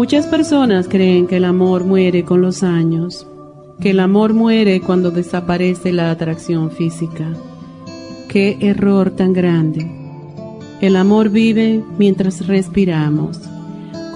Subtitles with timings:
[0.00, 3.26] Muchas personas creen que el amor muere con los años,
[3.82, 7.26] que el amor muere cuando desaparece la atracción física.
[8.26, 9.86] Qué error tan grande.
[10.80, 13.42] El amor vive mientras respiramos.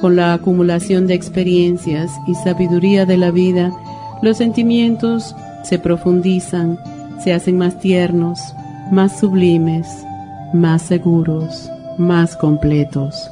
[0.01, 3.71] Con la acumulación de experiencias y sabiduría de la vida,
[4.23, 6.79] los sentimientos se profundizan,
[7.23, 8.41] se hacen más tiernos,
[8.91, 9.87] más sublimes,
[10.55, 13.31] más seguros, más completos.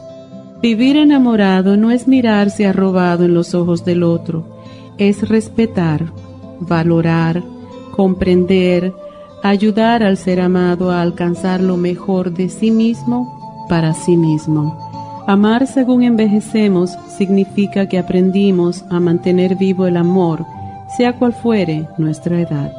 [0.63, 4.45] Vivir enamorado no es mirarse arrobado en los ojos del otro,
[4.97, 6.13] es respetar,
[6.61, 7.43] valorar,
[7.91, 8.93] comprender,
[9.43, 14.79] ayudar al ser amado a alcanzar lo mejor de sí mismo para sí mismo.
[15.27, 20.47] Amar según envejecemos significa que aprendimos a mantener vivo el amor,
[20.97, 22.73] sea cual fuere nuestra edad.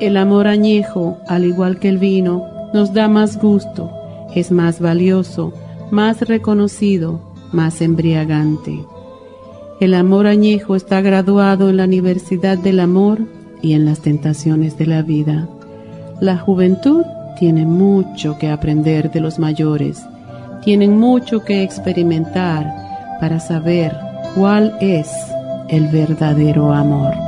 [0.00, 2.42] El amor añejo, al igual que el vino,
[2.72, 3.90] nos da más gusto,
[4.34, 5.52] es más valioso,
[5.90, 7.20] más reconocido,
[7.52, 8.84] más embriagante.
[9.80, 13.20] El amor añejo está graduado en la Universidad del Amor
[13.62, 15.48] y en las tentaciones de la vida.
[16.20, 17.04] La juventud
[17.38, 20.02] tiene mucho que aprender de los mayores,
[20.64, 22.66] tienen mucho que experimentar
[23.20, 23.96] para saber
[24.34, 25.08] cuál es
[25.68, 27.27] el verdadero amor.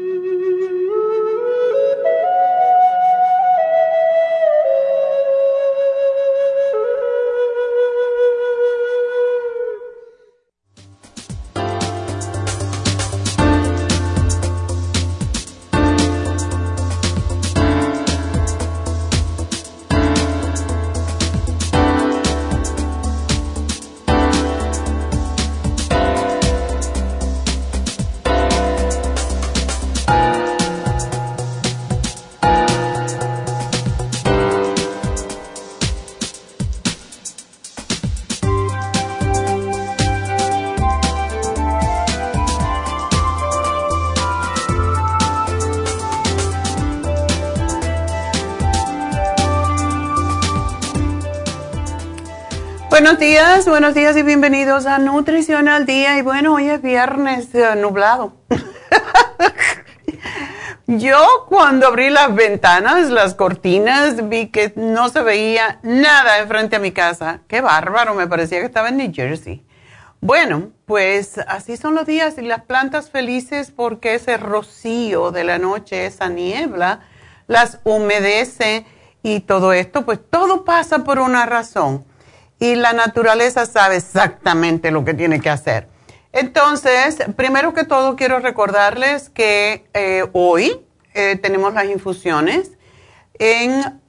[53.65, 56.17] buenos días y bienvenidos a Nutrición al Día.
[56.17, 58.33] Y bueno, hoy es viernes eh, nublado.
[60.87, 66.79] Yo cuando abrí las ventanas, las cortinas, vi que no se veía nada enfrente a
[66.79, 67.41] mi casa.
[67.47, 69.63] Qué bárbaro, me parecía que estaba en New Jersey.
[70.21, 75.59] Bueno, pues así son los días y las plantas felices porque ese rocío de la
[75.59, 77.01] noche, esa niebla,
[77.47, 78.85] las humedece
[79.21, 82.05] y todo esto, pues todo pasa por una razón
[82.61, 85.87] y la naturaleza sabe exactamente lo que tiene que hacer.
[86.31, 90.79] Entonces, primero que todo quiero recordarles que eh, hoy
[91.15, 92.73] eh, tenemos las infusiones
[93.39, 93.99] en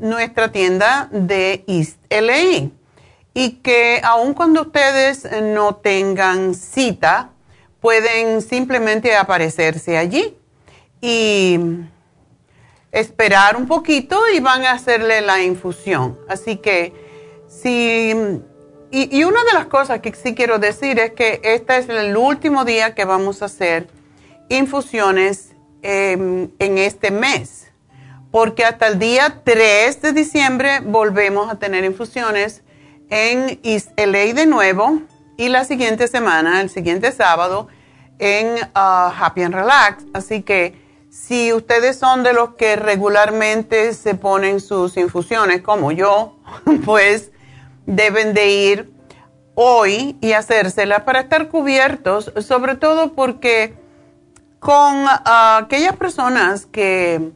[0.00, 2.70] nuestra tienda de East LA
[3.34, 7.32] y que aun cuando ustedes no tengan cita,
[7.80, 10.38] pueden simplemente aparecerse allí
[11.02, 11.60] y
[12.92, 16.18] esperar un poquito y van a hacerle la infusión.
[16.30, 17.03] Así que
[17.62, 18.14] si...
[18.90, 22.64] Y, una de las cosas que sí quiero decir es que este es el último
[22.64, 23.88] día que vamos a hacer
[24.48, 25.50] infusiones
[25.82, 27.72] em, en este mes,
[28.30, 32.62] porque hasta el día 3 de diciembre volvemos a tener infusiones
[33.10, 33.58] en
[33.96, 35.00] LA de nuevo
[35.36, 37.66] y la siguiente semana, el siguiente sábado,
[38.20, 40.04] en uh, Happy and Relax.
[40.12, 40.80] Así que
[41.10, 46.38] si ustedes son de los que regularmente se ponen sus infusiones, como yo,
[46.84, 47.32] pues
[47.86, 48.92] deben de ir
[49.54, 53.74] hoy y hacérselas para estar cubiertos, sobre todo porque
[54.58, 55.08] con uh,
[55.58, 57.30] aquellas personas que,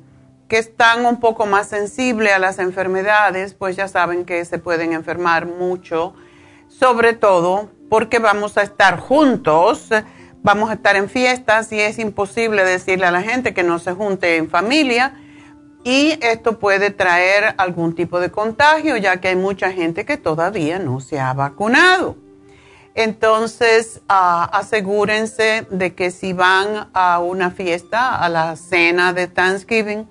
[0.48, 4.92] que están un poco más sensibles a las enfermedades, pues ya saben que se pueden
[4.92, 6.14] enfermar mucho,
[6.68, 9.90] sobre todo porque vamos a estar juntos
[10.42, 13.92] vamos a estar en fiestas y es imposible decirle a la gente que no se
[13.92, 15.14] junte en familia
[15.84, 20.78] y esto puede traer algún tipo de contagio ya que hay mucha gente que todavía
[20.78, 22.16] no se ha vacunado.
[22.94, 30.08] Entonces, ah, asegúrense de que si van a una fiesta, a la cena de Thanksgiving,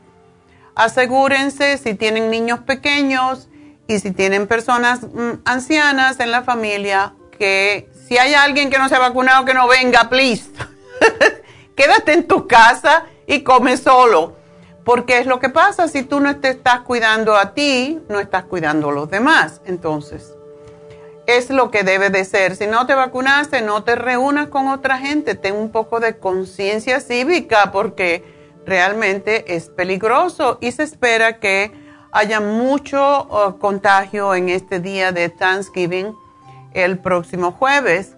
[0.74, 3.50] asegúrense si tienen niños pequeños
[3.88, 8.88] y si tienen personas mm, ancianas en la familia que si hay alguien que no
[8.88, 10.50] se ha vacunado, que no venga, please.
[11.76, 14.37] Quédate en tu casa y come solo.
[14.88, 18.46] Porque es lo que pasa, si tú no te estás cuidando a ti, no estás
[18.46, 19.60] cuidando a los demás.
[19.66, 20.34] Entonces,
[21.26, 22.56] es lo que debe de ser.
[22.56, 25.36] Si no te vacunaste, no te reúnas con otra gente.
[25.36, 28.24] Ten un poco de conciencia cívica porque
[28.66, 31.74] realmente es peligroso y se espera que
[32.14, 36.16] haya mucho uh, contagio en este día de Thanksgiving
[36.74, 38.16] el próximo jueves.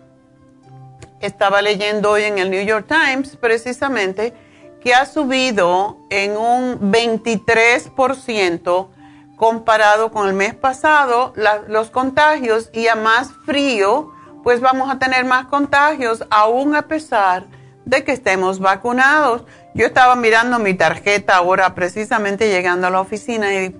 [1.19, 4.35] Estaba leyendo hoy en el New York Times precisamente
[4.81, 8.87] que ha subido en un 23%
[9.35, 11.33] comparado con el mes pasado
[11.67, 14.11] los contagios y a más frío,
[14.43, 17.45] pues vamos a tener más contagios aún a pesar
[17.85, 19.45] de que estemos vacunados.
[19.73, 23.75] Yo estaba mirando mi tarjeta ahora precisamente llegando a la oficina y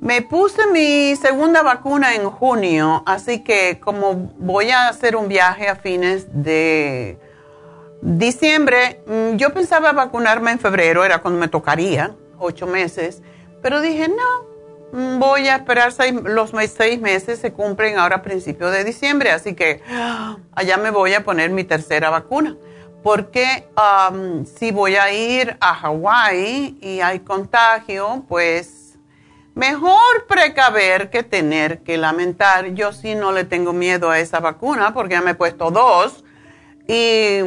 [0.00, 5.68] me puse mi segunda vacuna en junio, así que como voy a hacer un viaje
[5.68, 7.20] a fines de
[8.02, 13.22] diciembre, mm, yo pensaba vacunarme en febrero, era cuando me tocaría, ocho meses,
[13.62, 15.92] pero dije, no, mm, voy a esperar
[16.24, 19.82] los seis meses, se cumplen ahora a principios de diciembre, así que
[20.52, 22.56] allá me voy a poner mi tercera vacuna.
[23.02, 23.66] Porque
[24.58, 28.80] si voy a ir a Hawái y hay contagio, pues
[29.54, 32.68] Mejor precaver que tener que lamentar.
[32.74, 36.24] Yo sí no le tengo miedo a esa vacuna porque ya me he puesto dos
[36.86, 37.40] y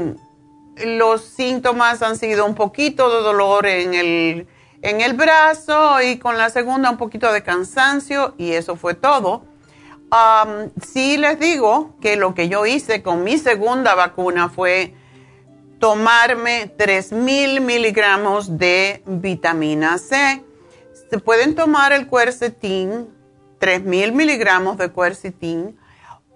[0.78, 4.48] los síntomas han sido un poquito de dolor en el,
[4.82, 9.46] en el brazo y con la segunda un poquito de cansancio y eso fue todo.
[10.82, 14.94] sí les digo que lo que yo hice con mi segunda vacuna fue
[15.80, 20.44] tomarme 3.000 miligramos de vitamina C
[21.14, 23.08] se pueden tomar el quercetin,
[23.60, 25.78] 3.000 miligramos de quercetin,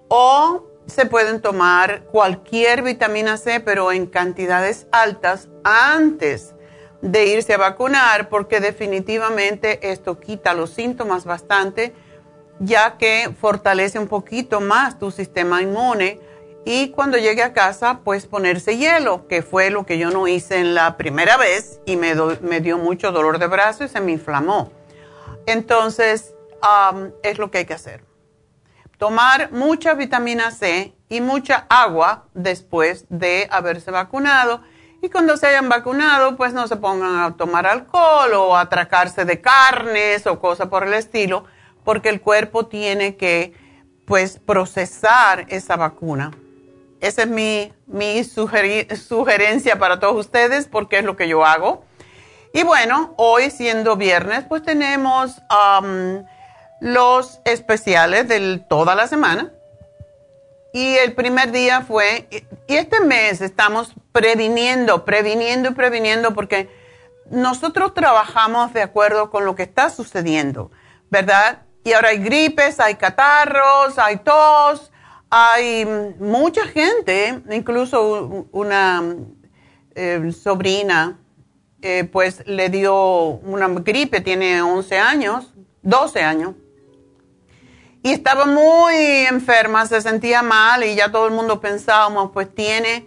[0.08, 6.56] o se pueden tomar cualquier vitamina C, pero en cantidades altas antes
[7.02, 11.94] de irse a vacunar, porque definitivamente esto quita los síntomas bastante,
[12.60, 16.20] ya que fortalece un poquito más tu sistema inmune
[16.66, 20.60] y cuando llegue a casa, pues ponerse hielo, que fue lo que yo no hice
[20.60, 24.12] en la primera vez y me, me dio mucho dolor de brazo y se me
[24.12, 24.72] inflamó.
[25.46, 26.34] Entonces,
[27.24, 28.07] es lo que hay que hacer.
[28.98, 34.62] Tomar mucha vitamina C y mucha agua después de haberse vacunado.
[35.02, 39.24] Y cuando se hayan vacunado, pues no se pongan a tomar alcohol o a atracarse
[39.24, 41.46] de carnes o cosas por el estilo,
[41.84, 43.54] porque el cuerpo tiene que,
[44.06, 46.32] pues, procesar esa vacuna.
[47.00, 51.86] Esa es mi, mi sugerencia para todos ustedes porque es lo que yo hago.
[52.52, 55.40] Y bueno, hoy siendo viernes, pues tenemos
[56.80, 59.52] los especiales de toda la semana.
[60.74, 62.28] Y el primer día fue,
[62.68, 66.70] y este mes estamos previniendo, previniendo y previniendo porque
[67.32, 70.72] nosotros trabajamos de acuerdo con lo que está sucediendo,
[71.10, 71.64] ¿verdad?
[71.84, 74.92] Y ahora hay gripes, hay catarros, hay tos,
[75.30, 75.86] hay
[76.20, 79.04] mucha gente, incluso una
[79.96, 81.18] eh, sobrina
[81.82, 85.54] eh, pues le dio una gripe, tiene 11 años,
[85.84, 86.56] 12 años,
[88.08, 88.96] y estaba muy
[89.26, 93.06] enferma, se sentía mal y ya todo el mundo pensábamos, pues tiene,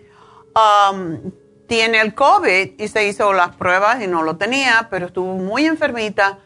[0.54, 1.32] um,
[1.66, 5.64] tiene el COVID y se hizo las pruebas y no lo tenía, pero estuvo muy
[5.64, 6.38] enfermita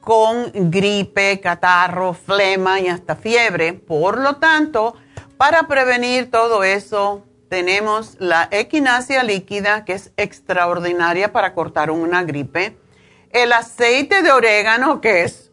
[0.00, 3.74] con gripe, catarro, flema y hasta fiebre.
[3.74, 4.94] Por lo tanto,
[5.36, 12.78] para prevenir todo eso, tenemos la equinacia líquida, que es extraordinaria para cortar una gripe.
[13.32, 15.47] El aceite de orégano, que es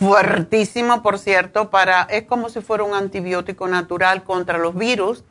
[0.00, 5.24] fuertísimo, por cierto, para, es como si fuera un antibiótico natural contra los virus.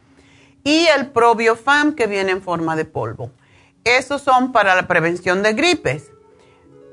[0.63, 3.31] Y el probiofam, que viene en forma de polvo.
[3.83, 6.11] Esos son para la prevención de gripes.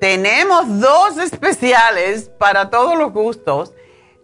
[0.00, 3.74] Tenemos dos especiales para todos los gustos.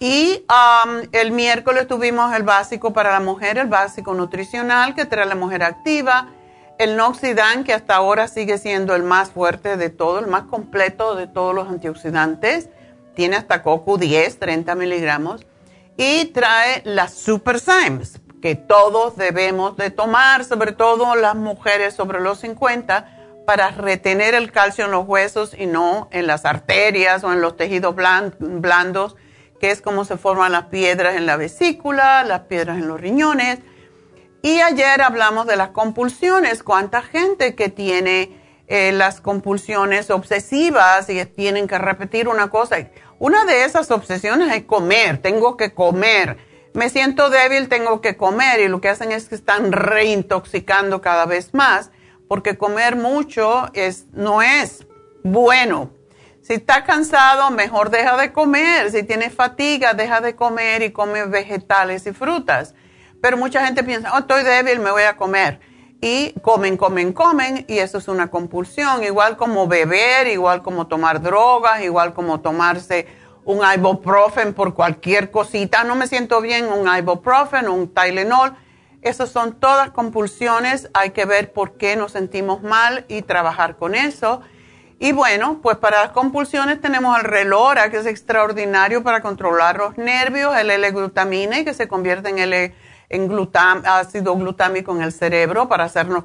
[0.01, 5.27] Y um, el miércoles tuvimos el básico para la mujer, el básico nutricional que trae
[5.27, 6.29] la mujer activa,
[6.79, 11.17] el Noxidan, que hasta ahora sigue siendo el más fuerte de todo, el más completo
[11.17, 12.69] de todos los antioxidantes.
[13.17, 15.45] Tiene hasta CoQ10, 30 miligramos.
[15.97, 22.21] Y trae las Super Symes, que todos debemos de tomar, sobre todo las mujeres sobre
[22.21, 27.33] los 50, para retener el calcio en los huesos y no en las arterias o
[27.33, 29.17] en los tejidos blandos,
[29.61, 33.59] que es como se forman las piedras en la vesícula, las piedras en los riñones.
[34.43, 38.31] Y ayer hablamos de las compulsiones, cuánta gente que tiene
[38.69, 42.79] eh, las compulsiones obsesivas y tienen que repetir una cosa
[43.19, 46.39] una de esas obsesiones es comer, tengo que comer.
[46.73, 51.27] Me siento débil, tengo que comer y lo que hacen es que están reintoxicando cada
[51.27, 51.91] vez más
[52.29, 54.87] porque comer mucho es, no es
[55.25, 55.91] bueno.
[56.49, 58.91] Si está cansado, mejor deja de comer.
[58.91, 62.75] Si tiene fatiga, deja de comer y come vegetales y frutas.
[63.21, 65.61] Pero mucha gente piensa, oh, estoy débil, me voy a comer
[66.01, 71.21] y comen, comen, comen y eso es una compulsión, igual como beber, igual como tomar
[71.21, 73.07] drogas, igual como tomarse
[73.45, 78.57] un ibuprofen por cualquier cosita, no me siento bien, un ibuprofen, un Tylenol,
[79.03, 83.95] esas son todas compulsiones, hay que ver por qué nos sentimos mal y trabajar con
[83.95, 84.41] eso.
[85.01, 89.97] Y bueno, pues para las compulsiones tenemos el relora, que es extraordinario para controlar los
[89.97, 92.75] nervios, el L-glutamine, que se convierte en L
[93.11, 93.51] en
[93.87, 96.25] ácido glutámico en el cerebro para hacernos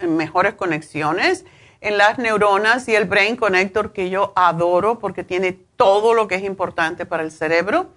[0.00, 1.44] mejores conexiones
[1.80, 6.36] en las neuronas y el Brain Connector que yo adoro porque tiene todo lo que
[6.36, 7.90] es importante para el cerebro.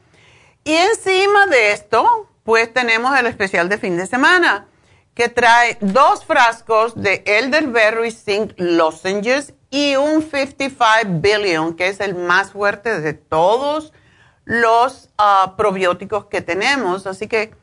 [0.66, 4.68] Y encima de esto, pues tenemos el especial de fin de semana
[5.13, 12.16] que trae dos frascos de Elderberry Zinc Lozenges y un 55 Billion, que es el
[12.16, 13.94] más fuerte de todos
[14.46, 17.06] los ah, probióticos que tenemos.
[17.06, 17.54] Así que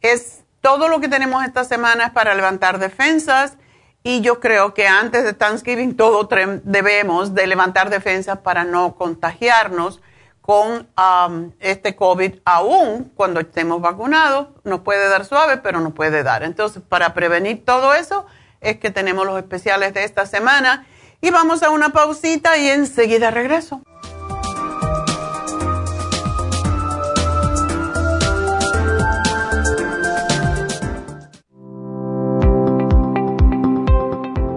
[0.00, 3.56] es todo lo que tenemos esta semana es para levantar defensas
[4.02, 6.28] y yo creo que antes de Thanksgiving todo
[6.62, 10.00] debemos de levantar defensas para no contagiarnos
[10.40, 10.88] con
[11.58, 14.48] este COVID aún cuando estemos vacunados.
[14.62, 16.44] Nos puede dar suave, pero no puede dar.
[16.44, 18.26] Entonces, para prevenir todo eso
[18.60, 20.86] es que tenemos los especiales de esta semana.
[21.20, 23.80] Y vamos a una pausita y enseguida regreso.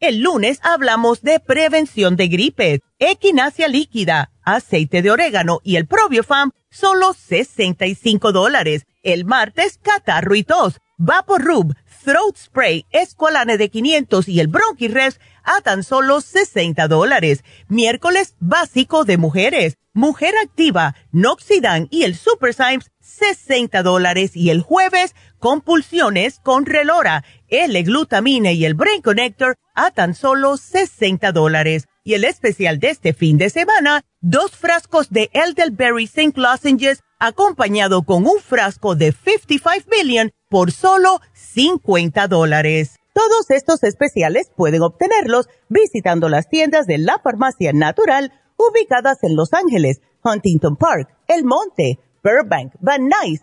[0.00, 6.52] El lunes hablamos de prevención de gripe, equinacia líquida, aceite de orégano y el probiofam,
[6.70, 8.86] solo 65 dólares.
[9.02, 11.74] El martes, catarro y tos, Vaporub,
[12.04, 17.42] Throat Spray, Esqualane de 500 y el Bronchirest a tan solo 60 dólares.
[17.66, 24.62] Miércoles, básico de mujeres, Mujer Activa, Noxidan y el Super Symes, 60 dólares y el
[24.62, 31.86] jueves compulsiones con relora, L-glutamine y el Brain Connector a tan solo 60 dólares.
[32.04, 38.02] Y el especial de este fin de semana, dos frascos de Elderberry Zinc Lozenges acompañado
[38.02, 42.96] con un frasco de 55 billion por solo 50 dólares.
[43.12, 49.52] Todos estos especiales pueden obtenerlos visitando las tiendas de la farmacia natural ubicadas en Los
[49.52, 53.42] Ángeles, Huntington Park, El Monte, Burbank, Van Nuys,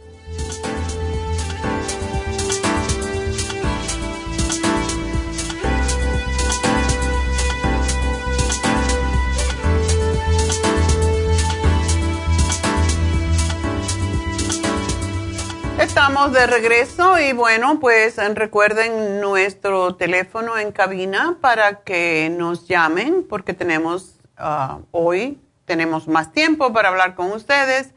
[16.11, 23.25] Estamos de regreso y bueno, pues recuerden nuestro teléfono en cabina para que nos llamen
[23.29, 27.91] porque tenemos ah, hoy, tenemos más tiempo para hablar con ustedes.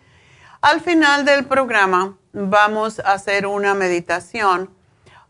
[0.60, 4.70] Al final del programa vamos a hacer una meditación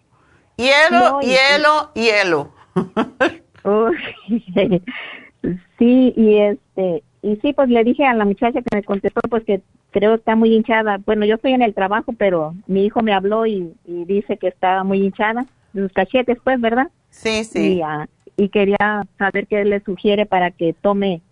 [0.56, 2.52] Hielo, hielo, hielo.
[5.80, 9.44] sí, y este, y sí, pues le dije a la muchacha que me contestó, pues
[9.44, 11.00] que creo que está muy hinchada.
[11.04, 14.84] Bueno, yo estoy en el trabajo, pero mi hijo me habló y, dice que está
[14.84, 16.90] muy hinchada, sus cachetes, pues, ¿verdad?
[17.10, 17.78] Sí, sí.
[17.78, 18.08] Y, ah,
[18.38, 21.24] y quería saber qué le sugiere para que tome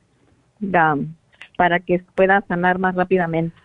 [1.58, 3.56] para que pueda sanar más rápidamente.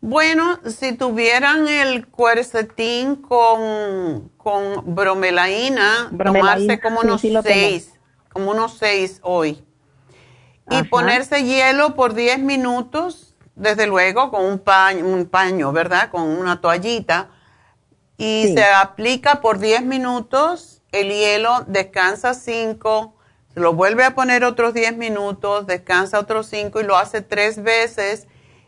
[0.00, 7.92] Bueno, si tuvieran el cuercetín con, con bromelaína, tomarse como unos seis,
[8.32, 9.64] como unos seis hoy.
[10.70, 16.10] Y ponerse hielo por 10 minutos, desde luego, con un paño, un paño ¿verdad?
[16.10, 17.30] Con una toallita.
[18.18, 23.17] Y se aplica por 10 minutos el hielo, descansa 5, se
[23.58, 28.26] lo vuelve a poner otros 10 minutos, descansa otros 5 y lo hace tres veces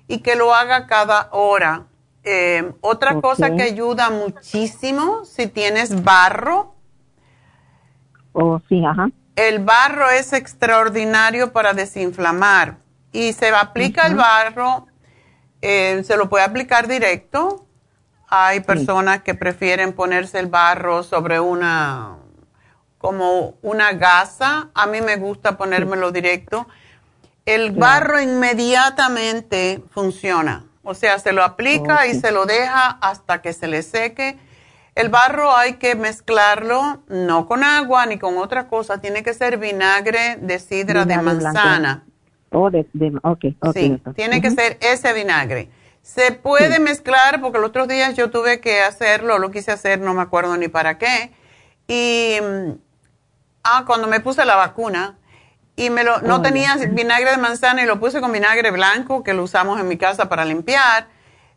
[0.09, 1.87] y que lo haga cada hora.
[2.23, 6.75] Eh, otra cosa que ayuda muchísimo, si tienes barro.
[8.33, 9.11] Oh, sí, ajá.
[9.37, 12.77] El barro es extraordinario para desinflamar
[13.13, 14.87] y se aplica el barro,
[15.63, 17.67] eh, se lo puede aplicar directo.
[18.29, 22.19] Hay personas que prefieren ponerse el barro sobre una,
[23.01, 24.71] como una gasa.
[24.75, 26.69] A mí me gusta ponérmelo directo
[27.47, 30.65] el barro inmediatamente funciona.
[30.83, 34.39] O sea, se lo aplica y se lo deja hasta que se le seque.
[34.95, 39.59] El barro hay que mezclarlo no con agua ni con otra cosa, tiene que ser
[39.59, 42.05] vinagre de sidra de manzana.
[42.53, 42.87] Oh, de,
[43.73, 45.71] sí, tiene que ser ese vinagre.
[46.03, 50.15] Se puede mezclar porque los otros días yo tuve que hacerlo, lo quise hacer, no
[50.15, 51.31] me acuerdo ni para qué.
[51.87, 52.71] Y mm,
[53.63, 55.17] ah, cuando me puse la vacuna,
[55.77, 59.33] y me lo, no tenía vinagre de manzana y lo puse con vinagre blanco que
[59.33, 61.09] lo usamos en mi casa para limpiar.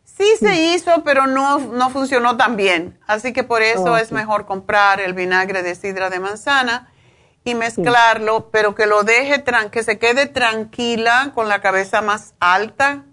[0.02, 2.98] Sí se hizo, pero no, no funcionó tan bien.
[3.06, 6.90] Así que por eso es mejor comprar el vinagre de sidra de manzana
[7.44, 13.04] y mezclarlo, pero que lo deje, que se quede tranquila con la cabeza más alta,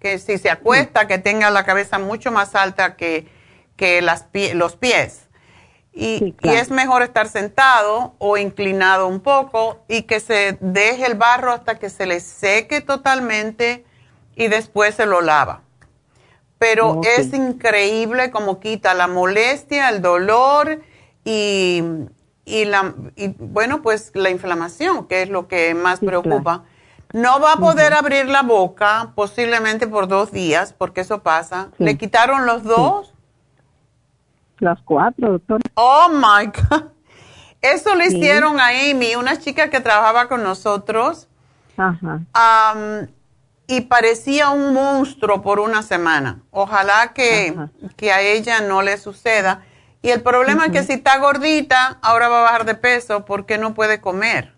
[0.00, 3.30] que si se acuesta, que tenga la cabeza mucho más alta que,
[3.76, 5.25] que las los pies.
[5.98, 11.52] Y, es mejor estar sentado o inclinado un poco y que se deje el barro
[11.52, 13.86] hasta que se le seque totalmente
[14.34, 15.62] y después se lo lava.
[16.58, 20.82] Pero es increíble como quita la molestia, el dolor
[21.24, 21.82] y,
[22.44, 22.94] la,
[23.38, 26.64] bueno, pues la inflamación, que es lo que más preocupa.
[27.14, 31.70] No va a poder abrir la boca posiblemente por dos días, porque eso pasa.
[31.78, 33.14] Le quitaron los dos
[34.58, 35.60] las cuatro, doctor.
[35.74, 36.90] Oh my God.
[37.60, 41.28] Eso le hicieron a Amy, una chica que trabajaba con nosotros.
[41.78, 42.20] Ajá.
[43.66, 46.40] y parecía un monstruo por una semana.
[46.50, 47.54] Ojalá que,
[47.96, 49.62] que, a ella no le suceda.
[50.00, 53.58] Y el problema es que si está gordita, ahora va a bajar de peso porque
[53.58, 54.54] no puede comer.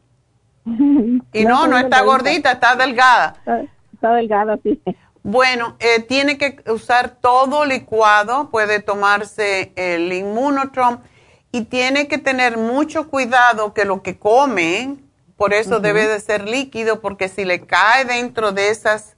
[1.33, 3.35] Y no, no, está gordita, está delgada.
[3.93, 4.81] está delgada, sí.
[5.23, 11.01] Bueno, eh, tiene que usar todo licuado, puede tomarse el inmunotrom
[11.53, 14.97] y tiene que tener mucho cuidado que lo que come,
[15.37, 19.17] por eso debe de ser líquido, porque si le cae dentro de esas,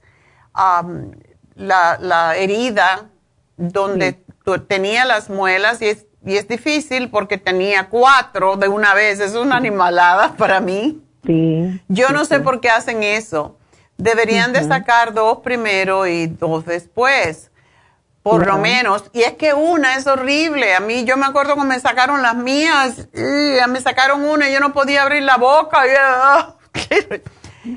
[1.55, 3.09] la, herida
[3.57, 4.23] donde
[4.67, 9.35] tenía las muelas, y es, y es difícil porque tenía cuatro de una vez, es
[9.35, 11.01] una animalada para mí.
[11.25, 11.81] Sí.
[11.87, 13.57] Yo no sé por qué hacen eso
[14.01, 17.51] Deberían de sacar dos primero y dos después,
[18.23, 19.03] por lo menos.
[19.13, 20.73] Y es que una es horrible.
[20.73, 24.53] A mí, yo me acuerdo cuando me sacaron las mías, y me sacaron una y
[24.53, 25.83] yo no podía abrir la boca.
[25.99, 26.55] Ah,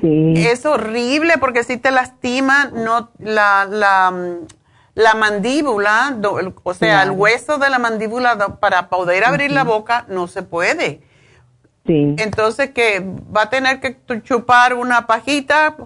[0.01, 3.67] es horrible porque si te lastima no, la,
[4.95, 6.17] la, mandíbula,
[6.63, 11.01] o sea, el hueso de la mandíbula para poder abrir la boca no se puede.
[11.87, 15.77] Entonces que va a tener que chupar una pajita,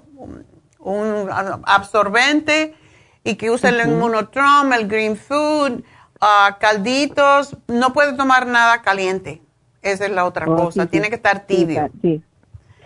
[0.90, 1.30] un
[1.66, 2.76] absorbente
[3.24, 5.84] y que use el inmunotrom, el green food,
[6.22, 7.58] uh, calditos.
[7.68, 9.42] No puede tomar nada caliente.
[9.82, 10.86] Esa es la otra oh, cosa.
[10.88, 11.90] Tiene que estar tibio.
[12.02, 12.22] Sí,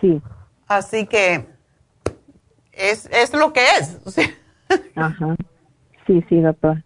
[0.00, 0.22] sí.
[0.66, 1.46] Así que
[2.72, 3.98] es, es lo que es.
[4.96, 5.36] Ajá.
[6.06, 6.82] Sí, sí, doctor.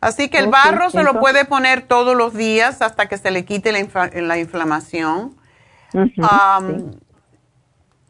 [0.00, 3.44] Así que el barro se lo puede poner todos los días hasta que se le
[3.44, 5.34] quite la, la inflamación.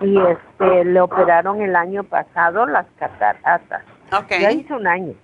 [0.00, 3.84] Y este, le operaron el año pasado las cataratas.
[4.12, 4.32] Ok.
[4.40, 5.14] Ya hizo un año,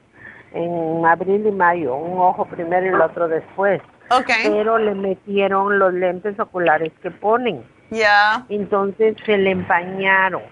[0.52, 3.82] en abril y mayo, un ojo primero y el otro después.
[4.12, 4.30] Ok.
[4.44, 7.64] Pero le metieron los lentes oculares que ponen.
[7.90, 8.44] Ya.
[8.48, 10.42] Entonces se le empañaron.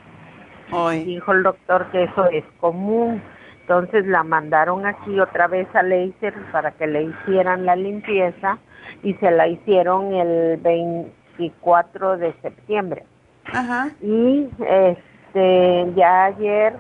[1.04, 3.22] Dijo el doctor que eso es común.
[3.60, 8.58] Entonces la mandaron aquí otra vez a laser para que le hicieran la limpieza
[9.02, 13.04] y se la hicieron el 24 de septiembre.
[13.52, 13.90] Ajá.
[14.00, 16.74] Y este ya ayer,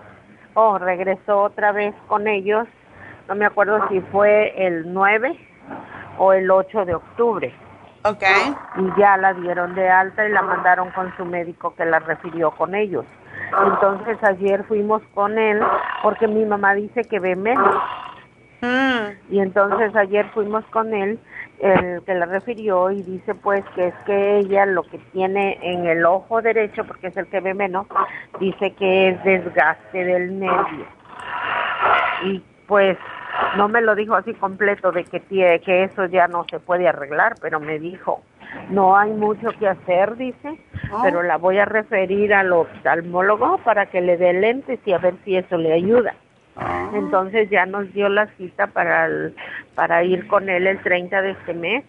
[0.54, 2.66] oh, regresó otra vez con ellos.
[3.28, 5.36] No me acuerdo si fue el 9
[6.18, 7.52] o el 8 de octubre.
[8.08, 8.22] Ok.
[8.76, 12.52] Y ya la dieron de alta y la mandaron con su médico que la refirió
[12.52, 13.04] con ellos.
[13.64, 15.60] Entonces ayer fuimos con él
[16.02, 17.74] porque mi mamá dice que ve menos.
[18.60, 19.32] Mm.
[19.34, 21.18] Y entonces ayer fuimos con él,
[21.58, 25.86] el que la refirió y dice pues que es que ella lo que tiene en
[25.86, 27.86] el ojo derecho, porque es el que ve menos,
[28.38, 30.86] dice que es desgaste del nervio.
[32.24, 32.96] Y pues
[33.56, 36.88] no me lo dijo así completo de que, tie- que eso ya no se puede
[36.88, 38.22] arreglar, pero me dijo,
[38.70, 40.58] no hay mucho que hacer, dice,
[41.02, 45.14] pero la voy a referir al oftalmólogo para que le dé lentes y a ver
[45.24, 46.14] si eso le ayuda.
[46.94, 49.34] Entonces ya nos dio la cita para, el-
[49.74, 51.84] para ir con él el 30 de este mes.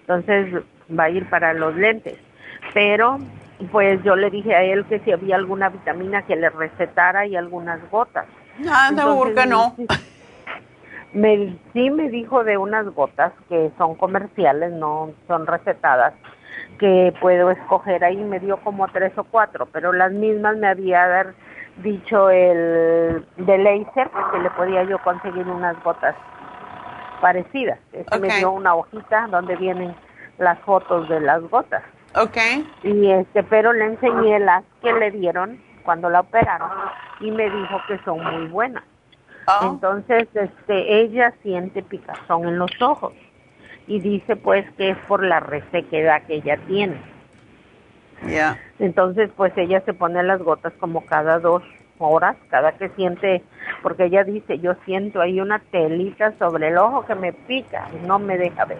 [0.00, 0.62] Entonces
[0.98, 2.16] va a ir para los lentes.
[2.72, 3.18] Pero
[3.72, 7.36] pues yo le dije a él que si había alguna vitamina que le recetara y
[7.36, 8.26] algunas gotas.
[8.68, 9.76] Ah, seguro que no.
[11.16, 16.12] Me, sí me dijo de unas gotas que son comerciales, no son recetadas,
[16.78, 18.18] que puedo escoger ahí.
[18.18, 21.32] Me dio como tres o cuatro, pero las mismas me había
[21.78, 26.14] dicho el de laser que le podía yo conseguir unas gotas
[27.22, 27.78] parecidas.
[27.94, 28.34] Ese me Ok.
[28.34, 29.94] dio una hojita donde vienen
[30.36, 31.82] las fotos de las gotas.
[32.14, 32.36] Ok.
[32.82, 36.70] Y este, pero le enseñé las que le dieron cuando la operaron
[37.20, 38.84] y me dijo que son muy buenas.
[39.46, 39.70] Oh.
[39.72, 43.12] Entonces, este, ella siente picazón en los ojos
[43.86, 47.00] y dice pues que es por la resequedad que ella tiene.
[48.26, 48.58] Ya.
[48.78, 51.62] Entonces, pues ella se pone las gotas como cada dos
[51.98, 53.42] horas, cada que siente,
[53.82, 58.06] porque ella dice, yo siento ahí una telita sobre el ojo que me pica y
[58.06, 58.78] no me deja ver.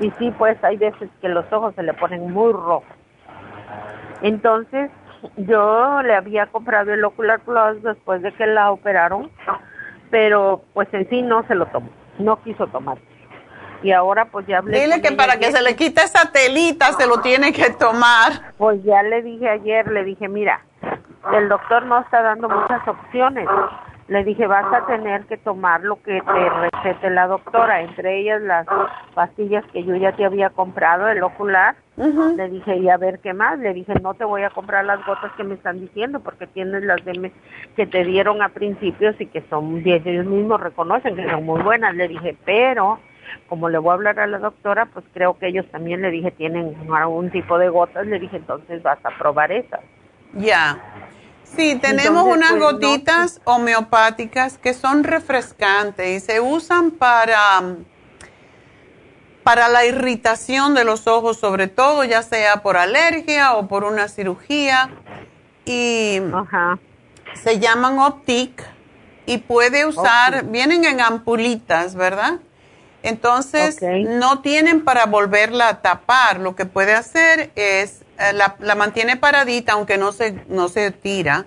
[0.00, 2.84] Y sí, pues hay veces que los ojos se le ponen muy rojos.
[4.22, 4.90] Entonces,
[5.36, 9.30] yo le había comprado el Ocular Plus después de que la operaron,
[10.10, 12.98] pero pues en sí no se lo tomó, no quiso tomar.
[13.82, 17.06] Y ahora pues ya hablé Dile que para que se le quite esa telita se
[17.06, 18.54] lo tiene que tomar.
[18.56, 20.60] Pues ya le dije ayer, le dije, mira,
[21.34, 23.46] el doctor no está dando muchas opciones.
[24.08, 28.40] Le dije, vas a tener que tomar lo que te recete la doctora, entre ellas
[28.40, 28.66] las
[29.14, 31.74] pastillas que yo ya te había comprado, el ocular.
[32.36, 33.58] Le dije, y a ver qué más.
[33.58, 36.84] Le dije, no te voy a comprar las gotas que me están diciendo, porque tienes
[36.84, 37.32] las de me-
[37.74, 41.94] que te dieron a principios y que son, ellos mismos reconocen que son muy buenas.
[41.94, 43.00] Le dije, pero
[43.48, 46.30] como le voy a hablar a la doctora, pues creo que ellos también le dije
[46.30, 49.80] tienen algún tipo de gotas, le dije entonces vas a probar esas.
[50.34, 50.78] Ya.
[51.56, 57.76] Sí, tenemos Entonces, unas pues, no, gotitas homeopáticas que son refrescantes y se usan para,
[59.42, 64.08] para la irritación de los ojos, sobre todo, ya sea por alergia o por una
[64.08, 64.90] cirugía.
[65.64, 66.20] Y
[67.34, 68.62] se llaman Optic
[69.26, 72.38] y puede usar, vienen en ampulitas, ¿verdad?
[73.02, 76.40] Entonces, no tienen para volverla a tapar.
[76.40, 81.46] Lo que puede hacer es, la, la mantiene paradita, aunque no se, no se tira,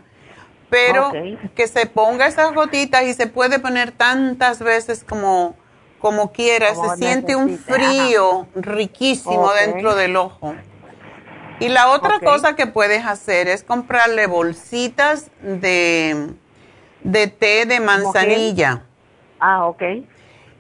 [0.70, 1.12] pero
[1.56, 5.56] que se ponga esas gotitas y se puede poner tantas veces como,
[6.00, 6.74] como quiera.
[6.74, 10.56] Como se siente un frío riquísimo dentro del ojo.
[11.60, 16.30] Y la otra cosa que puedes hacer es comprarle bolsitas de,
[17.04, 18.84] de té de manzanilla.
[19.40, 19.82] Ah, ok.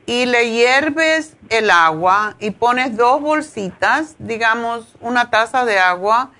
[0.09, 6.31] Y le hierves el agua y pones dos bolsitas, digamos una taza de agua,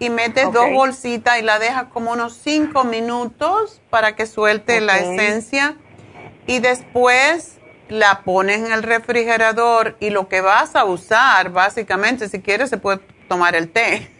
[0.00, 4.98] y metes dos bolsitas y la dejas como unos cinco minutos para que suelte la
[4.98, 5.76] esencia.
[6.48, 7.58] Y después
[7.88, 12.78] la pones en el refrigerador y lo que vas a usar, básicamente, si quieres se
[12.78, 14.10] puede tomar el té.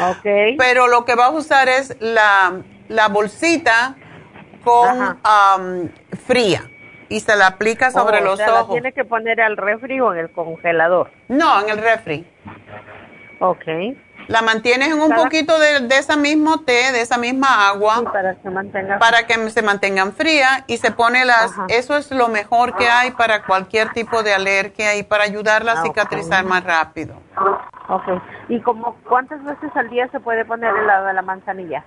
[0.00, 0.56] Ok.
[0.56, 3.96] Pero lo que vas a usar es la, la bolsita
[4.64, 5.90] con am,
[6.26, 6.71] fría
[7.12, 8.72] y se la aplica sobre Oh, o los la ojos.
[8.74, 11.10] tiene que poner al refri o en el congelador.
[11.28, 12.26] No, en el refri.
[13.40, 13.64] Ok.
[14.28, 18.02] La mantienes en un Cada- poquito de, de esa mismo té, de esa misma agua,
[18.12, 18.98] para que mantenga.
[18.98, 21.66] para que se mantengan frías y se pone las, Ajá.
[21.68, 25.78] eso es lo mejor que hay para cualquier tipo de alergia y para ayudarla a
[25.80, 27.14] Ah, cicatrizar más rápido.
[27.88, 28.04] Ok.
[28.48, 31.84] ¿Y como cuántas veces al día se puede poner el lado de la manzanilla?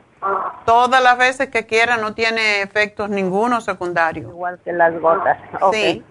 [0.65, 4.29] Todas las veces que quiera, no tiene efectos ninguno secundarios.
[4.29, 5.37] Igual que las gotas.
[5.61, 5.73] Ok.
[5.73, 6.03] Sí.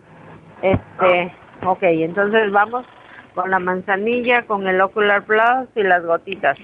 [0.63, 2.87] Este, ok, entonces vamos
[3.35, 6.57] con la manzanilla, con el Ocular Plus y las gotitas.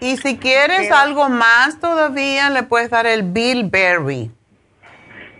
[0.00, 4.30] Y si quieres Pero- algo más todavía, le puedes dar el Bilberry.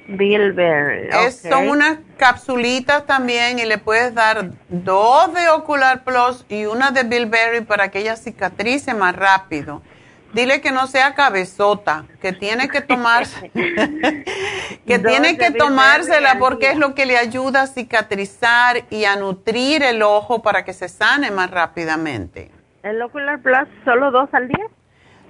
[0.09, 1.09] Bilberry.
[1.27, 1.51] Es- ok.
[1.53, 7.03] Son unas capsulitas también y le puedes dar dos de Ocular Plus y una de
[7.03, 9.83] Bilberry para que ella cicatrice más rápido.
[10.33, 13.51] Dile que no sea cabezota, que tiene que tomarse,
[14.87, 19.83] que tiene que tomársela porque es lo que le ayuda a cicatrizar y a nutrir
[19.83, 22.51] el ojo para que se sane más rápidamente.
[22.83, 24.67] ¿El Ocular Plus solo dos al día?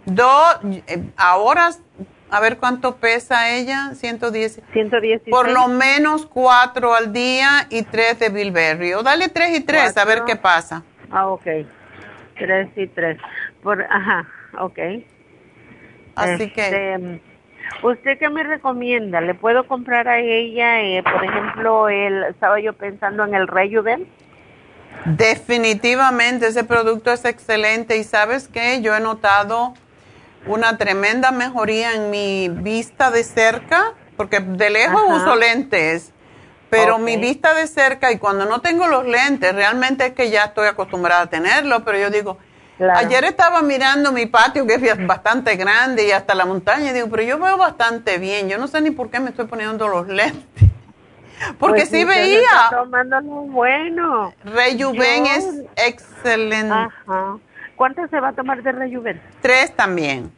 [0.07, 1.71] Dos, eh, ahora,
[2.31, 4.61] a ver cuánto pesa ella, 110.
[4.73, 5.31] 116.
[5.31, 8.95] Por lo menos cuatro al día y tres de Bilberry.
[8.95, 10.83] O dale tres y tres, a ver qué pasa.
[11.11, 11.47] Ah, ok.
[12.39, 13.19] Tres y tres.
[13.63, 14.27] Por, ajá,
[14.59, 14.79] ok.
[16.15, 17.21] Así que, Este,
[17.83, 19.21] ¿Usted qué me recomienda?
[19.21, 24.07] ¿Le puedo comprar a ella, eh, por ejemplo, el, estaba yo pensando en el Rejuven?
[25.05, 27.97] definitivamente ese producto es excelente.
[27.97, 29.75] Y sabes qué, yo he notado
[30.47, 35.15] una tremenda mejoría en mi vista de cerca, porque de lejos Ajá.
[35.17, 36.13] uso lentes.
[36.69, 40.47] Pero mi vista de cerca y cuando no tengo los lentes, realmente es que ya
[40.47, 42.39] estoy acostumbrada a tenerlo, pero yo digo,
[42.77, 42.99] Claro.
[42.99, 47.09] Ayer estaba mirando mi patio, que es bastante grande, y hasta la montaña, y digo,
[47.11, 48.49] pero yo veo bastante bien.
[48.51, 50.45] Yo no sé ni por qué me estoy poniendo los lentes.
[51.59, 52.41] Porque Pues sí veía.
[52.41, 54.33] Está tomando lo bueno.
[54.45, 56.73] Rejuven Yo- es excelente.
[56.75, 57.37] Ajá.
[57.77, 59.21] ¿Cuántas se va a tomar de Rejuven?
[59.43, 60.31] Tres también.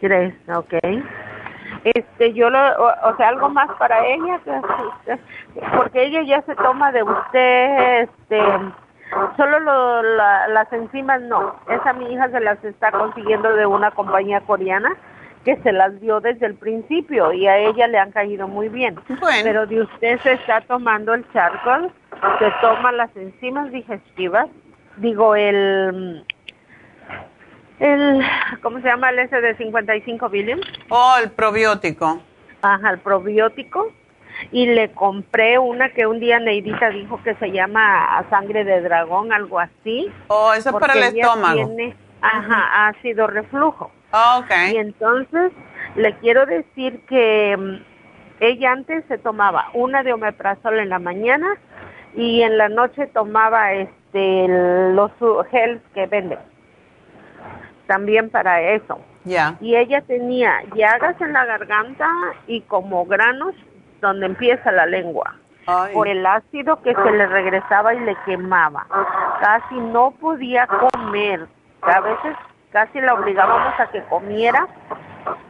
[0.00, 0.74] Tres, ok.
[1.84, 5.18] Este, yo lo, o, o sea, algo más para ella, que-
[5.76, 8.40] porque ella ya se toma de usted, este,
[9.36, 11.56] solo lo, la- las enzimas no.
[11.68, 14.90] Esa mi hija se las está consiguiendo de una compañía coreana
[15.44, 18.94] que se las dio desde el principio y a ella le han caído muy bien.
[19.08, 19.38] Bueno.
[19.42, 21.90] Pero de usted se está tomando el charcoal,
[22.38, 24.48] se toma las enzimas digestivas,
[24.98, 26.24] digo el
[27.80, 28.22] el
[28.62, 30.60] ¿cómo se llama el ese de 55 billion?
[30.90, 32.20] Oh, el probiótico.
[32.62, 33.92] Ajá, el probiótico.
[34.50, 39.32] Y le compré una que un día Neidita dijo que se llama sangre de dragón,
[39.32, 40.10] algo así.
[40.28, 41.54] Oh, eso es para el estómago.
[41.54, 43.90] Tiene, ajá, ácido reflujo.
[44.12, 44.50] Oh, ok.
[44.72, 45.52] Y entonces
[45.96, 47.92] le quiero decir que mm,
[48.40, 51.56] ella antes se tomaba una de omeprazol en la mañana
[52.14, 54.46] y en la noche tomaba este
[54.94, 55.10] los
[55.50, 56.38] gels que venden.
[57.86, 58.98] También para eso.
[59.24, 59.56] Ya.
[59.60, 62.08] Y ella tenía llagas en la garganta
[62.46, 63.54] y como granos
[64.02, 65.36] donde empieza la lengua.
[65.66, 65.94] Ay.
[65.94, 68.86] Por el ácido que se le regresaba y le quemaba.
[69.40, 71.46] Casi no podía comer.
[71.80, 72.36] A veces
[72.72, 74.66] casi la obligábamos a que comiera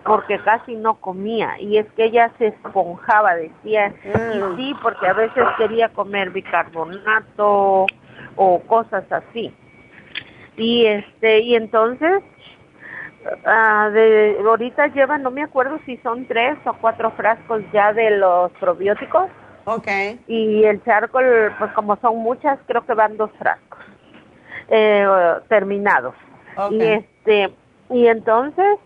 [0.04, 1.58] porque casi no comía.
[1.58, 3.94] Y es que ella se esponjaba, decía.
[4.04, 4.52] Mm.
[4.52, 7.86] Y sí, porque a veces quería comer bicarbonato
[8.36, 9.54] o cosas así.
[10.56, 12.22] Y este, y entonces
[13.44, 18.18] Ah, de, ahorita llevan, no me acuerdo si son tres o cuatro frascos ya de
[18.18, 19.28] los probióticos
[19.64, 19.86] Ok.
[20.26, 23.78] y el charcoal, pues como son muchas, creo que van dos frascos
[24.68, 25.06] eh,
[25.48, 26.14] terminados.
[26.56, 26.72] Ok.
[26.72, 27.54] Y este
[27.90, 28.78] y entonces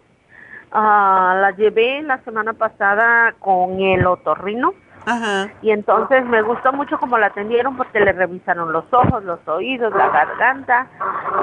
[0.72, 4.74] ah, la llevé la semana pasada con el otorrino
[5.06, 5.48] Ajá.
[5.62, 9.94] y entonces me gustó mucho como la atendieron porque le revisaron los ojos, los oídos,
[9.94, 10.88] la garganta.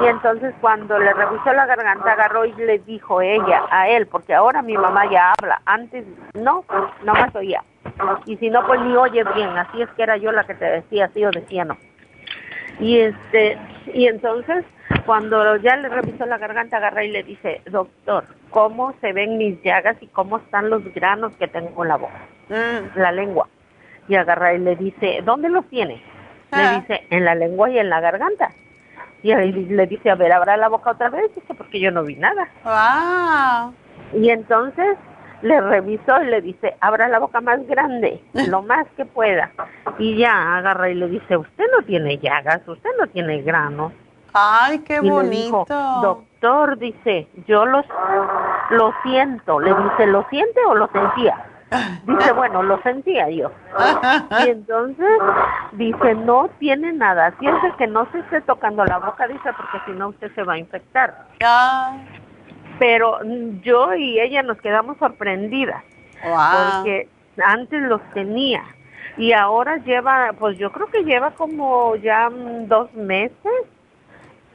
[0.02, 4.34] Y entonces cuando le revisó la garganta agarró y le dijo ella a él, porque
[4.34, 6.66] ahora mi mamá ya habla, antes no,
[7.04, 7.64] no más oía.
[8.26, 10.66] Y si no, pues ni oye bien, así es que era yo la que te
[10.66, 11.78] decía sí o decía no.
[12.80, 13.58] Y este,
[13.94, 14.66] y entonces
[15.06, 19.62] cuando ya le revisó la garganta agarra y le dice, doctor, ¿cómo se ven mis
[19.64, 22.20] llagas y cómo están los granos que tengo en la boca?
[22.50, 23.00] Mm.
[23.00, 23.48] la lengua.
[24.08, 25.96] y agarra y le dice, ¿dónde los tiene?
[26.52, 26.80] Le Ah.
[26.82, 28.50] dice, en la lengua y en la garganta.
[29.24, 32.04] Y ahí le dice, a ver, abra la boca otra vez, dice, porque yo no
[32.04, 32.50] vi nada.
[32.66, 33.74] Wow.
[34.22, 34.98] Y entonces
[35.44, 39.52] le revisó y le dice, abra la boca más grande, lo más que pueda.
[40.00, 43.94] Y ya agarra y le dice, usted no tiene llagas, usted no tiene granos.
[44.34, 46.02] Ay, qué y le dijo, bonito.
[46.02, 47.86] doctor, dice, yo los,
[48.72, 49.60] lo siento.
[49.60, 51.46] Le dice, ¿lo siente o lo sentía?
[52.06, 53.52] Dice, bueno, lo sentía yo.
[54.46, 55.08] Y entonces
[55.72, 57.32] dice, no tiene nada.
[57.40, 60.54] Piense que no se esté tocando la boca, dice, porque si no usted se va
[60.54, 61.26] a infectar.
[61.44, 62.23] Ay,
[62.80, 63.20] Pero
[63.62, 65.84] yo y ella nos quedamos sorprendidas
[66.24, 66.82] wow.
[66.82, 67.08] porque
[67.44, 68.64] antes los tenía
[69.18, 73.52] y ahora lleva, pues yo creo que lleva como ya dos meses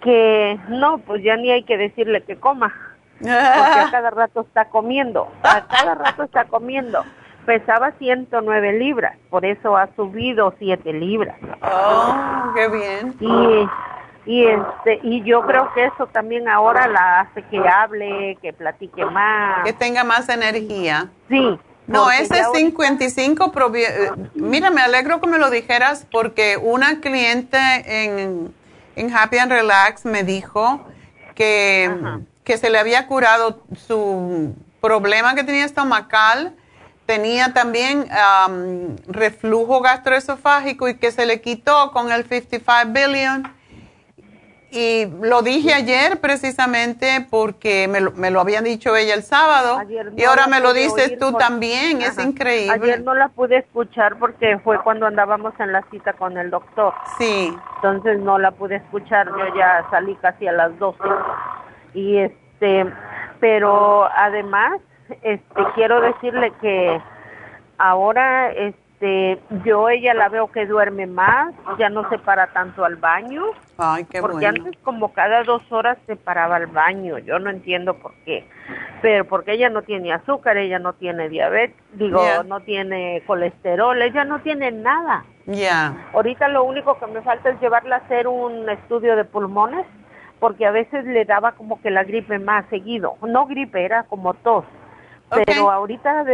[0.03, 2.73] que no, pues ya ni hay que decirle que coma,
[3.19, 7.05] porque a cada rato está comiendo, a cada rato está comiendo.
[7.47, 11.37] Pesaba 109 libras, por eso ha subido 7 libras.
[11.63, 13.15] Oh, qué bien.
[13.21, 13.67] Y
[14.29, 19.05] y este y yo creo que eso también ahora la hace que hable, que platique
[19.07, 19.65] más.
[19.65, 21.09] Que tenga más energía.
[21.29, 21.59] Sí.
[21.87, 26.59] No, ese ya ahorita- 55, provi- eh, mira, me alegro que me lo dijeras porque
[26.61, 27.57] una cliente
[27.87, 28.55] en,
[28.97, 30.85] en Happy and Relax me dijo
[31.35, 31.91] que,
[32.45, 36.55] que se le había curado su problema que tenía estomacal,
[37.07, 43.51] tenía también am, reflujo gastroesofágico y que se le quitó con el 55 billion.
[44.71, 49.79] Y lo dije ayer precisamente porque me lo, me lo habían dicho ella el sábado
[50.15, 52.75] y ahora me lo dices tú por- también, es increíble.
[52.75, 56.93] Ayer no la pude escuchar porque fue cuando andábamos en la cita con el doctor.
[57.17, 57.57] Sí.
[57.77, 60.99] Entonces no la pude escuchar, yo ya salí casi a las 12.
[61.95, 62.85] Y este,
[63.41, 64.81] pero además,
[65.23, 67.01] este, quiero decirle que
[67.79, 68.88] ahora, este,
[69.65, 73.43] yo ella la veo que duerme más, ya no se para tanto al baño.
[73.77, 74.65] Ay, qué porque bueno.
[74.65, 78.45] antes como cada dos horas se paraba al baño, yo no entiendo por qué,
[79.01, 82.43] pero porque ella no tiene azúcar, ella no tiene diabetes, digo, Yeah.
[82.43, 85.25] no tiene colesterol, ella no tiene nada.
[85.47, 85.95] Ya.
[86.13, 89.87] Ahorita lo único que me falta es llevarla a hacer un estudio de pulmones,
[90.41, 94.35] porque a veces le daba como que la gripe más seguido, no gripe, era como
[94.35, 94.65] tos,
[95.31, 96.25] pero ahorita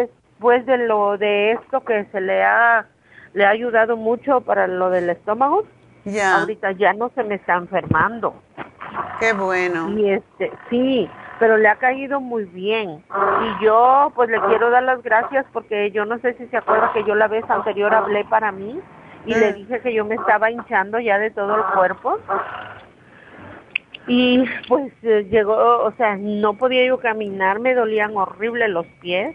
[0.44, 2.84] después de lo de esto que se le ha
[3.32, 5.64] le ha ayudado mucho para lo del estómago,
[6.04, 6.40] Ya.
[6.40, 8.34] ahorita ya no se me está enfermando.
[9.18, 9.88] Qué bueno.
[9.90, 13.02] Y este, sí, pero le ha caído muy bien.
[13.42, 16.92] Y yo pues le quiero dar las gracias porque yo no sé si se acuerda
[16.92, 18.78] que yo la vez anterior hablé para mí
[19.26, 19.54] y le Mm.
[19.54, 22.18] dije que yo me estaba hinchando ya de todo el cuerpo.
[24.06, 29.34] Y pues eh, llegó, o sea, no podía yo caminar, me dolían horrible los pies,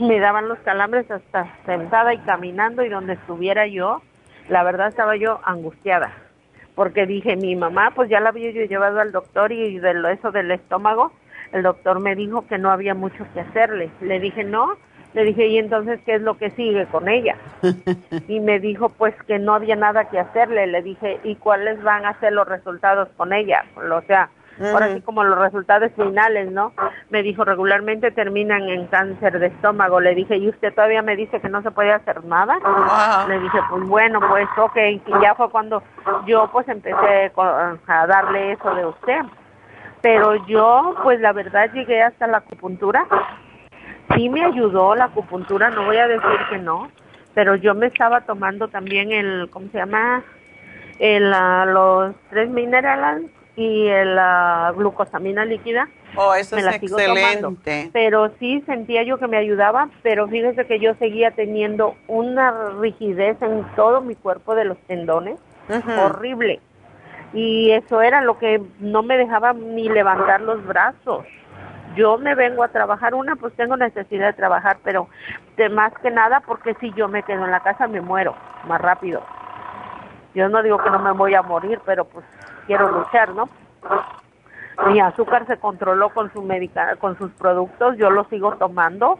[0.00, 4.02] me daban los calambres hasta sentada y caminando y donde estuviera yo,
[4.48, 6.12] la verdad estaba yo angustiada
[6.74, 10.08] porque dije, mi mamá, pues ya la había yo llevado al doctor y de lo-
[10.08, 11.12] eso del estómago,
[11.52, 13.90] el doctor me dijo que no había mucho que hacerle.
[14.00, 14.72] Le dije, no.
[15.12, 17.36] Le dije, ¿y entonces qué es lo que sigue con ella?
[18.28, 20.66] Y me dijo, pues que no había nada que hacerle.
[20.66, 23.64] Le dije, ¿y cuáles van a ser los resultados con ella?
[23.76, 24.30] O sea,
[24.60, 26.72] ahora sí como los resultados finales, ¿no?
[27.10, 30.00] Me dijo, regularmente terminan en cáncer de estómago.
[30.00, 32.58] Le dije, ¿y usted todavía me dice que no se puede hacer nada?
[32.58, 33.28] Wow.
[33.28, 34.76] Le dije, pues bueno, pues ok.
[34.76, 35.82] Y ya fue cuando
[36.26, 39.20] yo pues empecé a darle eso de usted.
[40.00, 43.06] Pero yo, pues la verdad, llegué hasta la acupuntura.
[44.14, 46.90] Sí me ayudó la acupuntura, no voy a decir que no.
[47.34, 50.22] Pero yo me estaba tomando también el, ¿cómo se llama?
[50.98, 56.78] El, ah, los tres minerales y el ah, glucosamina líquida Oh, eso me es la
[56.78, 57.48] sigo tomando.
[57.50, 57.90] excelente.
[57.92, 63.40] Pero sí sentía yo que me ayudaba, pero fíjese que yo seguía teniendo una rigidez
[63.40, 65.38] en todo mi cuerpo de los tendones,
[65.98, 66.60] horrible.
[67.32, 71.24] Y eso era lo que no me dejaba ni levantar los brazos.
[71.96, 75.08] Yo me vengo a trabajar, una pues tengo necesidad de trabajar, pero
[75.56, 78.34] de más que nada porque si yo me quedo en la casa me muero
[78.66, 79.22] más rápido.
[80.34, 82.24] Yo no digo que no me voy a morir, pero pues
[82.66, 83.48] quiero luchar, ¿no?
[84.88, 89.18] Mi azúcar se controló con su medica con sus productos, yo lo sigo tomando.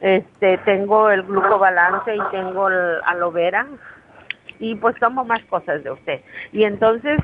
[0.00, 3.66] Este, tengo el glucobalance y tengo el aloe vera
[4.58, 6.20] y pues tomo más cosas de usted.
[6.52, 7.20] Y entonces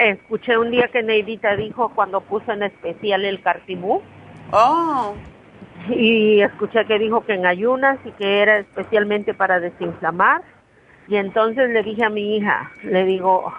[0.00, 4.00] escuché un día que Neidita dijo cuando puso en especial el cartibú
[4.52, 5.14] Oh,
[5.88, 10.42] y escuché que dijo que en ayunas y que era especialmente para desinflamar.
[11.08, 13.52] Y entonces le dije a mi hija, le digo,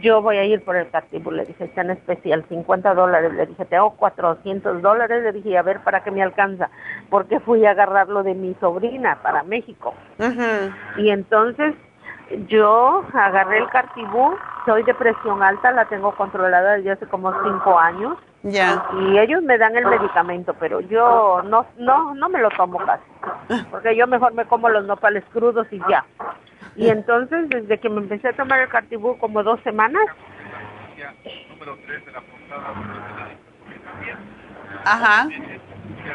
[0.00, 3.46] yo voy a ir por el Cartibú, le dije, está en especial, 50 dólares, le
[3.46, 6.70] dije, tengo 400 dólares, le dije, a ver para qué me alcanza,
[7.10, 9.94] porque fui a agarrarlo de mi sobrina para México.
[10.96, 11.74] Y entonces
[12.48, 17.78] yo agarré el Cartibú, soy de presión alta, la tengo controlada desde hace como cinco
[17.78, 18.16] años.
[18.42, 18.84] Ya.
[18.98, 23.04] Y ellos me dan el medicamento, pero yo no no no me lo tomo casi,
[23.70, 26.04] porque yo mejor me como los nopales crudos y ya.
[26.76, 30.04] Y entonces, desde que me empecé a tomar el Cartibú como dos semanas.
[34.84, 35.28] Ajá.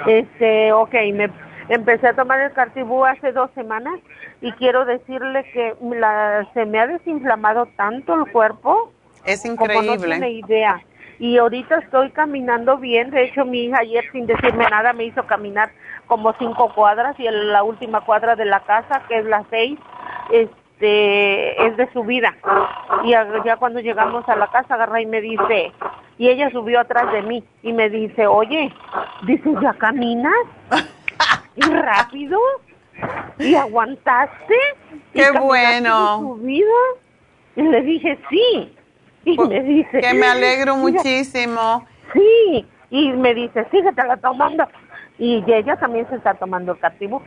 [0.05, 1.29] Este, ok, me
[1.69, 3.99] empecé a tomar el Cartibú hace dos semanas
[4.41, 8.91] y quiero decirle que la, se me ha desinflamado tanto el cuerpo.
[9.25, 10.07] Es Como no increíble.
[10.07, 10.81] tiene idea.
[11.19, 13.11] Y ahorita estoy caminando bien.
[13.11, 15.69] De hecho, mi hija ayer, sin decirme nada, me hizo caminar
[16.07, 19.77] como cinco cuadras y en la última cuadra de la casa, que es la seis,
[20.31, 22.35] este, es de subida.
[23.03, 25.71] Y a- ya cuando llegamos a la casa, agarra y me dice,
[26.17, 28.73] y ella subió atrás de mí y me dice, oye,
[29.23, 30.33] dice, ¿ya caminas?
[31.55, 32.39] ¿Y rápido?
[33.39, 34.55] ¿Y aguantaste?
[35.13, 36.17] ¿Y ¡Qué caminaste bueno!
[36.17, 36.79] de subida?
[37.55, 38.75] Y le dije, sí.
[39.25, 39.89] Y me dice...
[39.91, 41.85] Pues, Que me alegro "Mira, muchísimo.
[42.13, 44.65] Sí, y me dice, síguetela tomando.
[45.17, 47.21] Y ella también se está tomando el Cartibú.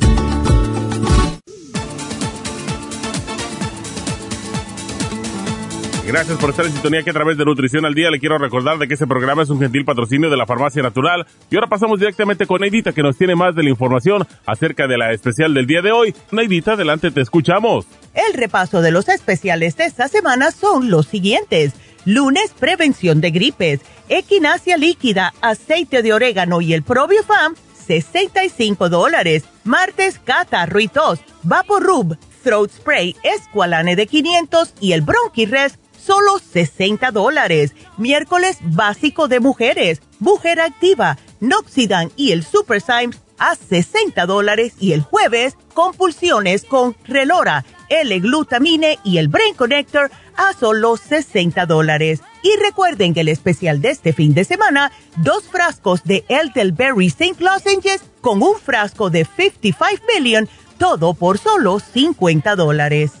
[6.11, 8.77] Gracias por estar en sintonía que a través de Nutrición al Día le quiero recordar
[8.77, 11.25] de que este programa es un gentil patrocinio de la Farmacia Natural.
[11.49, 14.97] Y ahora pasamos directamente con Neidita que nos tiene más de la información acerca de
[14.97, 16.13] la especial del día de hoy.
[16.31, 17.85] Neidita, adelante, te escuchamos.
[18.13, 21.75] El repaso de los especiales de esta semana son los siguientes.
[22.03, 27.55] Lunes, prevención de gripes, equinacia líquida, aceite de orégano y el probiofam,
[27.87, 29.45] 65 dólares.
[29.63, 37.11] Martes, catarro y tos, vaporub, throat spray, escualane de 500 y el bronchirest, solo 60
[37.11, 37.73] dólares.
[37.97, 44.93] Miércoles, básico de mujeres, mujer activa, Noxidan y el Super Symes a 60 dólares y
[44.93, 52.21] el jueves, compulsiones con Relora, L-glutamine y el Brain Connector a solo 60 dólares.
[52.43, 57.35] Y recuerden que el especial de este fin de semana, dos frascos de Elderberry St.
[57.39, 60.47] Lozenges con un frasco de 55 million,
[60.77, 63.20] todo por solo 50 dólares.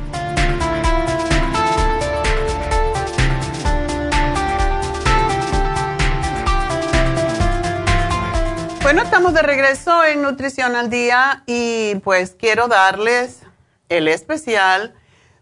[8.91, 13.39] Bueno, estamos de regreso en Nutrición al Día y pues quiero darles
[13.87, 14.93] el especial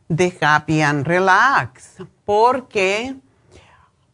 [0.08, 1.96] de Happy and Relax
[2.26, 3.16] porque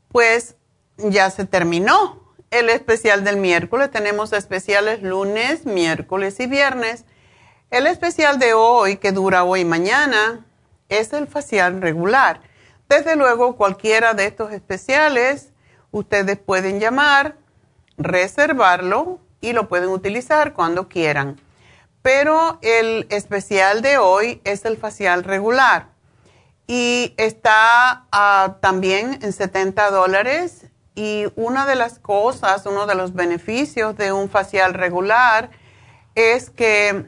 [0.08, 0.56] pues
[0.96, 3.92] ya se terminó el especial del miércoles.
[3.92, 7.04] Tenemos especiales lunes, miércoles y viernes.
[7.72, 10.46] El especial de hoy, que dura hoy y mañana,
[10.88, 12.40] es el facial regular.
[12.88, 15.52] Desde luego, cualquiera de estos especiales,
[15.92, 17.36] ustedes pueden llamar,
[17.98, 21.40] reservarlo y lo pueden utilizar cuando quieran.
[22.02, 25.90] Pero el especial de hoy es el facial regular
[26.68, 30.66] y está ah, también en 70 dólares.
[30.96, 35.52] Y una de las cosas, uno de los beneficios de un facial regular
[36.16, 37.06] es que,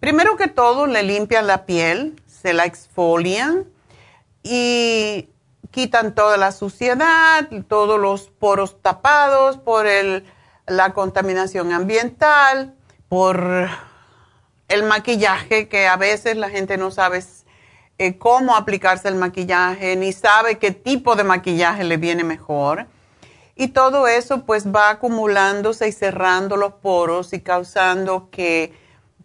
[0.00, 3.66] primero que todo, le limpian la piel, se la exfolian
[4.42, 5.28] y
[5.70, 10.24] quitan toda la suciedad, todos los poros tapados por el,
[10.66, 12.74] la contaminación ambiental,
[13.08, 13.68] por
[14.68, 17.22] el maquillaje, que a veces la gente no sabe
[17.98, 22.86] eh, cómo aplicarse el maquillaje, ni sabe qué tipo de maquillaje le viene mejor.
[23.54, 28.72] Y todo eso pues va acumulándose y cerrando los poros y causando que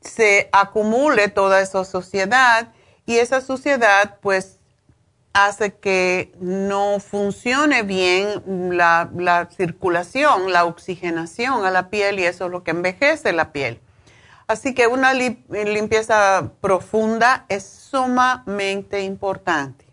[0.02, 2.74] se acumule toda esa suciedad
[3.06, 4.57] y esa suciedad pues
[5.34, 8.43] hace que no funcione bien
[8.75, 13.51] la, la, circulación, la oxigenación a la piel y eso es lo que envejece la
[13.51, 13.80] piel.
[14.47, 19.86] Así que una limpieza profunda es sumamente importante.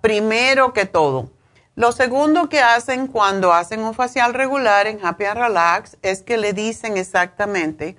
[0.00, 1.30] primero que todo.
[1.76, 6.36] Lo segundo que hacen cuando hacen un facial regular en Happy and Relax es que
[6.36, 7.96] le dicen exactamente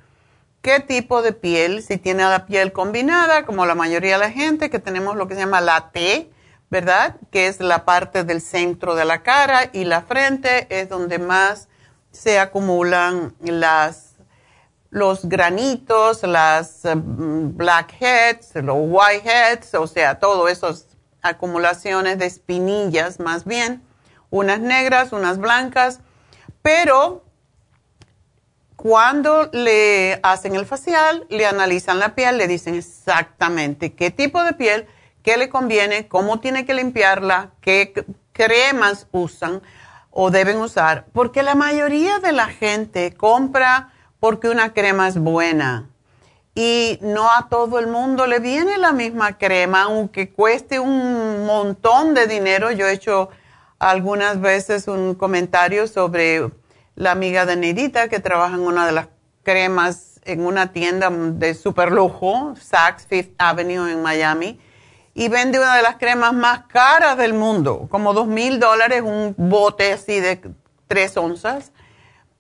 [0.61, 4.69] qué tipo de piel, si tiene la piel combinada, como la mayoría de la gente,
[4.69, 6.31] que tenemos lo que se llama la T,
[6.69, 7.17] ¿verdad?
[7.31, 11.67] Que es la parte del centro de la cara y la frente es donde más
[12.11, 14.15] se acumulan las,
[14.89, 20.87] los granitos, las mm, blackheads, los whiteheads, o sea, todas esas
[21.21, 23.83] acumulaciones de espinillas más bien,
[24.29, 25.99] unas negras, unas blancas,
[26.61, 27.23] pero
[28.81, 34.53] cuando le hacen el facial, le analizan la piel, le dicen exactamente qué tipo de
[34.53, 34.87] piel,
[35.21, 37.93] qué le conviene, cómo tiene que limpiarla, qué
[38.33, 39.61] cremas usan
[40.09, 45.87] o deben usar, porque la mayoría de la gente compra porque una crema es buena
[46.55, 52.15] y no a todo el mundo le viene la misma crema, aunque cueste un montón
[52.15, 52.71] de dinero.
[52.71, 53.29] Yo he hecho
[53.77, 56.49] algunas veces un comentario sobre
[56.95, 59.07] la amiga de Neidita que trabaja en una de las
[59.43, 64.59] cremas en una tienda de super lujo, Saks Fifth Avenue en Miami
[65.13, 69.35] y vende una de las cremas más caras del mundo, como dos mil dólares, un
[69.37, 70.41] bote así de
[70.87, 71.71] tres onzas.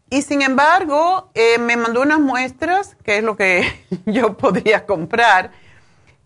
[0.09, 3.65] Y sin embargo, eh, me mandó unas muestras, que es lo que
[4.05, 5.51] yo podría comprar,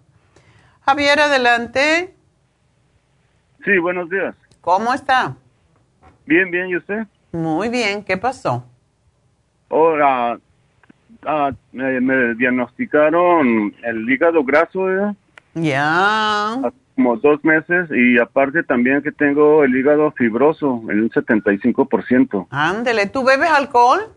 [0.82, 2.16] Javier, adelante.
[3.64, 4.34] Sí, buenos días.
[4.62, 5.36] ¿Cómo está?
[6.26, 7.06] Bien, bien, ¿y usted?
[7.32, 8.66] Muy bien, ¿qué pasó?
[9.70, 10.40] Ahora,
[11.24, 15.14] ah, me, diagnosticaron el hígado graso, ¿eh?
[15.54, 16.60] Ya.
[17.00, 22.48] Como dos meses y aparte también que tengo el hígado fibroso en un 75%.
[22.50, 24.12] Ándele, ¿tú bebes alcohol?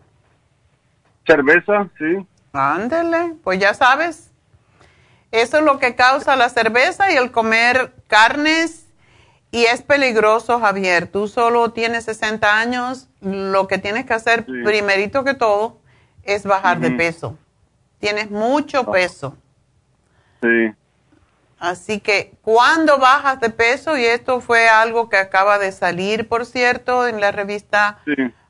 [1.25, 2.27] Cerveza, sí.
[2.51, 4.33] Ándele, pues ya sabes.
[5.31, 8.91] Eso es lo que causa la cerveza y el comer carnes
[9.49, 11.07] y es peligroso, Javier.
[11.07, 15.79] Tú solo tienes 60 años, lo que tienes que hacer primerito que todo
[16.23, 17.37] es bajar de peso.
[17.99, 18.91] Tienes mucho ah.
[18.91, 19.37] peso.
[20.41, 20.73] Sí.
[21.63, 26.45] Así que cuando bajas de peso, y esto fue algo que acaba de salir, por
[26.45, 27.99] cierto, en la revista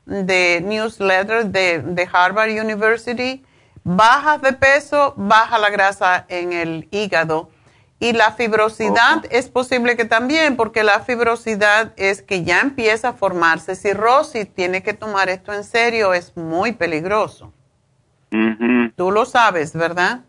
[0.04, 3.44] de newsletter de, de, Harvard University,
[3.84, 7.50] bajas de peso, baja la grasa en el hígado.
[8.00, 13.12] Y la fibrosidad es posible que también, porque la fibrosidad es que ya empieza a
[13.12, 17.52] formarse cirrosis, tiene que tomar esto en serio, es muy peligroso.
[18.96, 20.22] Tú lo sabes, ¿verdad?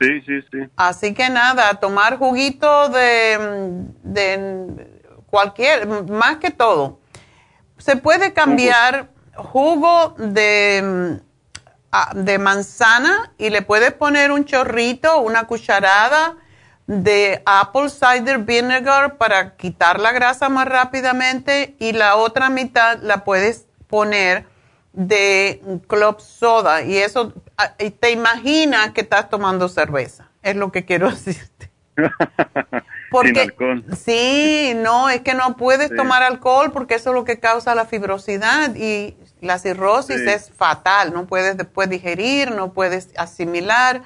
[0.00, 0.58] Sí, sí, sí.
[0.76, 4.88] Así que nada, tomar juguito de, de
[5.26, 7.00] cualquier, más que todo.
[7.78, 11.20] Se puede cambiar jugo de,
[11.92, 16.36] ah, de manzana y le puedes poner un chorrito, una cucharada
[16.86, 23.24] de apple cider vinegar para quitar la grasa más rápidamente y la otra mitad la
[23.24, 24.46] puedes poner
[24.98, 30.84] de club soda y eso ah, te imaginas que estás tomando cerveza, es lo que
[30.84, 31.70] quiero decirte.
[33.10, 33.84] Porque, alcohol.
[33.96, 37.86] Sí, no, es que no puedes tomar alcohol porque eso es lo que causa la
[37.86, 44.02] fibrosidad y la cirrosis es fatal, no puedes después digerir, no puedes asimilar.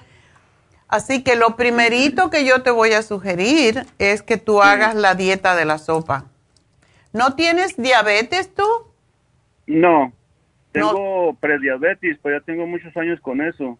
[0.86, 5.16] Así que lo primerito que yo te voy a sugerir es que tú hagas la
[5.16, 6.26] dieta de la sopa.
[7.12, 8.64] ¿No tienes diabetes tú?
[9.66, 10.12] No,
[10.73, 13.79] tengo prediabetes, pues ya tengo muchos años con eso.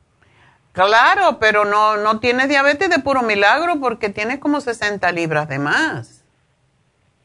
[0.73, 5.59] Claro, pero no, no tienes diabetes de puro milagro porque tienes como 60 libras de
[5.59, 6.25] más.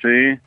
[0.01, 0.39] Sí.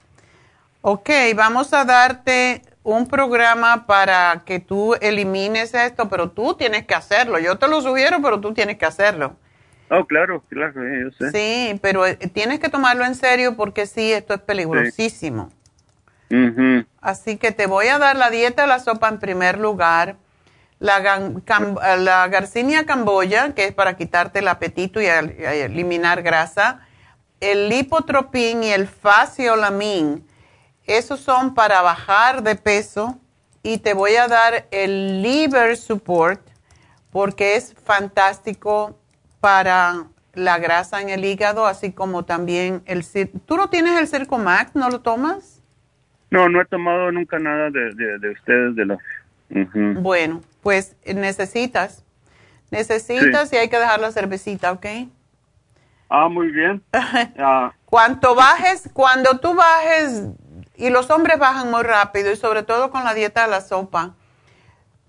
[0.82, 6.94] Ok, vamos a darte un programa para que tú elimines esto, pero tú tienes que
[6.94, 7.38] hacerlo.
[7.38, 9.36] Yo te lo sugiero, pero tú tienes que hacerlo.
[9.90, 11.30] Oh, claro, claro, yo sé.
[11.32, 15.50] Sí, pero eh, tienes que tomarlo en serio porque sí, esto es peligrosísimo.
[17.00, 20.16] Así que te voy a dar la dieta de la sopa en primer lugar.
[20.78, 21.00] La,
[22.28, 26.80] garcinia camboya, que es para quitarte el apetito y, eliminar grasa.
[27.40, 30.26] El lipotropín y el faciolamin.
[30.86, 33.18] Esos son para bajar de peso.
[33.62, 36.40] Y te voy a dar el liver support
[37.10, 38.98] porque es fantástico
[39.40, 43.04] para la grasa en el hígado, así como también el...
[43.44, 44.74] ¿Tú no tienes el Circomax?
[44.74, 45.59] ¿No lo tomas?
[46.30, 48.98] No, no he tomado nunca nada de, de, ustedes, de los...
[50.00, 52.04] Bueno, pues necesitas,
[52.70, 54.86] necesitas y hay que dejar la cervecita, ¿ok?
[56.08, 56.82] Ah, muy bien.
[57.38, 57.72] Ah.
[57.84, 60.28] Cuanto bajes, cuando tú bajes,
[60.76, 64.14] y los hombres bajan muy rápido, y sobre todo con la dieta de la sopa,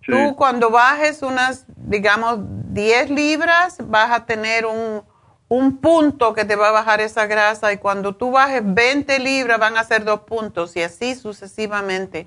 [0.04, 2.40] tú cuando bajes unas, digamos,
[2.74, 5.04] 10 libras, vas a tener un
[5.52, 9.60] un punto que te va a bajar esa grasa y cuando tú bajes 20 libras
[9.60, 12.26] van a ser dos puntos y así sucesivamente,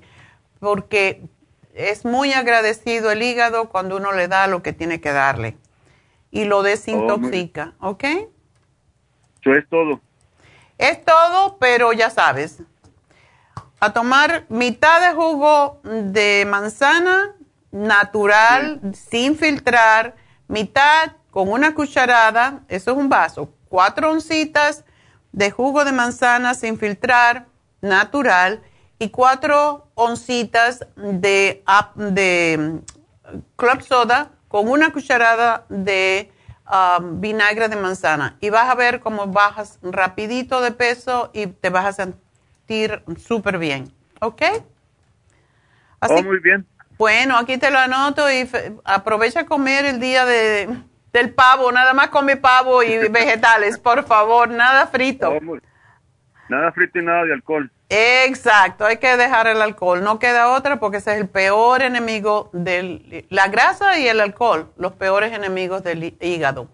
[0.59, 1.23] porque
[1.73, 5.57] es muy agradecido el hígado cuando uno le da lo que tiene que darle
[6.29, 8.03] y lo desintoxica, ¿ok?
[8.03, 9.99] Eso es todo.
[10.77, 12.61] Es todo, pero ya sabes,
[13.79, 17.33] a tomar mitad de jugo de manzana
[17.71, 20.15] natural, sin filtrar,
[20.47, 24.85] mitad con una cucharada, eso es un vaso, cuatro oncitas
[25.33, 27.47] de jugo de manzana sin filtrar,
[27.81, 28.63] natural,
[28.99, 31.61] y cuatro oncitas de,
[31.97, 36.31] de mm, club soda con una cucharada de
[36.71, 38.37] um, vinagre de manzana.
[38.39, 43.57] Y vas a ver cómo bajas rapidito de peso y te vas a sentir súper
[43.57, 43.93] bien.
[44.21, 44.41] ¿Ok?
[45.99, 46.65] Así, oh, muy bien.
[46.97, 48.49] Bueno, aquí te lo anoto y
[48.85, 50.69] aprovecha a comer el día de
[51.15, 55.33] del pavo, nada más come pavo y vegetales, por favor, nada frito.
[56.49, 57.71] nada frito y nada de alcohol.
[57.87, 62.49] Exacto, hay que dejar el alcohol, no queda otra porque ese es el peor enemigo
[62.51, 66.67] de la grasa y el alcohol, los peores enemigos del hígado.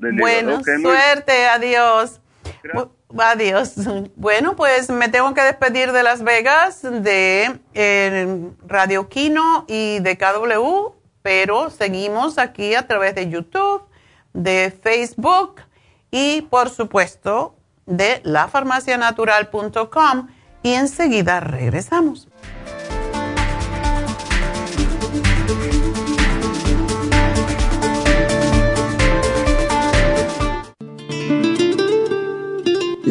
[0.00, 2.20] bueno, suerte, adiós.
[3.18, 3.74] Adiós.
[4.16, 10.16] Bueno, pues me tengo que despedir de Las Vegas, de eh, Radio Kino y de
[10.16, 13.82] KW, pero seguimos aquí a través de YouTube,
[14.32, 15.62] de Facebook
[16.10, 17.56] y por supuesto
[17.86, 20.28] de lafarmacianatural.com
[20.62, 22.28] y enseguida regresamos.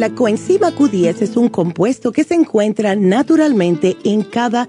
[0.02, 4.68] La coenzima Q10 es un compuesto que se encuentra naturalmente en cada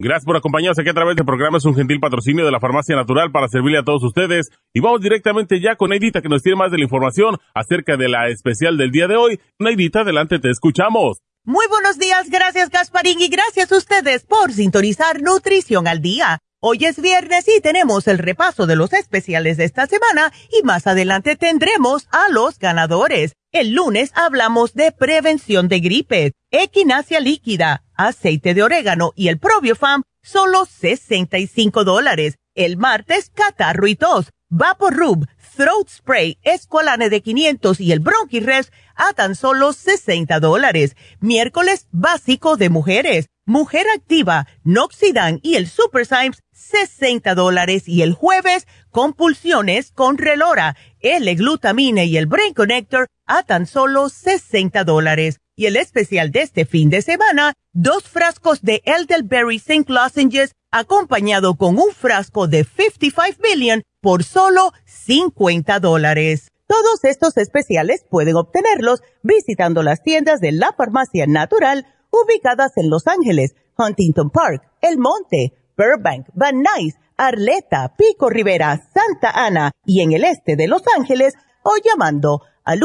[0.00, 1.58] Gracias por acompañarnos aquí a través del programa.
[1.58, 4.48] Es un gentil patrocinio de la Farmacia Natural para servirle a todos ustedes.
[4.72, 8.08] Y vamos directamente ya con Neidita que nos tiene más de la información acerca de
[8.08, 9.40] la especial del día de hoy.
[9.58, 11.18] Neidita, adelante, te escuchamos.
[11.42, 16.38] Muy buenos días, gracias Gasparín y gracias a ustedes por sintonizar Nutrición al Día.
[16.60, 20.86] Hoy es viernes y tenemos el repaso de los especiales de esta semana y más
[20.86, 23.32] adelante tendremos a los ganadores.
[23.50, 30.04] El lunes hablamos de prevención de gripe, equinacia líquida, aceite de orégano y el probiofam,
[30.22, 32.38] solo 65 dólares.
[32.54, 35.26] El martes, catarro y tos, Vaporub,
[35.56, 40.96] Throat Spray, Esqualane de 500 y el Bronchirest a tan solo 60 dólares.
[41.20, 48.12] Miércoles, básico de mujeres, Mujer Activa, Noxidan y el Super Symes, 60 dólares y el
[48.12, 55.40] jueves compulsiones con Relora, L-Glutamine y el Brain Connector a tan solo 60 dólares.
[55.58, 61.56] Y el especial de este fin de semana, dos frascos de Elderberry Zinc Lozenges acompañado
[61.56, 66.46] con un frasco de 55 Billion por solo 50 dólares.
[66.68, 73.08] Todos estos especiales pueden obtenerlos visitando las tiendas de la farmacia natural ubicadas en Los
[73.08, 80.12] Ángeles, Huntington Park, El Monte, Burbank, Van Nuys, Arleta, Pico Rivera, Santa Ana y en
[80.12, 81.34] el este de Los Ángeles
[81.64, 82.84] o llamando al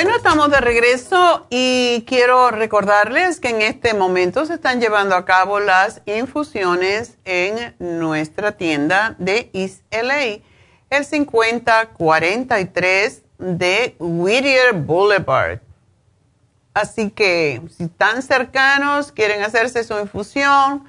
[0.00, 5.24] Bueno, estamos de regreso y quiero recordarles que en este momento se están llevando a
[5.24, 10.38] cabo las infusiones en nuestra tienda de East LA,
[10.90, 15.58] el 5043 de Whittier Boulevard.
[16.74, 20.84] Así que si están cercanos, quieren hacerse su infusión,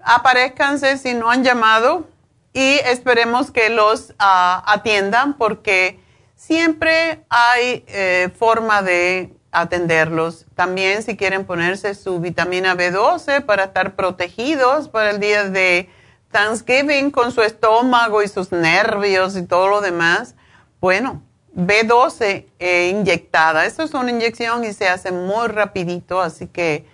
[0.00, 2.08] aparezcanse si no han llamado
[2.54, 6.00] y esperemos que los ah, atiendan porque
[6.38, 10.46] Siempre hay eh, forma de atenderlos.
[10.54, 15.90] También si quieren ponerse su vitamina B12 para estar protegidos para el día de
[16.30, 20.36] Thanksgiving con su estómago y sus nervios y todo lo demás.
[20.80, 21.24] Bueno,
[21.56, 23.66] B12 eh, inyectada.
[23.66, 26.86] Esto es una inyección y se hace muy rapidito, así que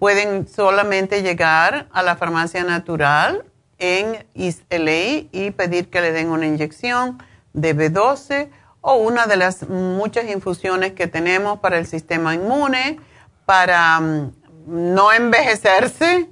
[0.00, 3.44] pueden solamente llegar a la farmacia natural
[3.78, 7.22] en East LA y pedir que le den una inyección
[7.52, 8.50] de B12
[8.90, 12.98] o una de las muchas infusiones que tenemos para el sistema inmune,
[13.44, 14.32] para mm,
[14.66, 16.30] no envejecerse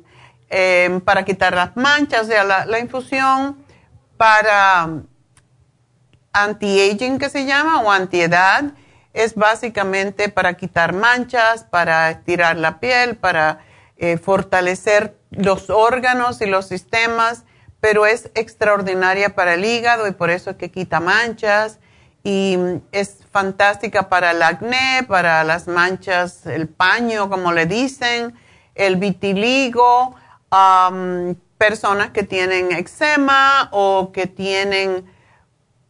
[0.49, 3.63] eh, para quitar las manchas, o sea, la, infusión
[4.17, 4.89] para
[6.33, 8.65] anti-aging que se llama o antiedad
[9.13, 13.67] es básicamente para quitar manchas, para estirar la piel, para
[13.99, 17.45] eh, fortalecer los órganos y los sistemas,
[17.81, 21.81] pero es extraordinaria para el hígado y por eso es que quita manchas
[22.29, 22.59] y
[22.91, 28.35] es fantástica para el acné, para las manchas, el paño, como le dicen,
[28.75, 30.17] el vitiligo,
[31.57, 35.07] personas que tienen eczema o que tienen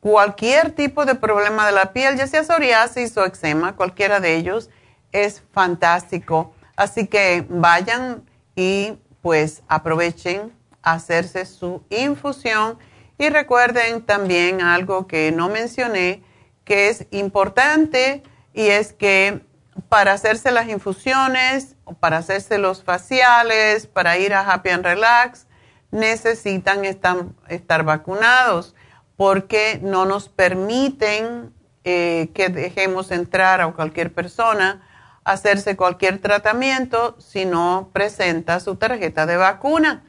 [0.00, 4.68] cualquier tipo de problema de la piel, ya sea psoriasis o eczema, cualquiera de ellos,
[5.12, 6.52] es fantástico.
[6.76, 8.22] Así que vayan
[8.54, 12.78] y pues aprovechen hacerse su infusión
[13.16, 16.25] y recuerden también algo que no mencioné,
[16.66, 19.40] que es importante y es que
[19.88, 25.46] para hacerse las infusiones, para hacerse los faciales, para ir a Happy and Relax,
[25.90, 28.74] necesitan estar, estar vacunados
[29.16, 31.54] porque no nos permiten
[31.84, 34.82] eh, que dejemos entrar a cualquier persona
[35.26, 40.04] hacerse cualquier tratamiento si no presenta su tarjeta de vacuna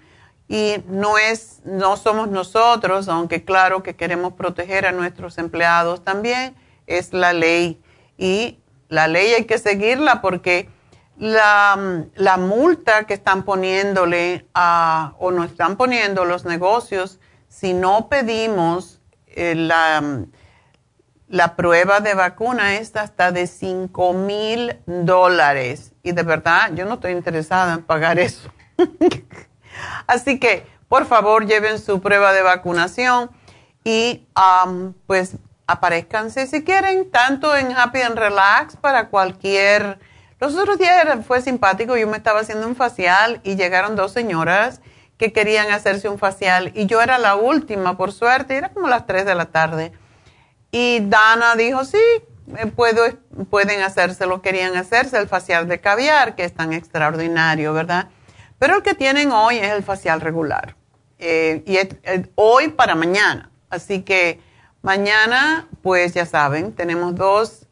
[0.47, 6.55] y no es, no somos nosotros, aunque claro que queremos proteger a nuestros empleados también,
[6.85, 7.81] es la ley.
[8.17, 10.69] Y la ley hay que seguirla porque
[11.17, 17.19] la, la multa que están poniéndole a, o nos están poniendo los negocios,
[17.49, 20.25] si no pedimos eh, la,
[21.27, 25.93] la prueba de vacuna es hasta de 5 mil dólares.
[26.03, 28.49] Y de verdad, yo no estoy interesada en pagar eso.
[30.07, 33.32] Así que, por favor, lleven su prueba de vacunación
[33.84, 34.28] y
[35.05, 39.99] pues aparezcanse si quieren, tanto en Happy and Relax para cualquier...
[40.39, 44.82] Los otros días fue simpático, yo me estaba haciendo un facial y llegaron dos señoras
[45.17, 49.07] que querían hacerse un facial y yo era la última, por suerte, era como las
[49.07, 49.91] 3 de la tarde.
[50.71, 51.97] Y Dana dijo, sí,
[52.55, 53.03] eh, puedo,
[53.49, 58.09] pueden hacérselo, querían hacerse el facial de caviar, que es tan extraordinario, ¿verdad?
[58.59, 60.75] Pero el que tienen hoy es el facial regular.
[61.19, 61.89] Eh, y es,
[62.35, 63.51] hoy para mañana.
[63.69, 64.39] Así que
[64.81, 67.67] mañana, pues ya saben, tenemos dos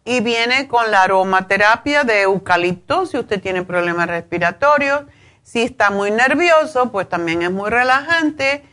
[0.03, 5.03] y viene con la aromaterapia de eucalipto, si usted tiene problemas respiratorios.
[5.43, 8.63] Si está muy nervioso, pues también es muy relajante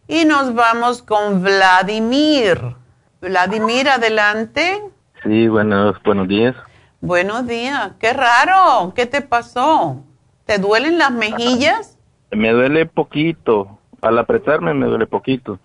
[0.08, 2.76] Y nos vamos con Vladimir.
[3.20, 4.84] Vladimir, adelante.
[5.24, 6.56] Sí, buenos, buenos días.
[7.02, 7.94] Buenos días.
[8.00, 8.94] Qué raro.
[8.96, 10.04] ¿Qué te pasó?
[10.46, 11.98] ¿Te duelen las mejillas?
[12.32, 13.80] Me duele poquito.
[14.02, 15.60] Al apretarme me duele poquito.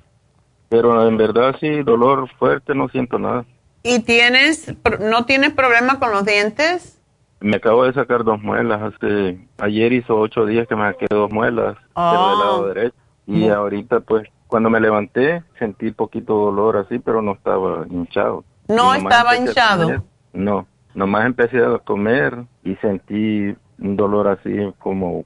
[0.68, 3.44] Pero en verdad sí, dolor fuerte, no siento nada.
[3.82, 6.98] ¿Y tienes, no tienes problema con los dientes?
[7.40, 8.80] Me acabo de sacar dos muelas.
[8.80, 12.66] Hace, ayer hizo ocho días que me saqué dos muelas pero del lado Oh.
[12.66, 12.94] derecho.
[13.26, 18.44] Y ahorita pues cuando me levanté sentí poquito dolor así, pero no estaba hinchado.
[18.68, 19.84] No estaba hinchado.
[19.84, 20.00] comer.
[20.32, 25.24] No, nomás empecé a comer y sentí un dolor así como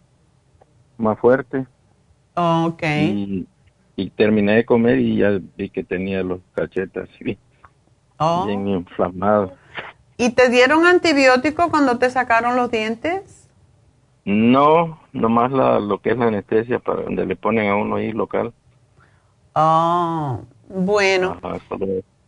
[0.99, 1.67] más fuerte.
[2.37, 2.83] Ok.
[2.83, 3.47] Y,
[3.97, 7.09] y terminé de comer y ya vi que tenía los cachetes
[8.19, 8.47] Oh.
[8.47, 9.53] bien inflamados.
[10.17, 13.47] ¿Y te dieron antibiótico cuando te sacaron los dientes?
[14.25, 18.13] No, nomás la, lo que es la anestesia para donde le ponen a uno ahí
[18.13, 18.53] local.
[19.55, 21.59] Oh, bueno, Ajá,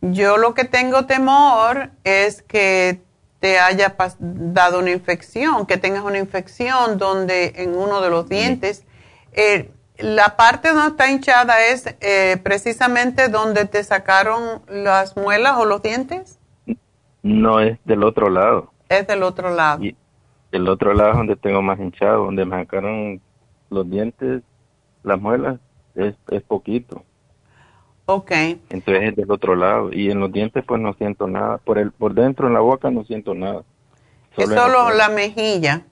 [0.01, 3.01] yo lo que tengo temor es que
[3.39, 8.85] te haya dado una infección, que tengas una infección donde en uno de los dientes,
[9.33, 15.65] eh, la parte donde está hinchada es eh, precisamente donde te sacaron las muelas o
[15.65, 16.39] los dientes,
[17.21, 18.71] No es del otro lado.
[18.89, 19.83] es del otro lado.
[19.83, 19.95] Y
[20.51, 23.21] el otro lado es donde tengo más hinchado, donde me sacaron
[23.69, 24.41] los dientes,
[25.03, 25.59] las muelas,
[25.95, 27.03] es, es poquito.
[28.05, 28.31] Ok,
[28.69, 29.91] Entonces es del otro lado.
[29.93, 31.59] Y en los dientes pues no siento nada.
[31.59, 33.63] Por el por dentro en la boca no siento nada.
[34.35, 35.83] es Solo la mejilla.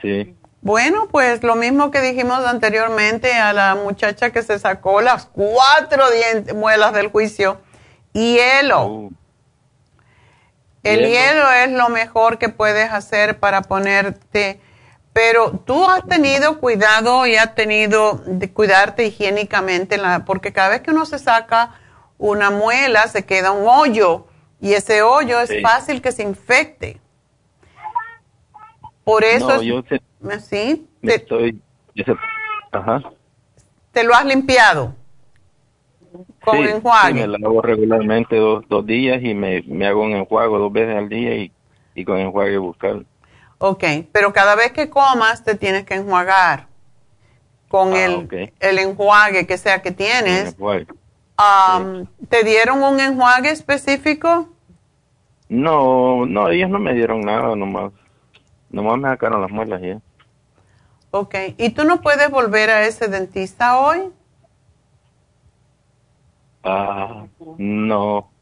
[0.00, 0.34] Sí.
[0.62, 6.04] Bueno, pues lo mismo que dijimos anteriormente a la muchacha que se sacó las cuatro
[6.54, 7.60] muelas del juicio.
[8.12, 8.86] Hielo.
[8.86, 9.10] Uh,
[10.84, 11.10] El hielo.
[11.10, 14.60] hielo es lo mejor que puedes hacer para ponerte.
[15.12, 20.90] Pero tú has tenido cuidado y has tenido de cuidarte higiénicamente, porque cada vez que
[20.92, 21.74] uno se saca
[22.18, 24.26] una muela se queda un hoyo
[24.60, 27.00] y ese hoyo es fácil que se infecte.
[29.04, 30.00] Por eso no, es- yo sé-
[30.40, 30.88] ¿sí?
[31.02, 31.60] me Te, estoy...
[32.72, 33.02] ajá.
[33.92, 34.94] te lo has limpiado
[36.40, 37.14] con sí, enjuague.
[37.22, 40.96] sí, me lavo regularmente dos, dos días y me, me hago un enjuague dos veces
[40.96, 41.52] al día y,
[41.94, 43.06] y con enjuague bucal.
[43.58, 46.68] Ok, pero cada vez que comas te tienes que enjuagar
[47.68, 50.56] con Ah, el, el enjuague que sea que tienes.
[51.38, 54.48] Um, ¿Te dieron un enjuague específico?
[55.48, 57.92] No, no, ellos no me dieron nada nomás.
[58.70, 60.00] Nomás me sacaron las muelas ya.
[61.12, 64.10] Ok, ¿y tú no puedes volver a ese dentista hoy?
[66.64, 68.32] Ah, no,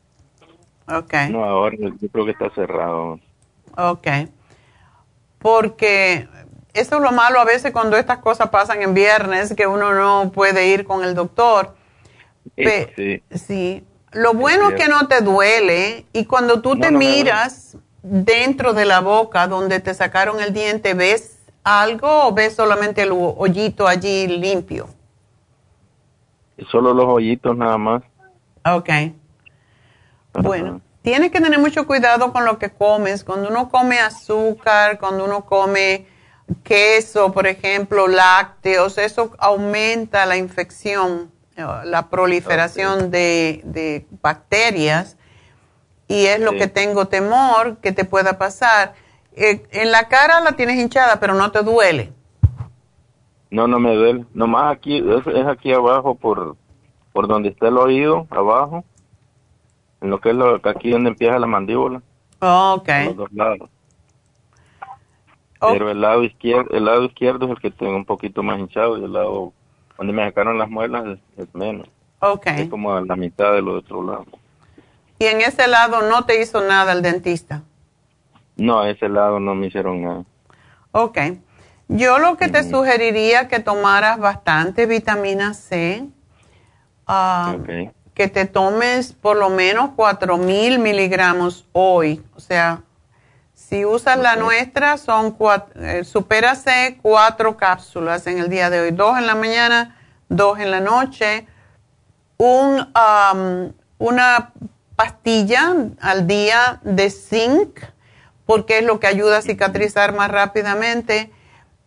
[0.89, 3.19] Ok, no, ahora yo creo que está cerrado.
[3.77, 4.09] ok.
[5.39, 6.29] Porque
[6.75, 10.31] eso es lo malo a veces cuando estas cosas pasan en viernes, que uno no
[10.33, 11.75] puede ir con el doctor.
[12.63, 16.91] Pe- Sí, Sí, lo bueno es que no te duele y cuando tú No, te
[16.91, 22.55] no miras dentro de la boca donde te sacaron el diente, ¿ves algo o ves
[22.57, 24.89] solamente el ho- hoyito allí limpio?
[26.71, 28.03] solo los hoyitos nada más.
[28.67, 28.91] Ok.
[30.35, 33.25] Bueno, tienes que tener mucho cuidado con lo que comes.
[33.25, 36.07] Cuando uno come azúcar, cuando uno come
[36.63, 45.17] queso, por ejemplo, lácteos, eso aumenta la infección, eh, la proliferación de, de bacterias
[46.09, 46.59] y es lo Sí.
[46.59, 48.93] que tengo temor que te pueda pasar.
[49.37, 52.13] Eh, en la cara la tienes hinchada, pero no te duele.
[53.51, 54.25] No, no me duele.
[54.35, 56.57] Nomás aquí, es, es aquí abajo por,
[57.13, 58.85] por donde está el oído, abajo.
[60.01, 62.03] En lo que es lo, aquí donde empieza la mandíbula.
[62.41, 62.89] Ok.
[62.89, 63.71] a Los dos lados.
[65.61, 65.73] Oh.
[65.73, 68.97] Pero el lado izquierdo, el lado izquierdo es el que tengo un poquito más hinchado
[68.99, 69.53] y el lado
[69.99, 71.87] donde me sacaron las muelas es, es menos.
[72.21, 72.47] Ok.
[72.47, 74.27] Es como a la mitad del otro lado.
[75.19, 77.63] Y en ese lado no te hizo nada el dentista.
[78.61, 80.25] No, ese lado no me hicieron nada.
[80.93, 81.19] Ok.
[81.89, 86.07] Yo lo que te sugeriría que tomaras bastante vitamina C,
[87.07, 87.57] ah,
[88.13, 92.23] que te tomes por lo menos 4000 miligramos hoy.
[92.37, 92.83] O sea,
[93.55, 98.83] si usas la nuestra, son cuatro, eh, supera C, cuatro cápsulas en el día de
[98.83, 99.97] hoy, dos en la mañana,
[100.29, 101.47] dos en la noche,
[102.37, 102.87] un,
[103.99, 104.53] una
[104.97, 107.81] pastilla al día de zinc,
[108.51, 111.31] porque es lo que ayuda a cicatrizar más rápidamente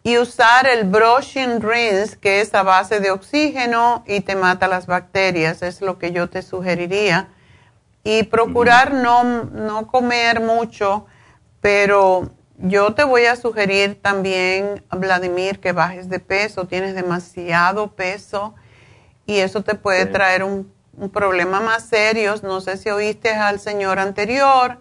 [0.01, 4.87] y usar el brushing rinse, que es a base de oxígeno y te mata las
[4.87, 7.27] bacterias, es lo que yo te sugeriría.
[8.05, 11.05] Y procurar no, no comer mucho,
[11.59, 18.55] pero yo te voy a sugerir también, Vladimir, que bajes de peso, tienes demasiado peso
[19.25, 22.35] y eso te puede traer un, un, problema más serio.
[22.41, 24.77] No sé si oíste al señor anterior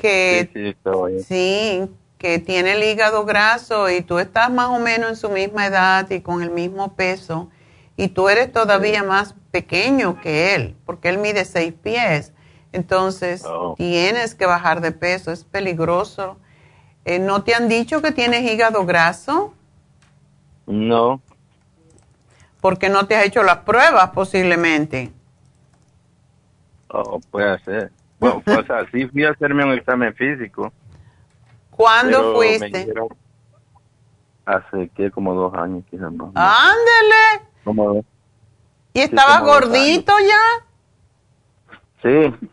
[0.00, 0.76] que sí,
[1.18, 1.90] sí, sí
[2.20, 6.08] que tiene el hígado graso y tú estás más o menos en su misma edad
[6.10, 7.48] y con el mismo peso
[7.96, 12.32] y tú eres todavía más pequeño que él, porque él mide seis pies.
[12.72, 13.74] Entonces oh.
[13.76, 16.36] tienes que bajar de peso, es peligroso.
[17.04, 19.54] Eh, ¿No te han dicho que tienes hígado graso?
[20.66, 21.20] No.
[22.60, 25.10] Porque no te has hecho las pruebas posiblemente.
[26.88, 27.92] Oh, puede ser.
[28.20, 30.72] Bueno, pues así fui a hacerme un examen físico
[31.70, 32.92] ¿Cuándo fuiste?
[34.44, 36.30] Hace que como dos años quizás más.
[36.34, 37.48] Ándele.
[37.64, 38.04] Como dos.
[38.92, 41.78] ¿Y estabas gordito ya?
[42.02, 42.48] Sí.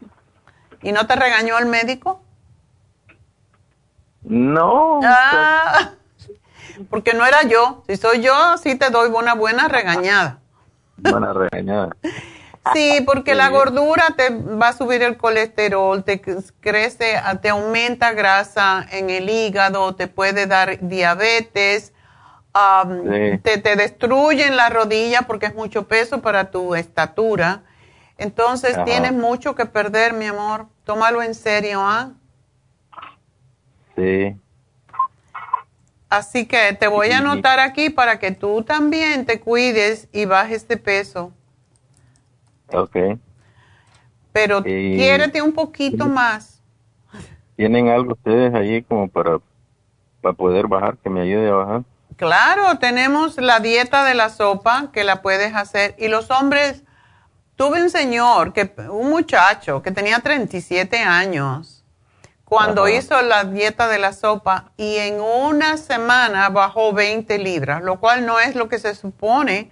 [0.82, 2.22] ¿Y no te regañó el médico?
[4.24, 5.02] No.
[5.04, 5.92] Ah,
[6.90, 7.84] porque no era yo.
[7.88, 10.40] Si soy yo, sí te doy una buena regañada.
[10.96, 11.90] Buena regañada.
[12.74, 18.86] Sí, porque la gordura te va a subir el colesterol, te crece, te aumenta grasa
[18.92, 21.94] en el hígado, te puede dar diabetes,
[23.44, 27.64] te, te destruyen la rodilla porque es mucho peso para tu estatura.
[28.18, 30.68] Entonces tienes mucho que perder, mi amor.
[30.84, 32.14] Tómalo en serio, ¿ah?
[33.96, 34.36] Sí.
[36.10, 40.68] Así que te voy a anotar aquí para que tú también te cuides y bajes
[40.68, 41.34] de peso.
[42.74, 42.96] Ok.
[44.34, 46.62] Pero quiérete un poquito más.
[47.56, 49.40] ¿Tienen algo ustedes allí como para,
[50.22, 51.84] para poder bajar, que me ayude a bajar?
[52.16, 55.96] Claro, tenemos la dieta de la sopa que la puedes hacer.
[55.98, 56.84] Y los hombres,
[57.56, 61.84] tuve un señor, que, un muchacho que tenía 37 años,
[62.44, 68.00] cuando hizo la dieta de la sopa y en una semana bajó 20 libras, lo
[68.00, 69.70] cual no es lo que se supone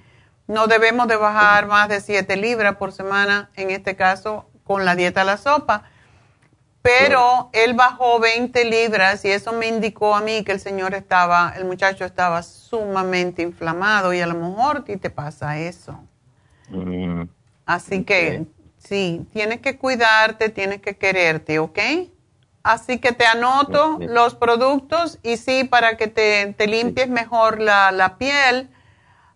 [0.47, 4.95] no debemos de bajar más de 7 libras por semana, en este caso con la
[4.95, 5.83] dieta a la sopa.
[6.81, 11.53] Pero él bajó 20 libras y eso me indicó a mí que el señor estaba,
[11.57, 15.99] el muchacho estaba sumamente inflamado y a lo mejor ti te pasa eso.
[16.69, 17.23] Mm.
[17.65, 18.45] Así que
[18.77, 21.79] sí, tienes que cuidarte, tienes que quererte, ¿ok?
[22.61, 27.91] Así que te anoto los productos y sí, para que te, te limpies mejor la,
[27.91, 28.69] la piel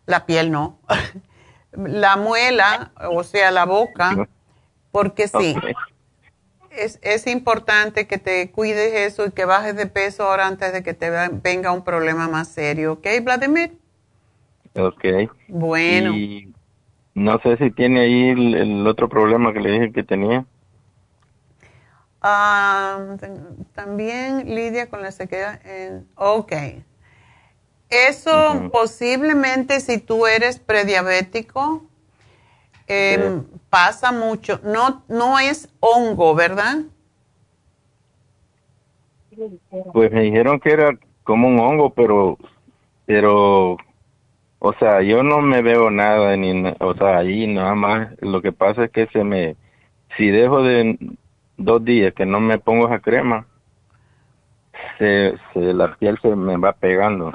[0.10, 0.80] la piel no,
[1.72, 4.28] la muela, o sea, la boca,
[4.92, 5.56] porque sí,
[6.72, 10.82] es, es importante que te cuides eso y que bajes de peso ahora antes de
[10.82, 11.12] que te
[11.44, 13.78] venga un problema más serio, ¿ok, Vladimir?
[14.76, 15.06] Ok.
[15.48, 16.14] Bueno.
[17.14, 20.46] no sé si tiene ahí el, otro problema que le dije que tenía.
[22.22, 23.16] Ah,
[23.76, 26.08] también lidia con la sequedad en...
[26.16, 26.54] Ok.
[27.90, 31.84] Eso posiblemente si tú eres prediabético,
[32.88, 34.60] em, pasa mucho.
[34.64, 36.80] No, no es hongo, ¿verdad?
[39.94, 42.38] Pues me dijeron que era como un hongo, pero,
[43.06, 43.78] pero,
[44.60, 48.10] o sea, yo no me veo nada, ni, o sea, ahí nada más.
[48.22, 49.56] Lo que pasa es que se me,
[50.18, 50.98] si dejo de
[51.58, 53.48] dos días que no me pongo esa crema,
[54.98, 57.32] se, se la piel se me va pegando.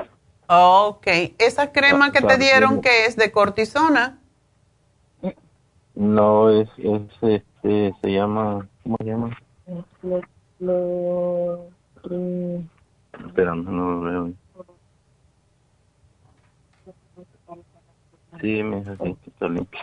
[0.47, 1.07] Ok,
[1.39, 4.19] esa crema que te dieron que es de cortisona.
[5.95, 9.39] No, es, es este, se llama, ¿cómo se llama?
[13.27, 14.33] Espera, no lo veo.
[18.41, 19.81] Sí, me dice que está limpio.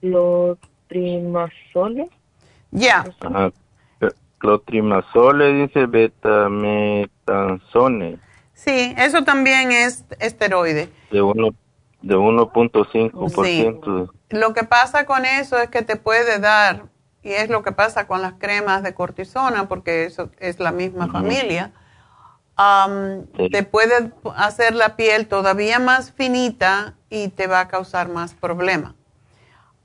[0.00, 0.58] Los
[0.88, 2.08] trimazoles.
[2.70, 3.04] Ya.
[3.20, 3.52] Ajá.
[4.38, 8.18] Clotrimazole dice betametanzone.
[8.64, 10.90] Sí, eso también es esteroide.
[11.10, 11.50] De uno
[12.02, 14.10] de 1.5%.
[14.10, 14.36] Sí.
[14.36, 16.84] Lo que pasa con eso es que te puede dar,
[17.22, 21.08] y es lo que pasa con las cremas de cortisona, porque eso es la misma
[21.08, 21.72] familia,
[22.56, 28.34] am, te puede hacer la piel todavía más finita y te va a causar más
[28.34, 28.94] problemas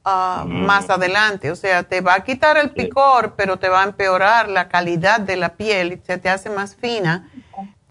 [0.04, 1.50] ah, más adelante.
[1.52, 5.20] O sea, te va a quitar el picor, pero te va a empeorar la calidad
[5.20, 7.30] de la piel y se te hace más fina.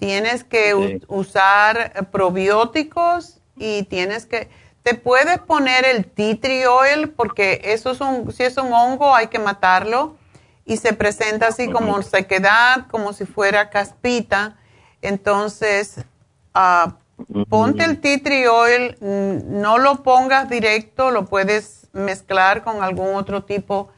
[0.04, 4.50] Tienes que usar probióticos y tienes que...
[4.82, 9.14] Te puedes poner el tea tree oil porque eso es un, si es un hongo
[9.14, 10.18] hay que matarlo
[10.66, 14.58] y se presenta así como sequedad, como si fuera caspita.
[15.00, 16.04] Entonces,
[16.52, 16.98] ah,
[17.48, 23.44] ponte el tea tree oil, no lo pongas directo, lo puedes mezclar con algún otro
[23.44, 23.88] tipo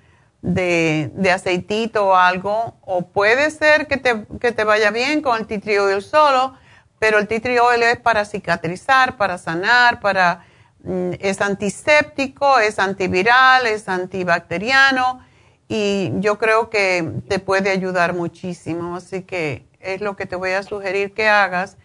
[0.43, 5.47] de, de aceitito o algo, o puede ser que te, que te vaya bien con
[5.49, 6.55] el oil solo,
[6.99, 10.45] pero el oil es para cicatrizar, para sanar, para
[10.85, 15.21] mm, es antiséptico, es antiviral, es antibacteriano
[15.69, 20.51] y yo creo que te puede ayudar muchísimo, así que es lo que te voy
[20.51, 21.77] a sugerir que hagas,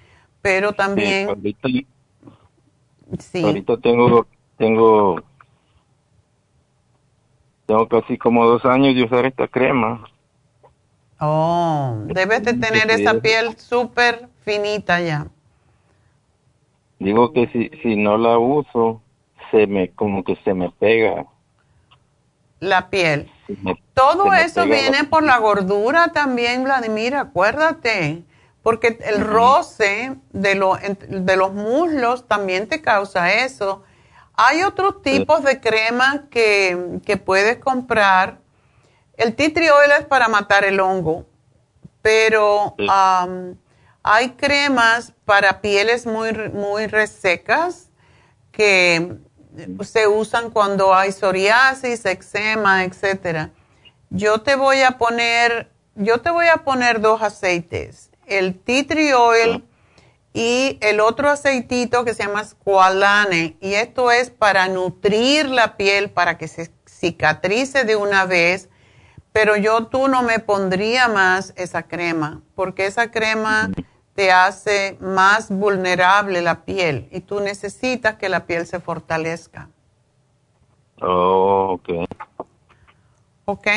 [0.41, 1.67] pero también ahorita,
[3.19, 3.43] sí.
[3.43, 5.21] ahorita tengo, tengo,
[7.71, 10.03] tengo casi como dos años de usar esta crema.
[11.21, 13.01] Oh, debes de tener Sí.
[13.03, 15.27] esa piel súper finita ya.
[16.99, 19.01] Digo que si, si no la uso,
[19.51, 21.25] se me, como que se me pega.
[22.59, 23.31] La piel.
[23.47, 28.23] me- Todo eso la- viene por la gordura también, Vladimir, acuérdate.
[28.63, 30.77] Porque el roce de, lo-
[31.07, 33.83] de los muslos también te causa eso.
[34.43, 38.39] Hay otros tipos de crema que, que puedes comprar.
[39.15, 41.27] El tea tree oil es para matar el hongo,
[42.01, 42.75] pero
[44.01, 47.91] hay cremas para pieles muy, muy resecas
[48.51, 49.15] que
[49.81, 53.51] se usan cuando hay psoriasis, eczema, etcétera.
[54.09, 59.13] Yo te voy a poner, yo te voy a poner dos aceites, el tea tree
[59.13, 59.63] oil
[60.33, 66.09] y el otro aceitito que se llama squalane y esto es para nutrir la piel
[66.09, 68.69] para que se cicatrice de una vez,
[69.33, 73.69] pero yo tú no me pondría más esa crema porque esa crema
[74.15, 79.69] te hace más vulnerable la piel y tú necesitas que la piel se fortalezca.
[81.01, 82.07] Oh, ok.
[83.45, 83.67] ¿ok?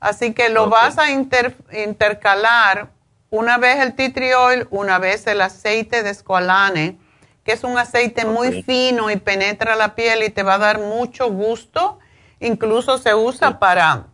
[0.00, 2.90] Así que lo vas a inter- intercalar
[3.30, 6.98] una vez el tea tree oil, una vez el aceite de squalane,
[7.44, 10.80] que es un aceite muy fino y penetra la piel y te va a dar
[10.80, 11.98] mucho gusto.
[12.40, 14.06] Incluso se usa para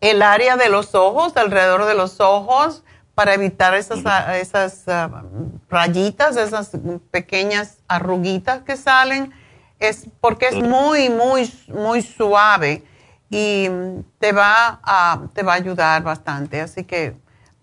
[0.00, 2.84] el área de los ojos, alrededor de los ojos,
[3.14, 5.24] para evitar esas, ah, esas ah,
[5.68, 6.70] rayitas, esas
[7.10, 9.32] pequeñas arruguitas que salen.
[9.78, 12.84] Es porque es muy, muy, muy suave
[13.30, 13.68] y
[14.18, 16.60] te va a, te va a ayudar bastante.
[16.60, 17.16] Así que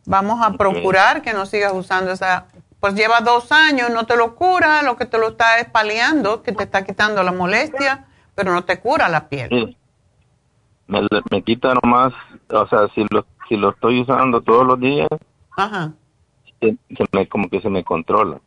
[0.10, 2.48] vamos a procurar que no sigas usando esa.
[2.80, 6.44] Pues lleva dos años, no te lo cura, lo que te lo está es paliando,
[6.44, 9.50] que te está quitando la molestia, pero no te cura la piel.
[9.50, 9.78] Sí.
[10.88, 12.14] Me, me quita nomás,
[12.50, 15.10] o sea, si lo, si lo estoy usando todos los días,
[15.58, 15.92] Ajá.
[16.62, 18.40] se, se me, como que se me controla.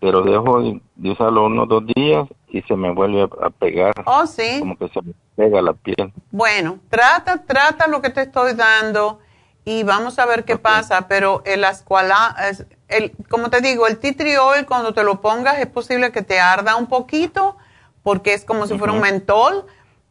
[0.00, 3.94] Pero dejo de, de usarlo unos dos días y se me vuelve a, a pegar.
[4.04, 4.58] Oh, sí.
[4.58, 6.12] Como que se me pega la piel.
[6.32, 9.20] Bueno, trata, trata lo que te estoy dando
[9.64, 13.98] y vamos a ver qué pasa, pero el ascuala, es- el, como te digo, el
[14.40, 17.56] oil cuando te lo pongas es posible que te arda un poquito
[18.02, 19.66] porque es como si fuera un mentol,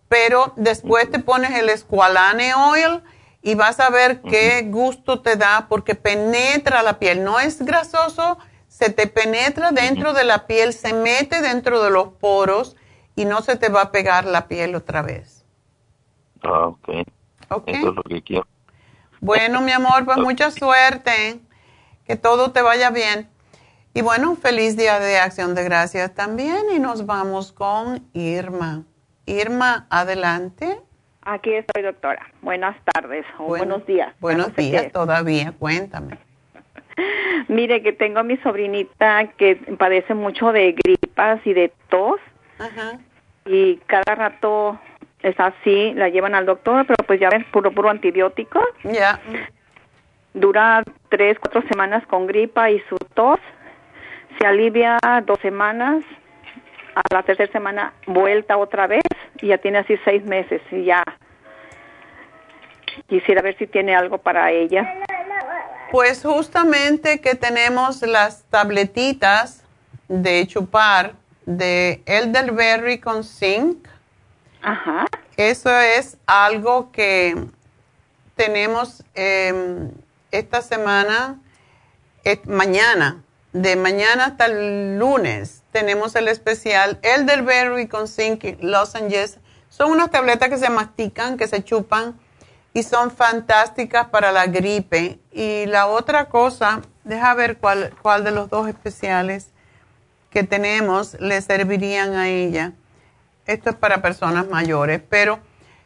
[0.07, 3.01] pero después te pones el esqualane oil
[3.41, 8.37] y vas a ver qué gusto te da porque penetra la piel, no es grasoso,
[8.67, 12.77] se te penetra dentro de la piel, se mete dentro de los poros
[13.15, 15.43] y no se te va a pegar la piel otra vez.
[16.41, 16.89] Ah, ok.
[17.49, 17.67] Ok.
[17.67, 18.47] Eso es lo que quiero.
[19.21, 21.39] Bueno, mi amor, pues mucha suerte.
[22.05, 23.29] Que todo te vaya bien.
[23.93, 26.57] Y bueno, feliz día de acción de gracias también.
[26.73, 28.83] Y nos vamos con Irma.
[29.25, 30.79] Irma, adelante.
[31.21, 32.25] Aquí estoy, doctora.
[32.41, 34.13] Buenas tardes o Bueno, buenos días.
[34.19, 34.89] Buenos No sé días qué.
[34.89, 36.17] todavía, cuéntame.
[37.47, 42.19] Mire que tengo a mi sobrinita que padece mucho de gripas y de tos
[42.57, 42.99] Ajá.
[43.45, 44.79] y cada rato
[45.23, 48.61] es así, la llevan al doctor, pero pues ya ven, puro, puro antibiótico.
[48.83, 49.19] Ya.
[50.33, 53.39] Dura tres, cuatro semanas con gripa y su tos.
[54.39, 56.03] Se alivia dos semanas.
[56.93, 59.03] A la tercera semana vuelta otra vez
[59.41, 61.03] y ya tiene así seis meses y ya.
[63.07, 64.85] Quisiera ver si tiene algo para ella.
[65.91, 69.65] Pues justamente que tenemos las tabletitas
[70.09, 71.13] de chupar
[71.45, 73.87] de elderberry con zinc.
[74.61, 75.05] Ajá.
[75.37, 77.35] Eso es algo que
[78.35, 79.89] tenemos eh,
[80.31, 81.39] esta semana
[82.23, 83.23] eh, mañana,
[83.53, 89.39] de mañana hasta el lunes, tenemos el especial Elderberry con zinc lozenges.
[89.69, 92.19] Son unas tabletas que se mastican, que se chupan
[92.73, 95.19] y son fantásticas para la gripe.
[95.31, 99.47] Y la otra cosa, deja ver cuál, cuál de los dos especiales
[100.29, 102.73] que tenemos le servirían a ella.
[103.51, 105.39] Esto es para personas mayores, pero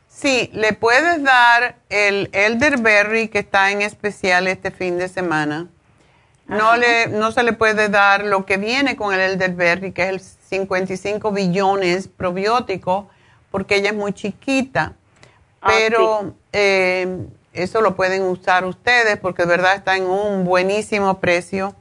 [0.08, 5.68] sí, le puedes dar el elderberry que está en especial este fin de semana.
[6.48, 10.10] No, le, no se le puede dar lo que viene con el elderberry, que es
[10.10, 13.10] el 55 billones probiótico,
[13.50, 14.94] porque ella es muy chiquita.
[15.60, 21.20] Ah, Pero eh, eso lo pueden usar ustedes porque de verdad está en un buenísimo
[21.20, 21.76] precio.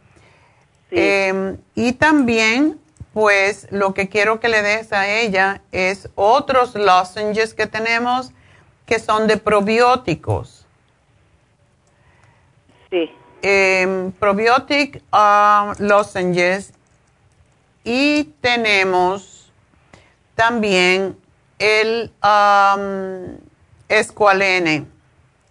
[0.90, 2.78] Eh, y también,
[3.14, 8.32] pues, lo que quiero que le des a ella es otros lozenges que tenemos
[8.86, 10.66] que son de probióticos.
[12.90, 13.10] Sí.
[13.42, 16.72] Eh, probiotic ah, lozenges
[17.84, 19.52] y tenemos
[20.34, 21.16] también
[21.58, 23.36] el um,
[23.88, 24.86] escualene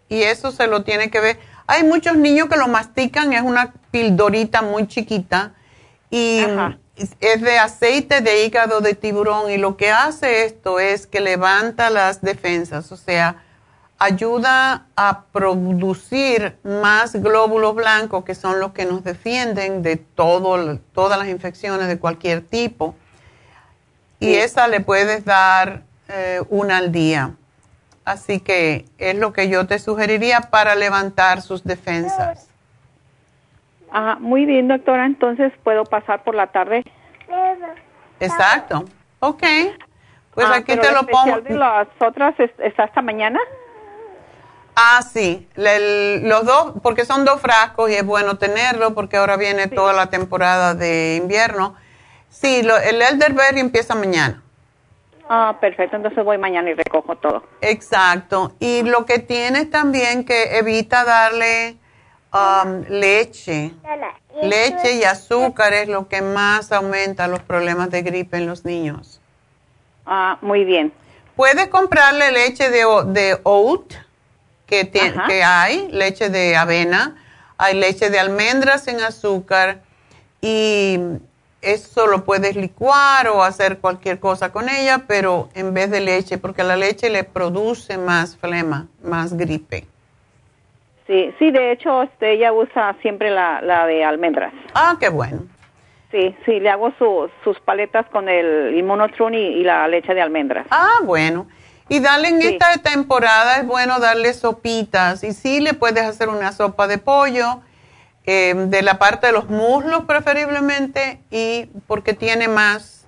[0.10, 1.40] y eso se lo tiene que ver.
[1.66, 5.54] Hay muchos niños que lo mastican, es una pildorita muy chiquita
[6.10, 6.44] y
[6.96, 11.90] es de aceite de hígado de tiburón y lo que hace esto es que levanta
[11.90, 13.44] las defensas, o sea,
[13.98, 21.18] ayuda a producir más glóbulos blancos que son los que nos defienden de todo, todas
[21.18, 22.96] las infecciones de cualquier tipo.
[24.20, 27.36] Y esa le puedes dar eh, una al día.
[28.06, 32.48] Así que es lo que yo te sugeriría para levantar sus defensas.
[33.94, 35.06] Ajá, muy bien, doctora.
[35.06, 36.84] Entonces puedo pasar por la tarde.
[38.20, 38.86] Exacto.
[39.20, 39.44] Ok.
[40.34, 41.42] Pues Ah, aquí te lo pongo.
[41.42, 43.40] de las otras es, es hasta mañana.
[44.76, 45.48] Ah, sí.
[45.56, 49.94] Le- los dos, porque son dos frascos y es bueno tenerlo porque ahora viene toda
[49.94, 51.76] la temporada de invierno.
[52.30, 54.42] Sí, lo- el elderberry empieza mañana.
[55.30, 55.96] Ah, perfecto.
[55.98, 57.44] Entonces voy mañana y recojo todo.
[57.62, 58.54] Exacto.
[58.60, 61.78] Y lo que tienes también que evita darle
[62.34, 63.72] um, leche.
[64.42, 69.22] Leche y azúcar es lo que más aumenta los problemas de gripe en los niños.
[70.06, 70.92] Ah, muy bien.
[71.36, 73.94] Puedes comprarle leche de, de oat,
[74.66, 77.16] que, que hay, leche de avena,
[77.58, 79.82] hay leche de almendras sin azúcar
[80.42, 81.00] y
[81.62, 86.38] eso lo puedes licuar o hacer cualquier cosa con ella, pero en vez de leche,
[86.38, 89.88] porque la leche le produce más flema, más gripe.
[91.08, 94.54] Sí, sí, de hecho, este, ella usa siempre la, la de almendras.
[94.74, 95.42] Ah, qué bueno.
[96.12, 100.22] Sí, sí, le hago su- sus paletas con el inmunotron y, y la leche de
[100.22, 100.66] almendras.
[100.70, 101.48] Ah, bueno.
[101.90, 105.24] Y darle en esta temporada es bueno darle sopitas.
[105.24, 107.62] Y sí le puedes hacer una sopa de pollo,
[108.26, 113.06] eh, de la parte de los muslos preferiblemente, y porque tiene más,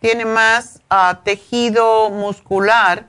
[0.00, 3.06] tiene más ah, tejido muscular.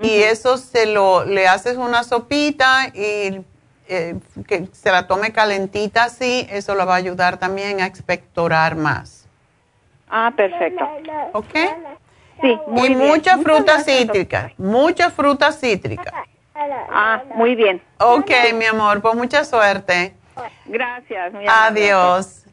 [0.00, 3.40] Y eso se lo, le haces una sopita y
[3.88, 4.16] eh,
[4.48, 9.28] que se la tome calentita así, eso la va a ayudar también a expectorar más.
[10.08, 10.84] Ah, perfecto.
[11.32, 11.54] ¿Ok?
[12.40, 12.94] Sí, muy y
[13.42, 16.12] frutas gracias, cítricas, muchas frutas cítricas.
[16.54, 17.82] Ah, muy bien.
[17.98, 20.14] Ok, mi amor, pues mucha suerte.
[20.66, 21.32] Gracias.
[21.32, 21.90] muy amable.
[21.90, 22.43] Adiós.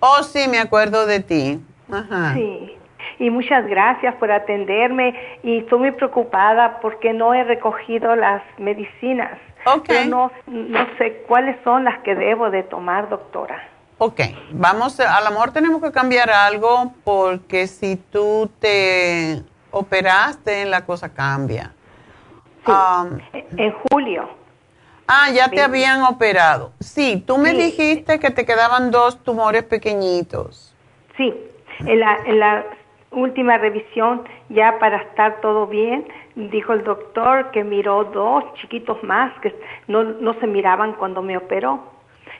[0.00, 1.60] Oh, sí, me acuerdo de ti.
[1.90, 2.34] Ajá.
[2.34, 2.76] Sí.
[3.18, 9.38] Y muchas gracias por atenderme y estoy muy preocupada porque no he recogido las medicinas.
[9.86, 13.68] Pero no, no sé cuáles son las que debo de tomar, doctora.
[13.98, 14.20] Ok,
[14.50, 21.14] vamos, a lo mejor tenemos que cambiar algo porque si tú te operaste, la cosa
[21.14, 21.72] cambia.
[22.66, 23.18] Um,
[23.56, 24.28] En julio.
[25.06, 25.62] ah, ya te Sí.
[25.62, 26.72] habían operado.
[26.80, 27.56] Sí, tú me Sí.
[27.56, 30.74] dijiste que te quedaban dos tumores pequeñitos.
[31.16, 31.32] Sí,
[31.80, 32.64] en la, en la
[33.12, 39.32] última revisión, ya para estar todo bien, dijo el doctor que miró dos chiquitos más
[39.40, 39.54] que
[39.88, 41.80] no, no se miraban cuando me operó,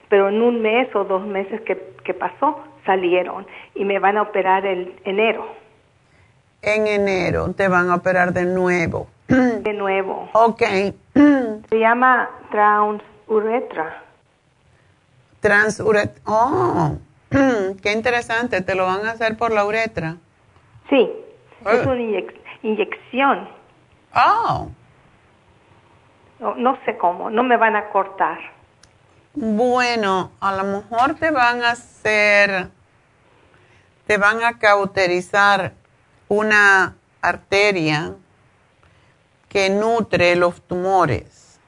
[0.08, 4.22] pero en un mes o dos meses que, que pasó salieron y me van a
[4.22, 5.46] operar el enero.
[6.62, 9.08] En enero te van a operar de nuevo.
[9.28, 10.28] De nuevo.
[10.34, 10.62] Ok.
[11.14, 14.02] Se llama transuretra.
[15.40, 16.20] Transuret.
[16.26, 16.92] Oh,
[17.82, 18.60] qué interesante.
[18.62, 20.16] Te lo van a hacer por la uretra.
[20.88, 21.10] Sí,
[21.66, 21.86] es Eh.
[21.88, 23.48] una inyec- inyección.
[24.14, 24.68] Oh.
[26.38, 28.38] No, no sé cómo, no me van a cortar.
[29.38, 32.68] Bueno, a lo mejor te van a hacer,
[34.06, 35.74] te van a cauterizar
[36.28, 38.14] una arteria
[39.50, 41.60] que nutre los tumores.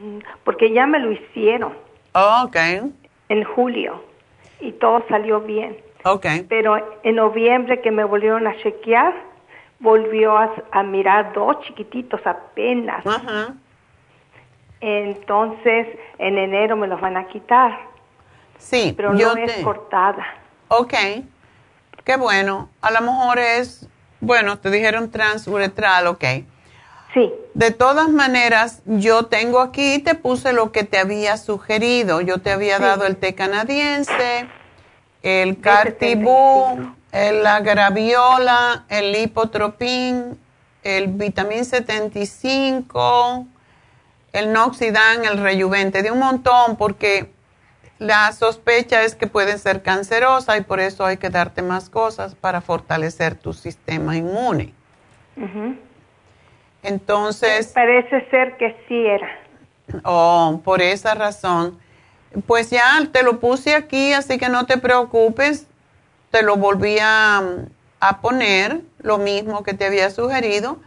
[0.00, 1.74] Mm, Porque ya me lo hicieron
[2.14, 2.56] Oh, ok,
[3.28, 4.04] en julio
[4.60, 5.76] y todo salió bien.
[6.04, 6.26] ok.
[6.48, 9.12] Pero en noviembre que me volvieron a chequear,
[9.80, 13.04] volvió a, a mirar dos chiquititos apenas.
[13.04, 13.54] Ajá.
[14.82, 15.86] Entonces,
[16.18, 17.78] en enero me los van a quitar.
[18.58, 20.26] Sí, Pero yo no es cortada.
[20.68, 20.94] Ok,
[22.04, 22.68] qué bueno.
[22.80, 23.88] A lo mejor es,
[24.20, 26.24] bueno, te dijeron transuretral, ok.
[27.14, 27.32] Sí.
[27.54, 32.20] De todas maneras, yo tengo aquí, te puse lo que te había sugerido.
[32.20, 34.48] Yo te había dado el té canadiense,
[35.22, 40.40] el cartibú, el, la graviola, el lipotropín,
[40.82, 43.46] el vitamín 75,
[44.32, 47.30] el noxidan, el reyuvente, de un montón, porque
[47.98, 52.34] la sospecha es que pueden ser cancerosas y por eso hay que darte más cosas
[52.34, 54.74] para fortalecer tu sistema inmune.
[56.82, 59.28] Entonces, Parece ser que sí era.
[60.04, 61.78] oh, por esa razón,
[62.46, 65.66] pues ya te lo puse aquí, así que no te preocupes,
[66.30, 67.42] te lo volví a,
[68.00, 70.78] a poner, lo mismo que te había sugerido.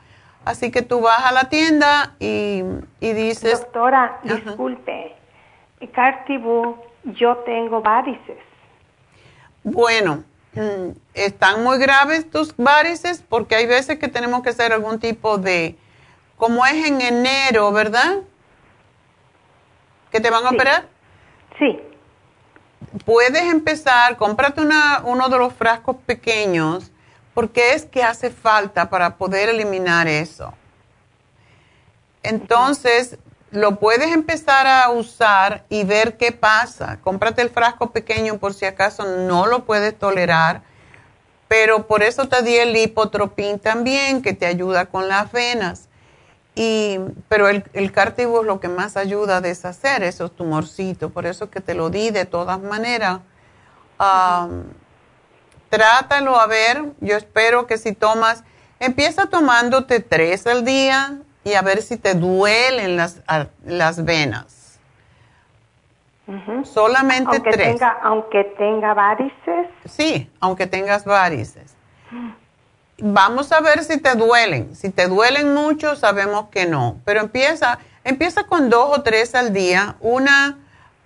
[0.45, 2.61] Así que tú vas a la tienda y,
[2.99, 3.61] y dices...
[3.61, 5.15] Doctora, disculpe.
[5.93, 8.37] Cartibú, yo tengo varices.
[9.63, 10.23] Bueno,
[10.53, 15.39] mm, están muy graves tus varices porque hay veces que tenemos que hacer algún tipo
[15.39, 15.75] de,
[16.37, 18.17] como es en enero, ¿verdad?
[20.11, 20.87] ¿Que te van a operar?
[21.57, 21.79] Sí.
[23.03, 26.91] Puedes empezar, cómprate una, uno de los frascos pequeños
[27.35, 30.53] porque es que hace falta para poder eliminar eso.
[32.23, 33.17] Entonces,
[33.51, 36.97] lo puedes empezar a usar y ver qué pasa.
[37.03, 40.63] Cómprate el frasco pequeño por si acaso no lo puedes tolerar,
[41.47, 45.89] pero por eso te di el lipotropín también, que te ayuda con las venas.
[46.55, 51.49] Y, pero el, el es lo que más ayuda a deshacer esos tumorcitos, por eso
[51.49, 53.19] que te lo di de todas maneras.
[55.75, 58.43] Trátalo a ver, yo espero que si tomas,
[58.79, 63.21] empieza tomándote tres al día y a ver si te duelen las,
[63.65, 64.79] las venas.
[66.63, 67.67] Solamente aunque tres.
[67.73, 69.67] Tenga, aunque tenga varices.
[69.83, 71.75] Sí, aunque tengas varices.
[72.97, 74.75] Vamos a ver si te duelen.
[74.75, 76.99] Si te duelen mucho, sabemos que no.
[77.03, 80.57] Pero empieza, empieza con dos o tres al día, una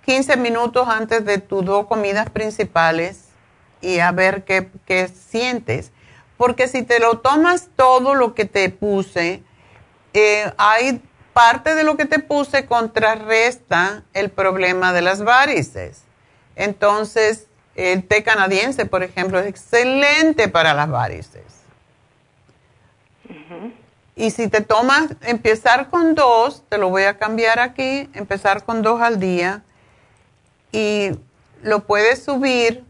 [0.06, 3.29] 15 minutos antes de tus dos comidas principales
[3.80, 5.92] y a ver qué, qué sientes.
[6.36, 9.42] Porque si te lo tomas todo lo que te puse,
[10.14, 11.02] eh, hay
[11.32, 16.02] parte de lo que te puse contrarresta el problema de las varices.
[16.56, 17.46] Entonces,
[17.76, 21.44] El té canadiense, por ejemplo, es excelente para las varices.
[24.16, 28.82] Y si te tomas, empezar con dos, te lo voy a cambiar aquí, empezar con
[28.82, 29.62] dos al día
[30.72, 31.12] y
[31.62, 32.84] lo puedes subir.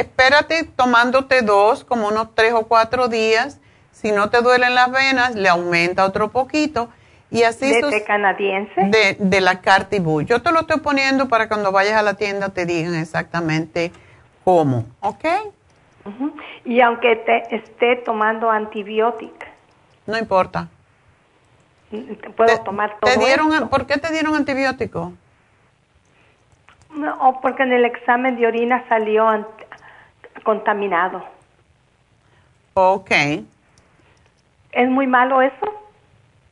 [0.00, 3.60] Espérate tomándote dos, como unos tres o cuatro días.
[3.92, 6.88] Si no te duelen las venas, le aumenta otro poquito.
[7.30, 8.80] Y así ¿De té canadiense?
[8.80, 10.22] De, de la Cartibú.
[10.22, 13.92] Yo te lo estoy poniendo para cuando vayas a la tienda te digan exactamente
[14.42, 15.24] cómo, ¿ok?
[16.64, 19.46] Y aunque te esté tomando antibiótico.
[20.06, 20.68] No importa.
[22.36, 23.68] ¿Puedo tomar todo ¿Te dieron, esto?
[23.68, 25.12] ¿Por qué te dieron antibiótico?
[26.94, 29.28] No, porque en el examen de orina salió
[30.44, 31.24] contaminado.
[32.74, 33.10] Ok.
[34.72, 35.66] ¿Es muy malo eso?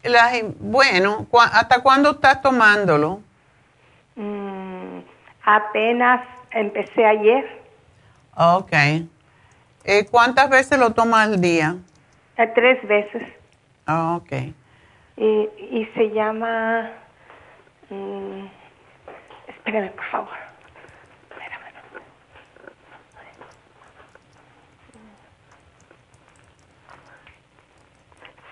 [0.02, 3.20] La- bueno, ¿cu- ¿hasta cuándo estás tomándolo?
[4.16, 5.00] Mm,
[5.44, 7.58] apenas empecé ayer,
[8.40, 8.72] Ok.
[9.84, 11.76] Eh, ¿Cuántas veces lo tomas al día?
[12.36, 13.22] eh, tres veces.
[13.86, 14.32] Ah, Ok.
[15.16, 16.90] Y, y se llama...
[17.90, 18.46] mm,
[19.48, 20.47] espérame, por favor.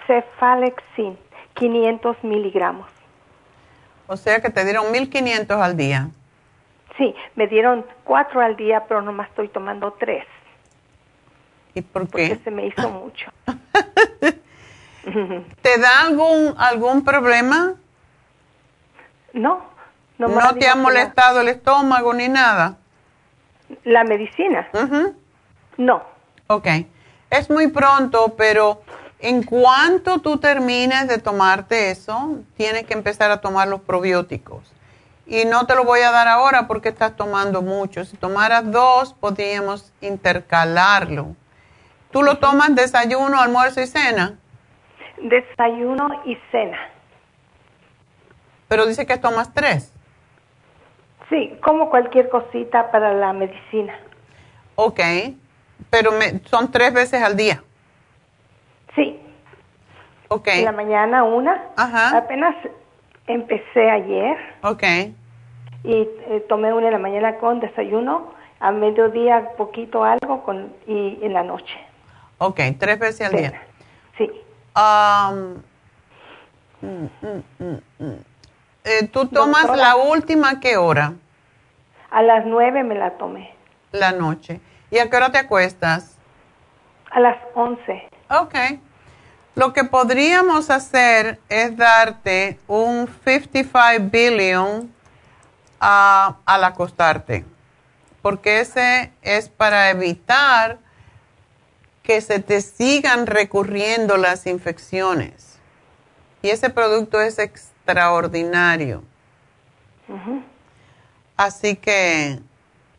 [0.06, 1.18] Cefalexin,
[1.54, 2.88] 500 miligramos.
[4.06, 6.08] O sea que te dieron 1500 al día.
[6.96, 10.24] Sí, me dieron cuatro al día, pero nomás estoy tomando tres.
[11.74, 12.36] ¿Y por Porque qué?
[12.36, 13.30] se me hizo mucho.
[15.62, 17.74] ¿Te da algún, algún problema?
[19.32, 19.62] No.
[20.18, 22.76] ¿No te ha molestado el estómago ni nada?
[23.84, 24.66] La, la medicina.
[25.76, 26.02] No.
[26.46, 26.66] Ok.
[27.28, 28.82] Es muy pronto, pero
[29.18, 34.72] en cuanto tú termines de tomarte eso, tienes que empezar a tomar los probióticos.
[35.26, 38.04] Y no te lo voy a dar ahora porque estás tomando mucho.
[38.04, 41.34] Si tomaras dos, podríamos intercalarlo.
[42.12, 44.38] ¿Tú lo tomas desayuno, almuerzo y cena?
[45.20, 46.78] Desayuno y cena.
[48.68, 49.92] Pero dice que tomas tres.
[51.28, 53.98] Sí, como cualquier cosita para la medicina.
[54.76, 55.00] Ok.
[55.90, 57.62] Pero me- son tres veces al día.
[58.96, 59.20] Sí.
[60.28, 60.48] Ok.
[60.48, 61.62] En la mañana una.
[61.76, 62.16] Ajá.
[62.16, 62.56] Apenas
[63.28, 64.82] empecé ayer Ok.
[65.84, 71.18] y eh, tomé una en la mañana con desayuno, a mediodía poquito algo con y
[71.22, 71.76] en la noche.
[72.38, 73.62] Ok, tres veces al día.
[74.18, 74.30] Sí.
[76.82, 78.14] Mm, mm, mm.
[78.84, 79.82] Eh, ¿Tú tomas Doctora.
[79.88, 81.14] la última qué hora?
[82.10, 83.54] A las nueve me la tomé.
[83.92, 84.60] La noche.
[84.90, 86.18] ¿Y a qué hora te acuestas?
[87.10, 88.08] A las once.
[88.30, 88.54] Ok.
[89.56, 94.92] Lo que podríamos hacer es darte un 55 billion
[95.80, 97.42] a- al acostarte,
[98.20, 100.78] porque ese es para evitar
[102.02, 105.58] que se te sigan recurriendo las infecciones.
[106.42, 109.02] Y ese producto es extraordinario.
[111.38, 112.40] Así que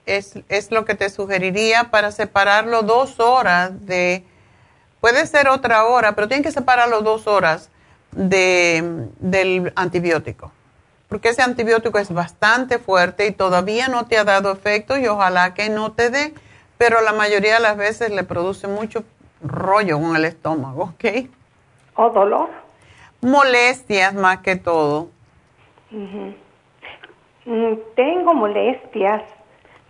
[0.08, 4.26] es, es lo que te sugeriría para separarlo dos horas de,
[5.02, 7.70] puede ser otra hora, pero tienen que separarlo dos horas
[8.12, 10.52] de, del antibiótico.
[11.08, 15.54] Porque ese antibiótico es bastante fuerte y todavía no te ha dado efecto y ojalá
[15.54, 16.34] que no te dé,
[16.78, 19.04] pero la mayoría de las veces le produce mucho
[19.42, 21.30] rollo con el estómago, ¿ok?
[21.96, 22.50] ¿O dolor?
[23.22, 25.10] Molestias más que todo.
[25.92, 26.34] Mm,
[27.96, 29.24] Tengo molestias,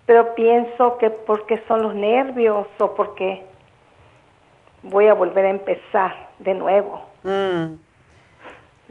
[0.05, 3.43] pero pienso que porque son los nervios o porque
[4.89, 7.05] voy a volver a empezar de nuevo.
[7.23, 7.75] Mm.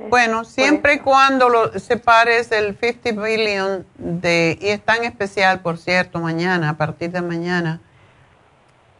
[0.08, 5.78] Bueno, siempre y cuando lo separes el 50 billion de, y es tan especial, por
[5.78, 7.80] cierto, mañana, a partir de mañana,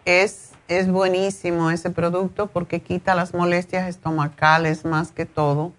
[0.07, 5.73] es, es buenísimo ese producto porque quita las molestias estomacales más que todo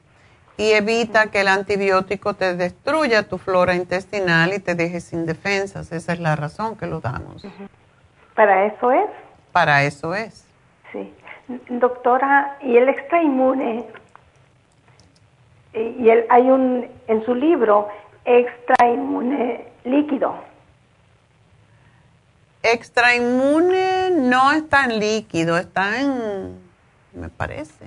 [0.58, 5.92] y evita que el antibiótico te destruya tu flora intestinal y te deje sin defensas.
[5.92, 7.46] Esa es la razón que lo damos.
[8.36, 9.10] ¿Para eso es?
[9.52, 10.47] Para eso es.
[10.92, 11.14] Sí.
[11.70, 13.86] Doctora, ¿y el extra inmune?
[15.74, 17.88] Y el, hay un, en su libro,
[18.26, 20.36] extra inmune líquido.
[22.64, 26.60] Extra inmune no está en líquido, está en,
[27.14, 27.86] me parece.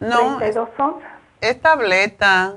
[0.00, 1.10] No, 32 onzas.
[1.40, 2.54] es tableta.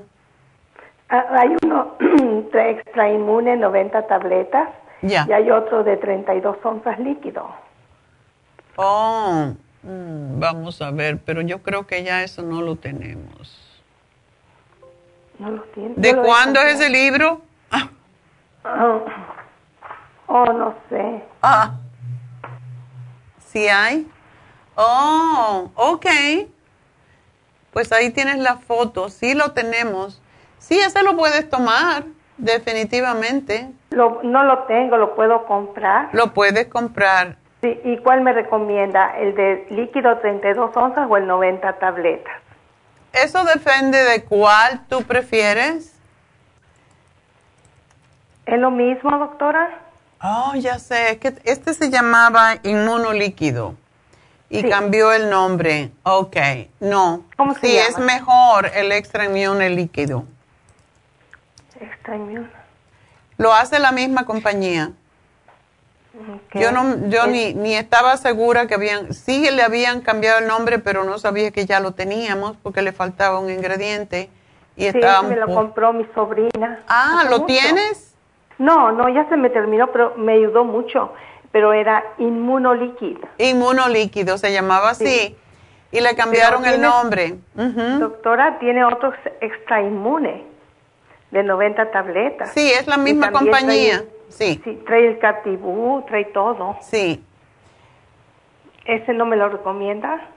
[1.08, 1.96] Ah, hay uno
[2.52, 4.68] extra inmune, 90 tabletas.
[5.02, 5.26] Ya.
[5.28, 7.48] Y hay otro de 32 onzas líquido.
[8.76, 13.58] Oh, mm, vamos a ver, pero yo creo que ya eso no lo tenemos.
[15.38, 15.94] No lo tiene.
[15.96, 17.42] ¿De cuándo es ese libro?
[17.70, 17.88] Ah,
[20.34, 21.22] Oh, no sé.
[21.42, 21.74] Ah.
[23.44, 24.08] ¿Sí hay?
[24.76, 26.06] Oh, ok.
[27.72, 29.08] Pues ahí tienes la foto.
[29.10, 30.22] Sí lo tenemos.
[30.58, 32.04] Sí, ese lo puedes tomar,
[32.38, 33.70] definitivamente.
[33.90, 36.08] Lo, no lo tengo, lo puedo comprar.
[36.12, 37.36] Lo puedes comprar.
[37.62, 39.16] Sí, ¿y cuál me recomienda?
[39.16, 42.34] ¿El de líquido 32 onzas o el 90 tabletas?
[43.12, 45.94] Eso depende de cuál tú prefieres.
[48.46, 49.78] ¿Es lo mismo, doctora?
[50.20, 53.76] Oh, ya sé, que este se llamaba inmunolíquido
[54.50, 55.92] y cambió el nombre.
[56.02, 56.36] Ok,
[56.80, 57.24] no.
[57.36, 57.88] ¿Cómo se sí, llama?
[57.88, 60.24] es mejor el extra inmune líquido.
[61.80, 62.50] Extra inmune.
[63.38, 64.90] Lo hace la misma compañía.
[66.54, 70.78] Yo no, yo ni, ni estaba segura que habían, sí le habían cambiado el nombre,
[70.78, 74.30] pero no sabía que ya lo teníamos porque le faltaba un ingrediente
[74.76, 76.82] y Sí, estaba me lo compró mi sobrina.
[76.88, 77.46] Ah, ¿lo mucho.
[77.46, 78.14] tienes?
[78.58, 81.12] No, no, ya se me terminó, pero me ayudó mucho.
[81.50, 83.20] Pero era inmunolíquido.
[83.36, 85.06] Inmunolíquido, se llamaba así.
[85.06, 85.36] Sí.
[85.90, 87.34] Y le cambiaron el nombre.
[87.54, 90.44] Doctora, tiene otro extra inmune
[91.30, 92.52] de 90 tabletas.
[92.52, 94.04] Sí, es la misma compañía.
[94.32, 94.60] Sí.
[94.64, 96.76] Sí, trae el catibú, trae todo.
[96.80, 97.24] Sí.
[98.84, 100.28] ¿Ese no me lo recomienda?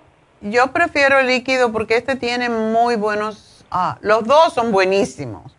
[0.41, 5.55] Yo prefiero el líquido porque este tiene muy buenos, ah, los dos son buenísimos,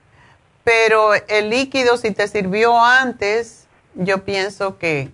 [0.62, 5.10] pero el líquido si te sirvió antes, yo pienso que,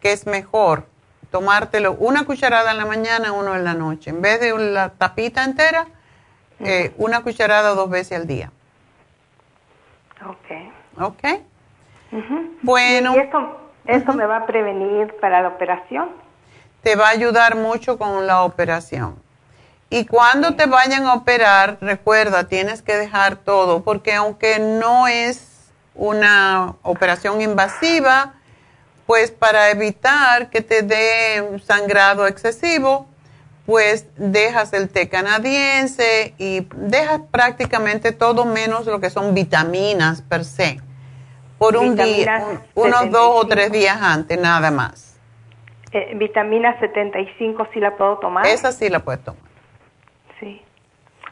[0.00, 0.84] que es mejor
[1.30, 5.44] tomártelo una cucharada en la mañana, uno en la noche, en vez de la tapita
[5.44, 5.86] entera,
[6.58, 8.50] eh, una cucharada dos veces al día.
[10.26, 11.00] Ok.
[11.00, 11.24] ¿Ok?
[12.62, 13.14] Bueno.
[13.14, 16.08] ¿Y esto, esto me va a prevenir para la operación?
[16.82, 19.22] te va a ayudar mucho con la operación.
[19.90, 25.72] Y cuando te vayan a operar, recuerda, tienes que dejar todo, porque aunque no es
[25.94, 28.34] una operación invasiva,
[29.06, 33.08] pues para evitar que te dé sangrado excesivo,
[33.66, 40.44] pues dejas el té canadiense y dejas prácticamente todo menos lo que son vitaminas per
[40.44, 40.80] se,
[41.60, 42.42] por un día,
[42.74, 43.48] un- unos dos o 75.
[43.48, 45.18] tres días antes, nada más.
[45.92, 48.46] Eh, vitamina 75, ¿sí la puedo tomar?
[48.46, 49.42] Esa sí la puedes tomar.
[50.40, 50.62] Sí.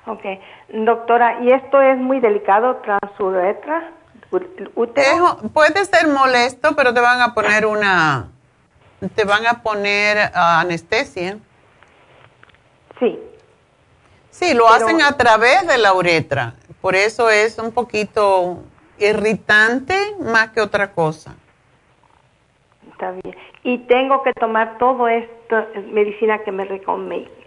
[0.07, 0.23] Ok.
[0.69, 3.91] Doctora, ¿y esto es muy delicado, transuretra?
[4.31, 8.29] Dejo- puede ser molesto, pero te van a poner una,
[9.15, 11.39] te van a poner ah, anestesia.
[13.01, 13.19] Sí.
[14.31, 16.55] Sí, lo Pero- hacen a través de la uretra.
[16.83, 18.59] Por eso es un poquito
[18.99, 21.35] irritante más que otra cosa.
[22.91, 23.37] Está bien.
[23.63, 27.39] Y tengo que tomar todo esto, eh, medicina que me recomiendan.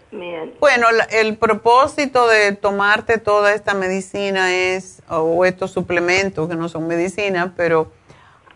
[0.60, 6.86] Bueno, el propósito de tomarte toda esta medicina es, o estos suplementos que no son
[6.86, 7.90] medicina, pero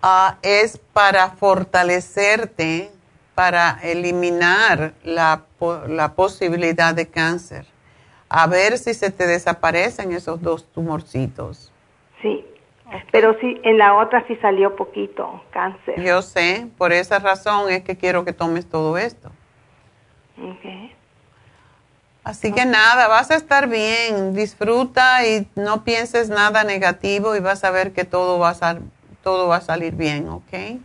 [0.03, 2.91] ah, es para fortalecerte,
[3.35, 5.45] para eliminar la,
[5.89, 7.67] la posibilidad de cáncer.
[8.29, 11.73] A ver si se te desaparecen esos dos tumorcitos.
[12.21, 12.45] Sí.
[13.11, 16.01] Pero sí, en la otra sí salió poquito cáncer.
[16.03, 19.31] Yo sé, por esa razón es que quiero que tomes todo esto.
[20.39, 20.91] Ok.
[22.25, 27.63] Así que nada, vas a estar bien, disfruta y no pienses nada negativo y vas
[27.63, 28.83] a ver que todo va a, sal-
[29.23, 30.81] todo va a salir bien, ¿ok?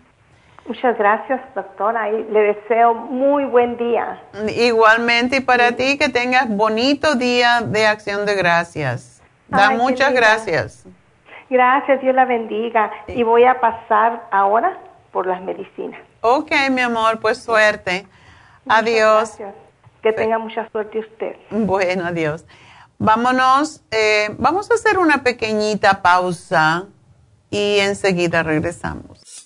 [0.68, 4.22] Muchas gracias, doctora, y le deseo muy buen día.
[4.56, 9.24] Igualmente y para ti que tengas bonito día de acción de gracias.
[9.48, 10.86] Da Ay, muchas gracias.
[11.52, 12.90] Gracias, Dios la bendiga.
[13.08, 14.78] Y voy a pasar ahora
[15.12, 16.00] por las medicinas.
[16.22, 18.08] Ok, mi amor, pues suerte.
[18.70, 19.36] Adiós.
[19.38, 19.56] Gracias.
[20.02, 21.36] Que tenga mucha suerte usted.
[21.50, 22.46] Bueno, adiós.
[22.98, 26.86] Vámonos, eh, vamos a hacer una pequeñita pausa
[27.50, 29.46] y enseguida regresamos.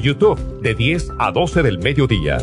[0.01, 2.37] YouTube de 10 a 12 del mediodía.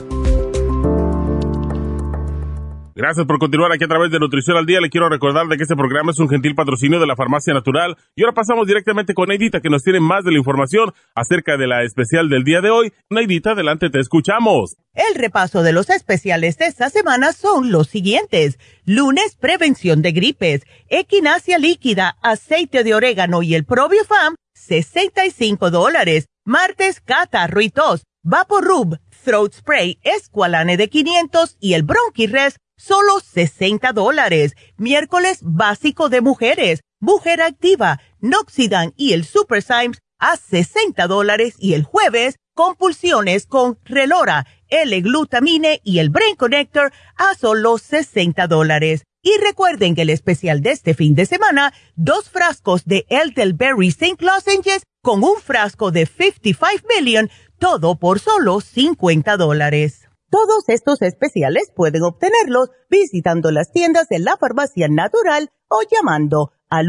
[2.99, 4.81] Gracias por continuar aquí a través de Nutrición al Día.
[4.81, 7.97] Le quiero recordar de que este programa es un gentil patrocinio de la Farmacia Natural.
[8.17, 11.69] Y ahora pasamos directamente con Neidita, que nos tiene más de la información acerca de
[11.69, 12.93] la especial del día de hoy.
[13.09, 14.75] Neidita, adelante, te escuchamos.
[14.95, 18.59] El repaso de los especiales de esta semana son los siguientes.
[18.85, 26.27] Lunes, prevención de gripes, equinacia líquida, aceite de orégano y el probiofam, 65 dólares.
[26.49, 33.93] Martes, catarro y tos, Vaporub, Throat Spray, Esqualane de 500 y el Bronchirres, solo 60
[33.93, 34.55] dólares.
[34.79, 41.75] Miércoles básico de mujeres, mujer activa, Noxidan y el Super Symes a 60 dólares y
[41.75, 49.03] el jueves compulsiones con Relora, L-glutamine y el Brain Connector a solo 60 dólares.
[49.21, 54.25] Y recuerden que el especial de este fin de semana, dos frascos de Elderberry St.
[54.25, 60.07] Lozenges con un frasco de 55 million, todo por solo 50 dólares.
[60.29, 66.89] Todos estos especiales pueden obtenerlos visitando las tiendas de la farmacia natural o llamando al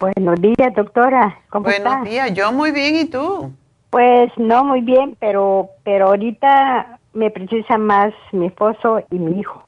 [0.01, 1.39] Buenos días, doctora.
[1.49, 3.53] ¿Cómo Buenos días, yo muy bien, ¿y tú?
[3.91, 9.63] Pues no muy bien, pero pero ahorita me precisa más mi esposo y mi hijo.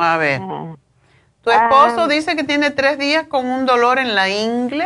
[0.00, 0.40] A ver.
[1.42, 4.84] Ah, ¿Tu esposo ah, dice que tiene tres días con un dolor en la ingle?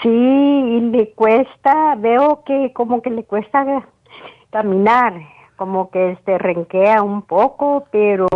[0.00, 3.84] Sí, y le cuesta, veo que como que le cuesta
[4.50, 5.14] caminar,
[5.56, 8.28] como que este renquea un poco, pero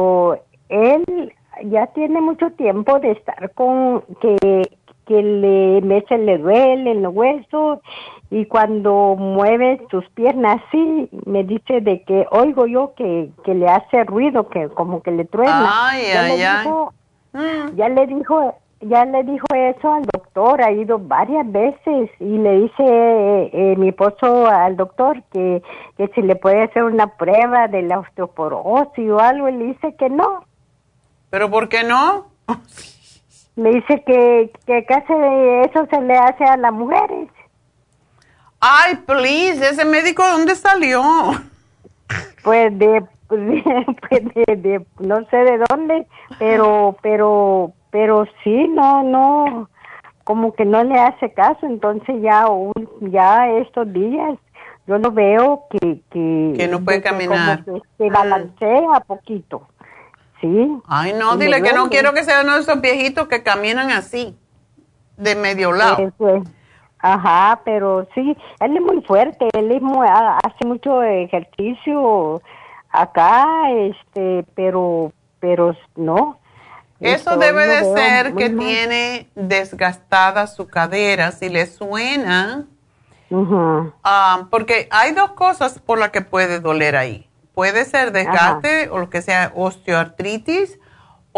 [0.69, 1.33] él
[1.67, 4.69] ya tiene mucho tiempo de estar con que
[5.07, 7.79] que le le duelen los huesos
[8.31, 13.69] y cuando mueve sus piernas así me dice de que oigo yo que, que le
[13.69, 16.59] hace ruido que como que le truena Ay, ya ay, le ay.
[16.65, 16.95] dijo
[17.75, 22.61] ya le dijo ya le dijo eso al doctor ha ido varias veces y le
[22.63, 25.63] dice eh, eh, mi esposo al doctor que
[25.97, 29.95] que si le puede hacer una prueba de la osteoporosis o algo y le dice
[29.97, 30.45] que no
[31.31, 32.27] ¿Pero por qué no?
[33.57, 35.13] me dice que, que casi
[35.65, 37.29] eso se le hace a las mujeres.
[38.61, 41.03] Ay, please, ese médico, ¿dónde salió?
[42.43, 46.07] Pues de, pues de, de, no sé de dónde,
[46.39, 49.69] pero, pero, pero sí, no, no,
[50.25, 52.47] como que no le hace caso, entonces ya,
[53.01, 54.39] ya estos días
[54.87, 57.65] yo lo veo que, que, Que no puede que caminar.
[57.65, 59.69] como que se balancea poquito,
[60.41, 60.79] sí.
[60.87, 64.37] Ay, no, dile que no quiero que sea uno de esos viejitos que caminan así,
[65.17, 65.99] de medio lado.
[65.99, 66.43] Eh, pues,
[67.15, 72.41] ajá, pero sí, él es muy fuerte, él es muy, ha- hace mucho ejercicio
[72.91, 76.39] acá, este, pero, pero no.
[76.99, 78.59] Eso Esto debe de ser que mal.
[78.65, 81.31] tiene desgastada su cadera.
[81.33, 82.65] Si le suena,
[84.03, 87.29] ah, porque hay dos cosas por las que puede doler ahí.
[87.55, 90.79] Puede ser desgaste o lo que sea osteoartritis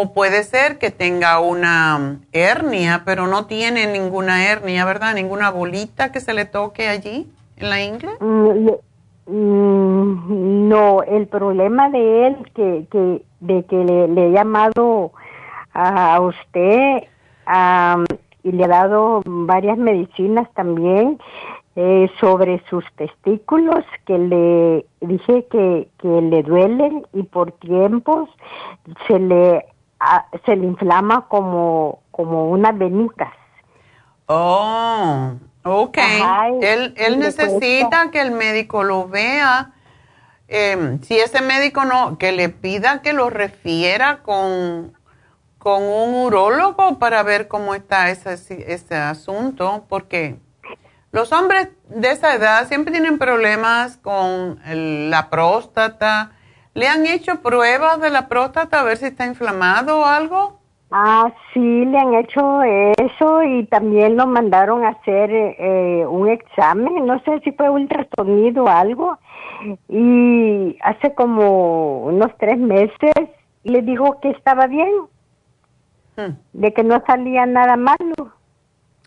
[0.01, 5.13] o puede ser que tenga una hernia, pero no tiene ninguna hernia, ¿verdad?
[5.13, 8.11] Ninguna bolita que se le toque allí en la ingle.
[8.21, 8.71] Mm,
[9.27, 15.11] mm, no, el problema de él que, que de que le, he llamado
[15.75, 17.03] a usted
[18.45, 21.19] y le he dado varias medicinas también
[21.75, 28.29] eh, sobre sus testículos que le dije que, que le duelen y por tiempos
[29.09, 29.65] se le
[30.45, 33.33] se le inflama como como unas venitas.
[34.27, 35.33] Oh,
[35.65, 35.99] ok.
[35.99, 39.73] Ajá, él él necesita que el médico lo vea.
[40.49, 44.95] Em, si ese médico no, que le pida que lo refiera con,
[45.59, 48.33] con un urólogo para ver cómo está ese,
[48.73, 50.37] ese asunto, porque
[51.13, 56.33] los hombres de esa edad siempre tienen problemas con el- la próstata.
[56.79, 60.61] ¿Le han hecho pruebas de la próstata a ver si está inflamado o algo?
[60.91, 67.05] Ah, sí, le han hecho eso y también lo mandaron a hacer eh, un examen,
[67.05, 69.19] no sé si fue ultrasonido o algo,
[69.89, 73.13] y hace como unos tres meses
[73.65, 74.91] le dijo que estaba bien,
[76.19, 76.33] Hmm.
[76.53, 78.33] de que no salía nada malo.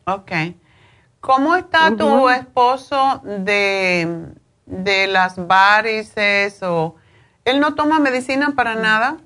[0.05, 0.31] Ok.
[1.19, 4.27] ¿Cómo está tu esposo de,
[4.65, 6.95] de las varices o
[7.45, 9.17] él no toma medicina para nada?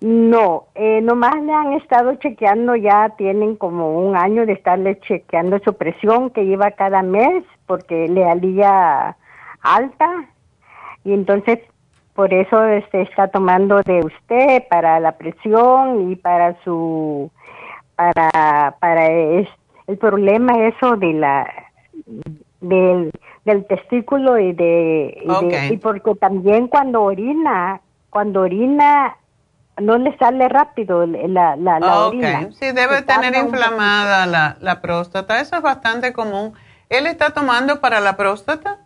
[0.00, 5.58] No, eh, nomás le han estado chequeando, ya tienen como un año de estarle chequeando
[5.64, 9.16] su presión que lleva cada mes porque le alía
[9.60, 10.10] alta
[11.04, 11.60] y entonces
[12.14, 17.30] por eso este, está tomando de usted para la presión y para su
[17.96, 19.48] para para es-
[19.86, 21.46] el problema eso de la
[22.60, 23.12] del,
[23.44, 29.16] del testículo y de, y de- y porque también cuando orina cuando orina
[29.80, 32.08] no le sale rápido la, la, la ok.
[32.08, 32.52] orina.
[32.52, 35.40] Sí, debe Se tener inflamada la, la próstata.
[35.40, 36.52] Eso es bastante común.
[36.90, 38.78] ¿Él está tomando para la próstata?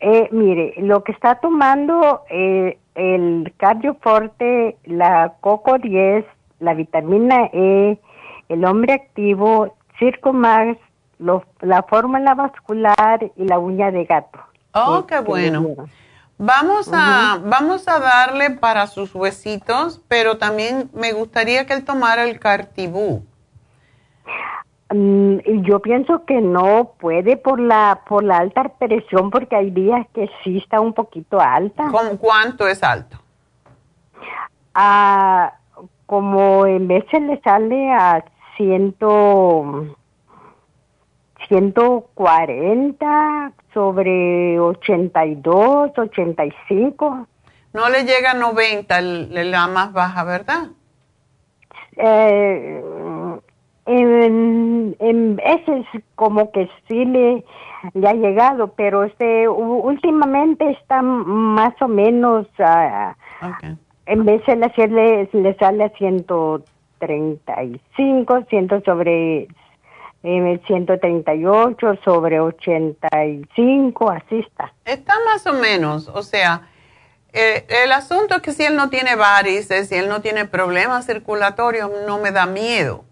[0.00, 6.24] Eh, mire, lo que está tomando eh, el cardioforte, la coco 10,
[6.60, 7.98] la vitamina E,
[8.48, 10.78] el hombre activo, Circumax,
[11.24, 14.38] los- la fórmula vascular y la uña de gato.
[14.74, 15.74] Oh, que- qué bueno.
[16.36, 22.24] Vamos a, vamos a darle para sus huesitos, pero también me gustaría que él tomara
[22.24, 23.24] el cartibú.
[24.92, 30.06] Y yo pienso que no puede por la por la alta presión porque hay días
[30.14, 31.88] que sí está un poquito alta.
[31.90, 33.16] ¿Con cuánto es alto?
[34.74, 35.54] Ah,
[36.06, 38.24] como en veces le sale a
[38.56, 39.96] ciento
[41.48, 47.26] 140 sobre 82, 85.
[47.72, 50.68] No le llega a 90, el- la más baja, ¿verdad?
[51.96, 52.82] Eh,
[53.86, 57.44] en, en veces como que sí le,
[57.94, 63.14] le ha llegado, pero este últimamente está más o menos ah,
[64.06, 69.48] en veces le, le, le sale a 135, 100 sobre
[70.24, 74.72] eh, 138 sobre 85, así está.
[74.84, 76.68] Está más o menos, o sea,
[77.32, 81.06] eh, el asunto es que si él no tiene varices, si él no tiene problemas
[81.06, 83.04] circulatorios, no me da miedo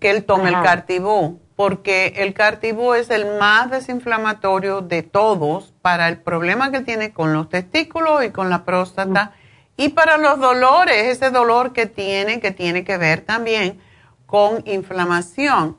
[0.00, 6.08] que él tome el cartibú, porque el cartibú es el más desinflamatorio de todos para
[6.08, 9.32] el problema que tiene con los testículos y con la próstata
[9.76, 13.80] y para los dolores, ese dolor que tiene, que tiene que ver también
[14.26, 15.76] con inflamación.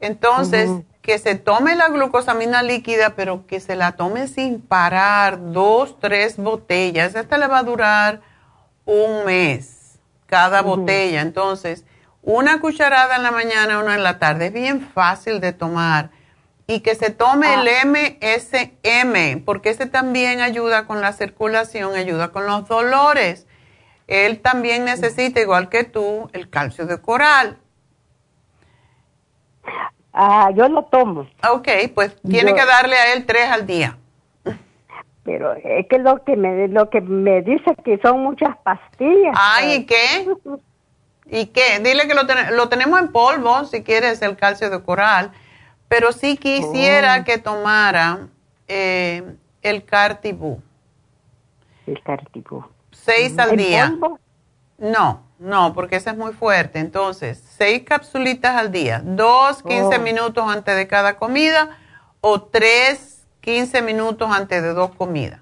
[0.00, 0.70] Entonces,
[1.02, 6.36] que se tome la glucosamina líquida, pero que se la tome sin parar, dos, tres
[6.36, 7.14] botellas.
[7.14, 8.20] Esta le va a durar
[8.84, 11.20] un mes, cada botella.
[11.20, 11.84] Entonces,
[12.22, 14.46] una cucharada en la mañana, una en la tarde.
[14.46, 16.10] Es bien fácil de tomar.
[16.68, 22.46] y que se tome el MSM, porque ese también ayuda con la circulación, ayuda con
[22.46, 23.46] los dolores.
[24.08, 27.58] Él también necesita, igual que tú, el calcio de coral.
[30.12, 31.26] Ah, yo lo tomo.
[31.50, 33.96] Ok, pues tiene que darle a él tres al día.
[35.24, 39.34] Pero es que lo que me lo que me dice que son muchas pastillas.
[39.36, 40.28] Ay, ¿y qué?
[41.26, 41.80] ¿Y qué?
[41.80, 42.22] Dile que lo,
[42.54, 45.32] lo tenemos en polvo, si quieres, el calcio de coral.
[45.88, 47.24] Pero sí quisiera Oh.
[47.24, 48.28] que tomara
[48.68, 49.22] eh,
[49.62, 50.62] el Cartibú.
[51.86, 52.64] El Cartibú.
[52.92, 53.96] Seis al ¿En día.
[54.00, 54.18] polvo?
[54.78, 56.78] No, no, porque ese es muy fuerte.
[56.78, 59.00] Entonces, seis capsulitas al día.
[59.04, 60.00] Dos, 15 Oh.
[60.00, 61.78] minutos antes de cada comida
[62.20, 65.40] o tres, 15 minutos antes de dos comidas.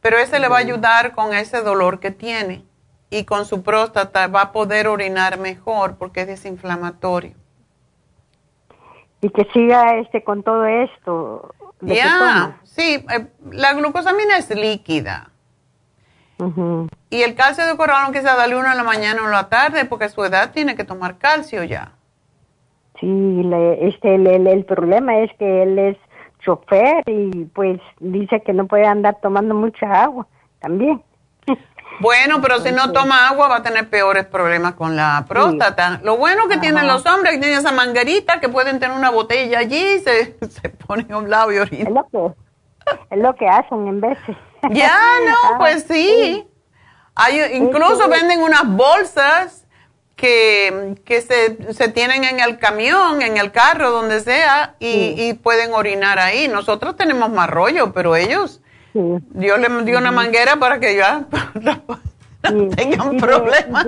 [0.00, 2.64] Pero ese le va a ayudar con ese dolor que tiene
[3.10, 7.34] y con su próstata va a poder orinar mejor porque es desinflamatorio.
[9.20, 11.54] Y que siga este con todo esto.
[11.80, 15.30] Ya, sí, eh, la glucosamina es líquida.
[17.10, 19.48] Y el calcio de coral, aunque sea darle uno en la mañana o en la
[19.48, 21.92] tarde, porque a su edad tiene que tomar calcio ya.
[23.00, 25.96] Sí, le- este, el, el- el problema es que él es
[26.44, 30.26] chofer y pues dice que no puede andar tomando mucha agua
[30.60, 31.02] también.
[31.98, 35.98] Bueno, pero si no toma agua va a tener peores problemas con la próstata.
[36.04, 39.60] Lo bueno que tienen los hombres que tienen esa manguerita que pueden tener una botella
[39.60, 41.86] allí y se, se ponen a un lado y orinan.
[41.86, 42.06] Es lo
[43.10, 44.36] es lo que hacen en veces.
[44.70, 46.46] Ya, no, pues sí.
[47.14, 48.10] Hay, incluso Sí.
[48.10, 49.66] venden unas bolsas
[50.16, 55.34] que, que se, se tienen en el camión, en el carro, donde sea, y, y
[55.34, 56.48] pueden orinar ahí.
[56.48, 58.60] Nosotros tenemos más rollo, pero ellos,
[58.94, 61.26] Dios les dio una manguera para que ya
[62.52, 63.86] no tengan problemas.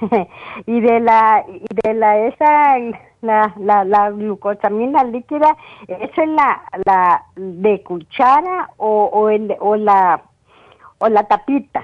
[0.66, 2.78] y de la y de la esa
[3.22, 5.56] la, la, la glucosamina líquida
[5.88, 10.22] esa es la la de cuchara o o, el, o la
[10.98, 11.82] o la tapita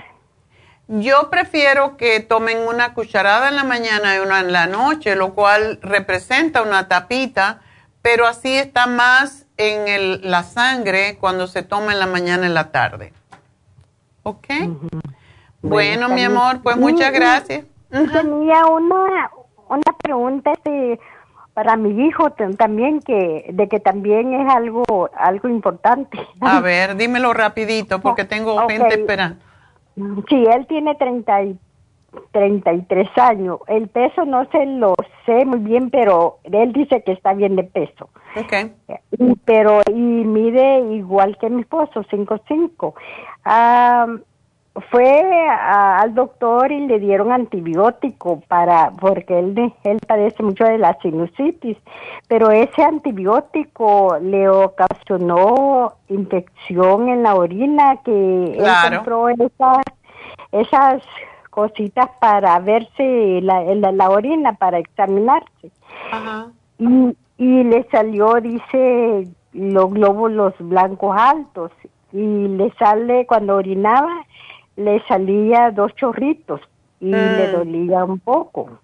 [0.88, 5.32] Yo prefiero que tomen una cucharada en la mañana y una en la noche, lo
[5.34, 7.60] cual representa una tapita,
[8.02, 12.48] pero así está más en el- la sangre cuando se toma en la mañana y
[12.48, 13.12] en la tarde.
[14.24, 14.46] ¿Ok?
[15.62, 17.64] Bueno, mi amor, pues muchas gracias.
[18.12, 19.30] tenía una
[19.68, 21.00] una pregunta este,
[21.54, 27.32] para mi hijo también que de que también es algo algo importante A ver, dímelo
[27.32, 29.36] rapidito porque tengo gente esperando.
[30.28, 31.58] Sí, él tiene 30 y,
[32.32, 33.58] 33 años.
[33.66, 34.94] El peso no se lo
[35.26, 38.08] sé muy bien, pero él dice que está bien de peso.
[38.36, 38.52] Ok.
[39.18, 42.94] Y- pero, y mide igual que mi esposo, 5'5".
[43.44, 44.06] Ah,
[44.90, 50.78] fue a- al doctor y le dieron antibiótico para, porque él, él padece mucho de
[50.78, 51.76] la sinusitis,
[52.26, 58.88] pero ese antibiótico le ocasionó infección en la orina que Claro.
[58.88, 59.78] él compró esas,
[60.50, 61.02] esas
[61.50, 65.70] cositas para verse la, la, la orina, para examinarse.
[66.78, 71.70] Y, y le salió, dice, los glóbulos blancos altos.
[72.12, 74.12] Y le sale, cuando orinaba,
[74.76, 76.60] le salía dos chorritos
[77.00, 77.50] y le Mm.
[77.50, 78.78] dolía un poco.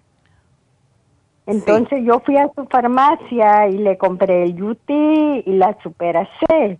[1.45, 6.79] Entonces yo fui a su farmacia y le compré el UT y la Supera C.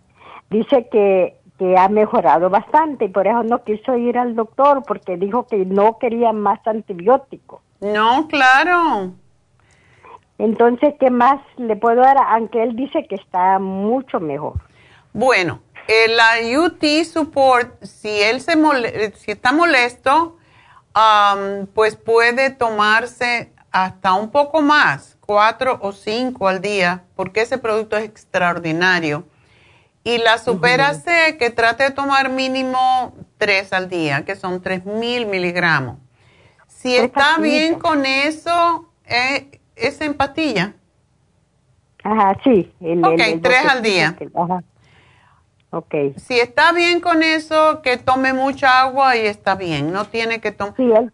[0.50, 5.16] Dice que, que ha mejorado bastante y por eso no quiso ir al doctor porque
[5.16, 7.60] dijo que no quería más antibióticos.
[7.80, 9.12] No, claro.
[10.38, 12.16] Entonces, ¿qué más le puedo dar?
[12.28, 14.54] Aunque él dice que está mucho mejor.
[15.12, 15.60] Bueno,
[16.08, 20.36] la UT Support, si él se mole- si está molesto,
[20.94, 27.58] am, pues puede tomarse hasta un poco más, cuatro o cinco al día, porque ese
[27.58, 29.24] producto es extraordinario.
[30.04, 34.84] Y la Supera C, que trate de tomar mínimo tres al día, que son tres
[34.84, 35.98] mil miligramos.
[36.66, 40.74] Si está bien con eso, eh, es en pastilla.
[42.02, 42.72] Ajá, sí.
[42.80, 44.16] El, Ok, el- el tres al día.
[44.34, 44.62] ajá.
[45.74, 45.94] Ok.
[46.18, 49.90] Si está bien con eso, que tome mucha agua y está bien.
[49.90, 50.74] No tiene que tomar.
[50.76, 51.10] Sí, él,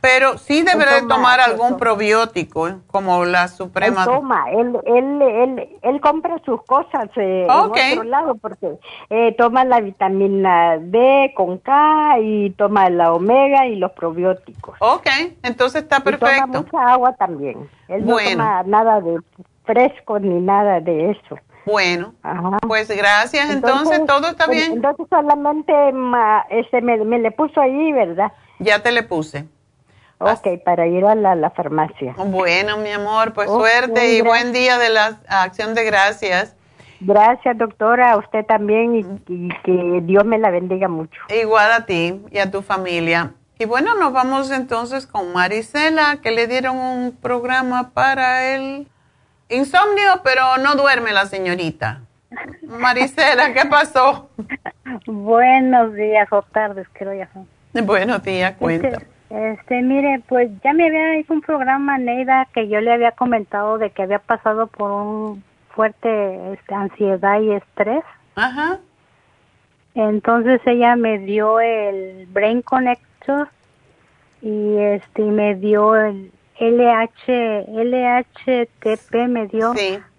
[0.00, 2.76] Pero sí deberá de toma- tomar él algún probiótico, ¿eh?
[2.86, 4.04] como la él Suprema.
[4.04, 7.76] toma, él, él, él, él compra sus cosas eh, Ok.
[7.78, 8.78] en otro lado porque
[9.10, 14.76] eh, toma la vitamina D con K y toma la omega y los probióticos.
[14.78, 15.06] Ok,
[15.42, 16.26] entonces está Y perfecto.
[16.42, 17.68] toma mucha agua también.
[17.88, 18.44] Él Bueno.
[18.44, 19.18] no toma nada de
[19.64, 21.36] fresco ni nada de eso.
[21.66, 22.58] Bueno, Ajá.
[22.66, 23.50] pues gracias.
[23.50, 24.72] Entonces, todo está en- bien.
[24.74, 25.72] Entonces solamente
[26.50, 28.32] este, me, me le puso ahí, ¿verdad?
[28.60, 29.44] Ya te le puse.
[30.18, 32.14] Ok, para ir a la, la farmacia.
[32.16, 34.24] Bueno, mi amor, pues suerte y gracias.
[34.26, 36.56] buen día de la acción de gracias.
[37.00, 41.20] Gracias, doctora, a usted también y, y que Dios me la bendiga mucho.
[41.28, 43.34] Igual a ti y a tu familia.
[43.58, 48.88] Y bueno, nos vamos entonces con Marisela, que le dieron un programa para el
[49.48, 52.00] insomnio, pero no duerme la señorita.
[52.62, 54.30] Marisela, ¿qué pasó?
[55.06, 57.48] Buenos días o tardes, creo ya son.
[57.86, 58.88] Buenos días, cuenta.
[58.88, 63.12] Este, este, mire, pues ya me había hecho un programa, Neida, que yo le había
[63.12, 68.04] comentado de que había pasado por un fuerte este, ansiedad y estrés.
[68.34, 68.78] Ajá.
[69.94, 73.48] Entonces ella me dio el Brain Connector
[74.42, 79.72] y este me dio el LH LHTP me dio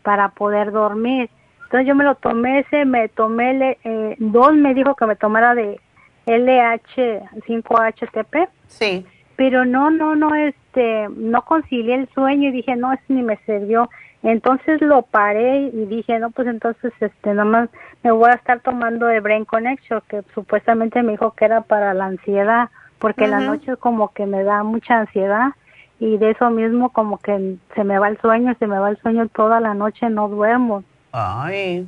[0.04, 1.30] para poder dormir.
[1.64, 5.54] Entonces yo me lo tomé ese, me tomé eh, dos me dijo que me tomara
[5.54, 5.82] de
[6.26, 8.48] LH5HTP.
[8.68, 9.06] Sí.
[9.36, 13.38] Pero no, no, no, este, no concilié el sueño y dije, no, eso ni me
[13.46, 13.90] sirvió.
[14.24, 17.70] Entonces lo paré y dije, no, pues entonces, este, nada más
[18.04, 21.94] me voy a estar tomando de Brain Connection, que supuestamente me dijo que era para
[21.94, 25.52] la ansiedad, porque la noche como que me da mucha ansiedad
[26.00, 28.98] y de eso mismo como que se me va el sueño, se me va el
[28.98, 30.84] sueño toda la noche, no duermo.
[31.12, 31.88] Ay.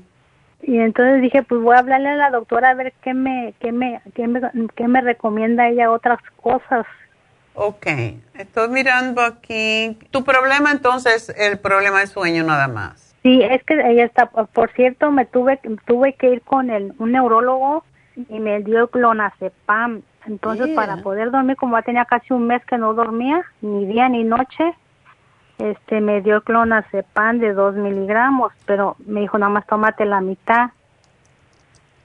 [0.62, 3.72] Y entonces dije, pues voy a hablarle a la doctora a ver qué me, qué
[3.72, 4.42] me, qué me,
[4.76, 6.86] qué me recomienda ella otras cosas.
[7.54, 7.88] Ok,
[8.36, 9.98] estoy mirando aquí.
[10.12, 13.16] Tu problema entonces, el problema del sueño nada más.
[13.24, 17.12] Sí, es que ella está, por cierto, me tuve, tuve que ir con el, un
[17.12, 17.84] neurólogo
[18.16, 20.02] y me dio clonazepam.
[20.26, 20.76] Entonces, Yeah.
[20.76, 24.24] para poder dormir, como ya tenía casi un mes que no dormía, ni día ni
[24.24, 24.74] noche,
[25.58, 30.72] este, me dio clonazepam de dos miligramos, pero me dijo, nada más tómate la mitad.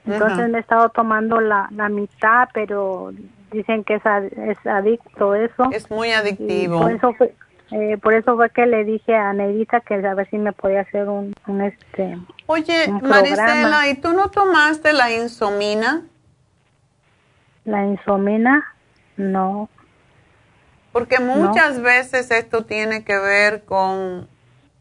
[0.05, 0.47] Entonces Ajá.
[0.47, 3.11] me he estado tomando la, la mitad, pero
[3.51, 5.69] dicen que es, ad- es adicto eso.
[5.71, 6.79] Es muy Y adictivo.
[6.81, 7.33] por eso fue,
[7.71, 10.81] eh, por eso fue que le dije a Neidita que a ver si me podía
[10.81, 13.87] hacer un, un este Oye, un Marisela.
[13.87, 16.03] ¿y tú no tomaste la insomina?
[17.65, 18.73] La insomina,
[19.17, 19.69] no.
[20.91, 24.29] Porque muchas veces esto tiene que ver con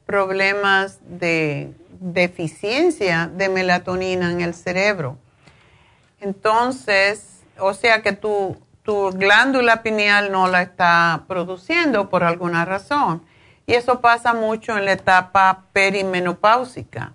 [0.07, 5.19] problemas de deficiencia de melatonina en el cerebro.
[6.21, 13.23] Entonces, o sea que tu, tu glándula pineal no la está produciendo por alguna razón.
[13.67, 17.13] Y eso pasa mucho en la etapa perimenopáusica.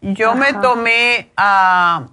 [0.00, 2.08] Yo me tomé ah,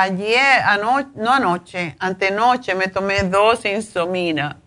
[0.00, 4.58] ayer, anoche, no anoche, antenoche, me tomé dos insomina.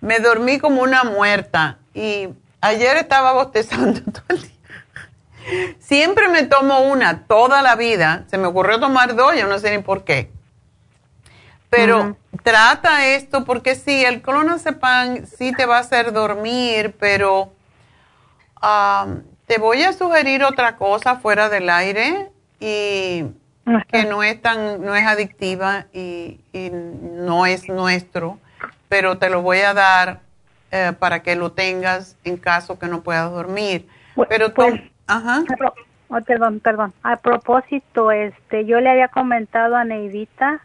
[0.00, 2.28] Me dormí como una muerta y
[2.60, 5.76] ayer estaba bostezando todo el día.
[5.78, 8.24] Siempre me tomo una toda la vida.
[8.28, 10.30] Se me ocurrió tomar dos, yo no sé ni por qué.
[11.68, 17.50] Pero trata esto porque sí, el clonazepam sí te va a hacer dormir, pero
[18.60, 22.30] am, te voy a sugerir otra cosa fuera del aire
[22.60, 23.24] y
[23.88, 28.38] que no es tan, no es adictiva y, y no es nuestro,
[28.88, 30.20] pero te lo voy a dar
[30.70, 33.86] eh, para que lo tengas en caso que no puedas dormir.
[34.28, 34.62] Pero tú,
[35.06, 35.44] ajá.
[35.48, 35.74] A pro-
[36.08, 36.92] oh, perdón, perdón.
[37.02, 40.60] A propósito, este, yo le había comentado a Neidita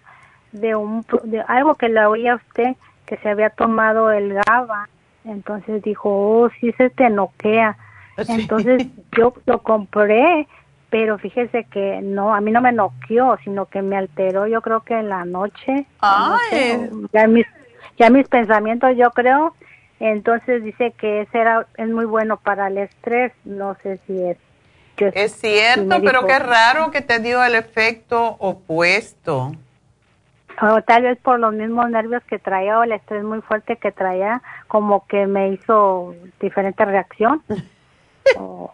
[0.52, 2.76] de un de algo que le oía usted
[3.06, 4.90] que se había tomado el GABA.
[5.26, 7.78] Entonces dijo, oh, sí se te noquea.
[8.18, 8.88] Entonces
[9.18, 10.48] yo lo compré,
[10.90, 14.82] pero fíjese que no, a mí no me noqueó, sino que me alteró, yo creo
[14.82, 15.86] que en la noche.
[16.02, 16.90] no sé, Ay.
[17.14, 17.46] ya mis,
[17.98, 19.54] ya mis pensamientos, yo creo.
[20.00, 23.34] Entonces dice que ese era, es muy bueno para el estrés.
[23.46, 24.38] No sé si es.
[24.98, 29.54] yo- Es cierto, pero dijo- qué raro que te dio el efecto opuesto.
[30.62, 33.92] O tal vez por los mismos nervios que traía o el estrés muy fuerte que
[33.92, 37.44] traía, como que me hizo diferente reacción.
[38.38, 38.72] O-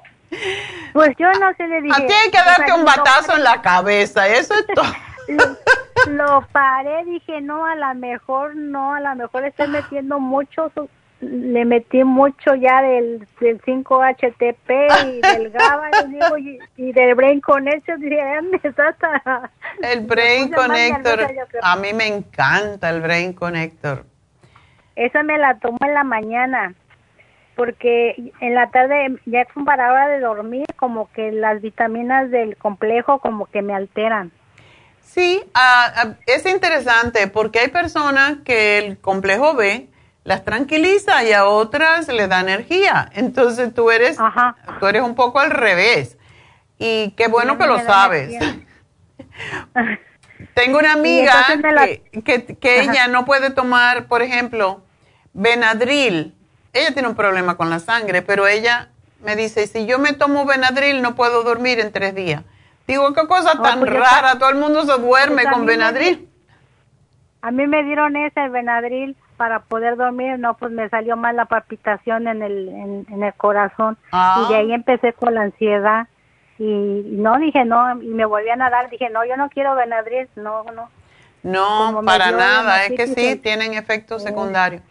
[0.94, 2.04] Pues yo no sé, le dije.
[2.04, 4.86] A ti hay que o sea, darte un batazo en la cabeza, eso es todo.
[5.28, 10.72] Lo, lo paré, dije, no, a lo mejor no, a lo mejor estoy metiendo mucho,
[11.22, 14.70] le metí mucho ya del, del 5-HTP
[15.08, 18.60] y del GABA y, digo, y, del Brain Connection, dije, me.
[19.82, 24.06] El Brain Connector, nerviosa, a mí me encanta el Brain Connector.
[24.96, 26.74] Esa me la tomo en la mañana,
[27.56, 32.58] porque en la tarde, ya como para hora de dormir, como que las vitaminas del
[32.58, 34.32] complejo como que me alteran.
[35.02, 39.88] Sí, ah, ah, es interesante porque hay personas que el complejo B
[40.24, 43.10] las tranquiliza y a otras le da energía.
[43.14, 44.18] Entonces tú eres,
[44.80, 46.18] tú eres un poco al revés.
[46.80, 48.36] Y qué bueno Sí, que lo sabes.
[50.54, 52.92] Tengo una amiga la- que, que, que Ajá.
[52.92, 54.84] ella no puede tomar, por ejemplo,
[55.34, 56.34] Benadryl.
[56.74, 58.90] Ella tiene un problema con la sangre, pero ella
[59.24, 62.44] me dice, si yo me tomo Benadryl no puedo dormir en tres días.
[62.88, 66.28] Digo, qué cosa tan pues rara, todo el mundo se duerme Pues con me Benadryl.
[67.42, 71.36] A mí me dieron ese el Benadryl para poder dormir, no, pues me salió mal
[71.36, 74.46] la palpitación en el, en, en el corazón Ah.
[74.46, 76.08] y de ahí empecé con la ansiedad
[76.60, 79.76] y, y no dije no y me volvían a dar, dije no, yo no quiero
[79.76, 80.90] Benadryl, no, no.
[81.44, 84.82] No, Como para nada, es que sí, en- tienen efectos secundarios.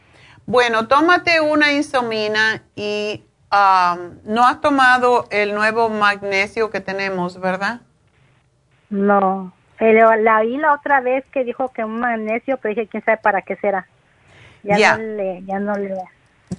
[0.53, 7.81] Bueno, tómate una insomina y am, no has tomado el nuevo magnesio que tenemos, ¿verdad?
[8.91, 13.03] No, pero la oí la otra vez que dijo que un magnesio, pero dije quién
[13.03, 13.87] sabe para qué será.
[14.63, 14.97] Ya Ya.
[14.99, 15.95] no le, ya no le.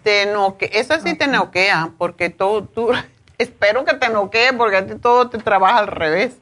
[0.02, 2.90] Te noque, eso sí te noquea, porque todo, tú,
[3.38, 6.40] espero que te noquee, porque a ti todo te trabaja al revés.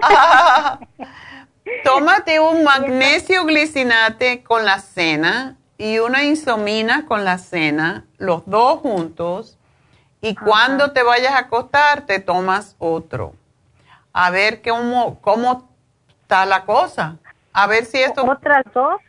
[0.00, 0.78] Ah,
[1.82, 8.78] tómate un magnesio glicinate con la cena y una insomina con la cena, los dos
[8.78, 9.58] juntos,
[10.20, 13.34] y cuando te vayas a acostar te tomas otro.
[14.12, 15.68] A ver cómo, cómo
[16.20, 17.16] está la cosa.
[17.52, 18.24] A ver si esto...
[18.24, 19.00] ¿Otras dos?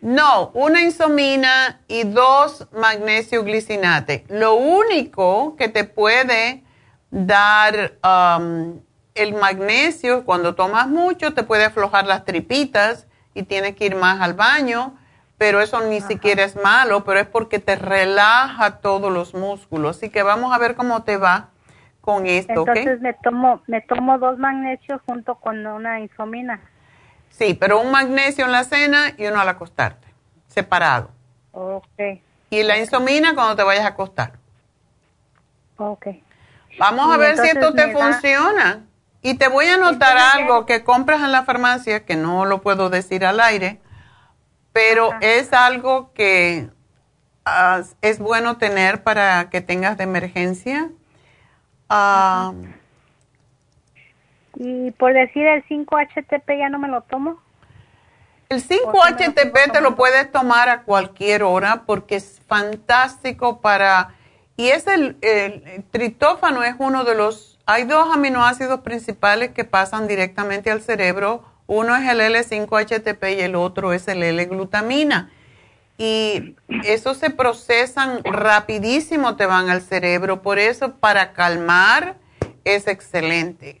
[0.00, 4.24] No, una insomina y dos magnesio glicinate.
[4.28, 6.62] Lo único que te puede
[7.10, 8.78] dar um,
[9.16, 14.20] el magnesio cuando tomas mucho te puede aflojar las tripitas y tienes que ir más
[14.20, 14.96] al baño,
[15.40, 19.96] pero eso ni siquiera es malo, pero es porque te relaja todos los músculos.
[19.96, 21.48] Así que vamos a ver cómo te va
[22.02, 22.68] con esto, ¿ok?
[22.68, 26.60] Entonces me tomo, me tomo dos magnesios junto con una insomina.
[27.30, 30.08] Sí, pero un magnesio en la cena y uno al acostarte,
[30.46, 31.08] separado.
[31.52, 34.32] Okay, Y la insomina cuando te vayas a acostar.
[35.78, 36.22] okay.
[36.78, 38.80] Vamos a Y ver si esto te da- funciona.
[39.22, 42.90] Y te voy a anotar algo que compras en la farmacia, que no lo puedo
[42.90, 43.80] decir al aire,
[44.72, 46.68] pero es algo que
[47.44, 50.90] ah, es bueno tener para que tengas de emergencia.
[51.88, 52.52] Ah,
[54.54, 57.40] Y por decir el 5-HTP ya no me lo tomo.
[58.48, 64.14] El 5-HTP te lo puedes tomar a cualquier hora porque es fantástico para...
[64.56, 67.58] Y es el, el tritófano es uno de los...
[67.64, 71.44] Hay dos aminoácidos principales que pasan directamente al cerebro.
[71.72, 75.30] Uno es el L5-HTP y el otro es el L-glutamina.
[75.98, 80.42] Y esos se procesan rapidísimo, te van al cerebro.
[80.42, 82.16] Por eso, para calmar,
[82.64, 83.80] es excelente.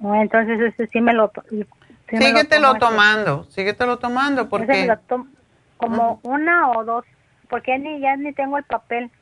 [0.00, 1.64] Oh, Entonces ese sí me lo sí
[2.18, 2.80] lo Síguetelo ese.
[2.80, 4.84] tomando, síguetelo tomando porque...
[4.84, 5.26] lo
[5.76, 7.04] como una o dos,
[7.48, 9.12] porque ni ya ni tengo el papel.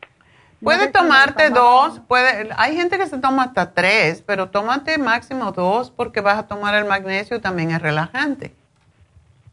[0.62, 5.90] Lo tomarte dos, puede, hay gente que se toma hasta tres, pero tómate máximo dos
[5.90, 8.54] porque vas a tomar el magnesio, también es relajante.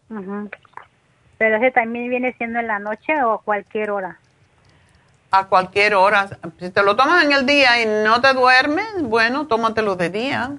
[0.10, 0.50] Ujú.
[1.40, 4.20] Pero ese también viene siendo en la noche o cualquier hora.
[5.32, 6.28] A cualquier hora.
[6.60, 10.52] Si te lo tomas en el día y no te duermes, bueno, tómatelo de día.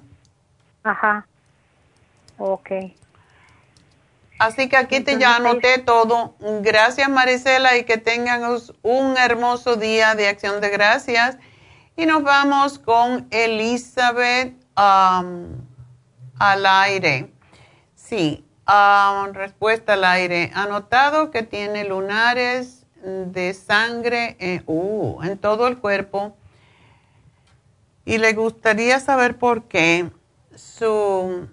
[0.83, 1.27] Ajá.
[2.39, 2.71] Ok.
[4.41, 6.35] Así que aquí te ya anoté todo.
[6.63, 8.43] Gracias Marisela y que tengan
[8.81, 11.37] un hermoso día de acción de gracias.
[11.95, 15.61] Y nos vamos con Elizabeth um,
[16.39, 17.31] al aire.
[17.95, 20.51] Sí, um, respuesta al aire.
[20.55, 26.35] Anotado que tiene lunares de sangre en, uh, en todo el cuerpo.
[28.07, 30.11] Y le gustaría saber por qué
[30.57, 31.47] su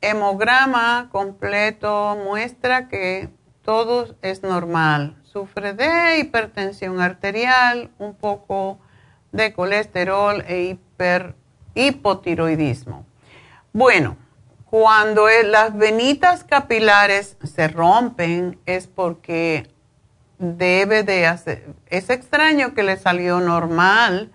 [0.00, 3.28] hemograma completo muestra que
[3.62, 5.16] todo es normal.
[5.22, 8.78] Sufre de hipertensión arterial, un poco
[9.32, 11.34] de colesterol e hiper,
[11.74, 13.06] hipotiroidismo.
[13.72, 14.16] Bueno,
[14.64, 19.70] cuando las venitas capilares se rompen es porque
[20.38, 24.32] debe de hacer, es extraño que le salió normal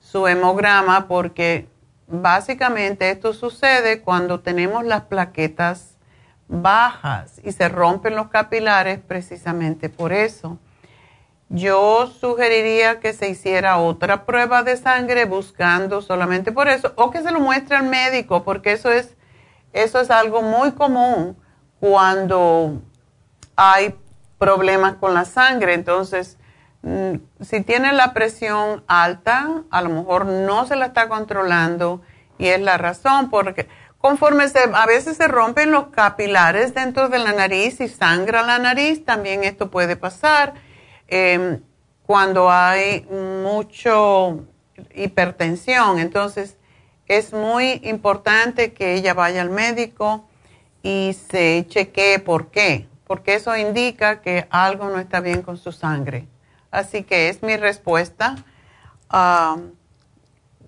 [0.00, 1.68] su hemograma porque
[2.06, 5.96] básicamente esto sucede cuando tenemos las plaquetas
[6.48, 10.58] bajas y se rompen los capilares precisamente por eso.
[11.48, 17.22] Yo sugeriría que se hiciera otra prueba de sangre buscando solamente por eso o que
[17.22, 19.16] se lo muestre al médico porque eso es
[19.74, 21.36] eso es algo muy común
[21.80, 22.80] cuando
[23.56, 23.94] hay
[24.38, 25.74] problemas con la sangre.
[25.74, 26.38] Entonces,
[27.40, 32.02] si tiene la presión alta, a lo mejor no se la está controlando
[32.36, 37.18] y es la razón porque conforme se, a veces se rompen los capilares dentro de
[37.18, 40.54] la nariz y sangra la nariz, también esto puede pasar.
[41.08, 41.62] Em,
[42.04, 44.44] cuando hay mucho
[44.94, 46.58] hipertensión, entonces
[47.06, 50.28] es muy importante que ella vaya al médico
[50.82, 55.72] y se chequee por qué, porque eso indica que algo no está bien con su
[55.72, 56.28] sangre.
[56.74, 58.34] Así que es mi respuesta.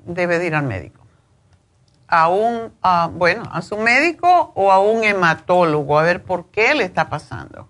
[0.05, 1.05] debe ir al médico.
[2.07, 2.73] A un,
[3.13, 7.69] bueno, a su médico o a un hematólogo, a ver por qué le está pasando.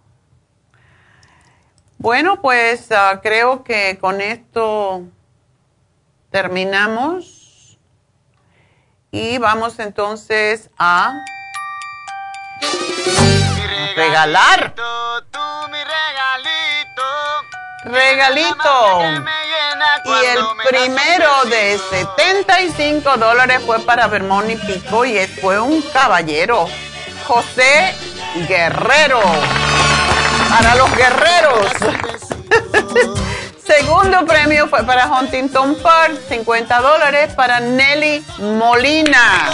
[1.96, 5.04] Bueno, pues ah, creo que con esto
[6.30, 7.78] terminamos
[9.10, 11.24] y vamos entonces a
[13.96, 14.74] regalar.
[17.86, 19.00] Regalito.
[20.04, 20.38] Y el
[20.68, 26.68] primero de 75 dólares fue para Vermont y Pico y fue un caballero,
[27.26, 27.94] José
[28.48, 29.20] Guerrero.
[30.50, 31.66] Para los guerreros.
[33.64, 39.50] Segundo premio fue para Huntington Park, 50 dólares para Nelly Molina.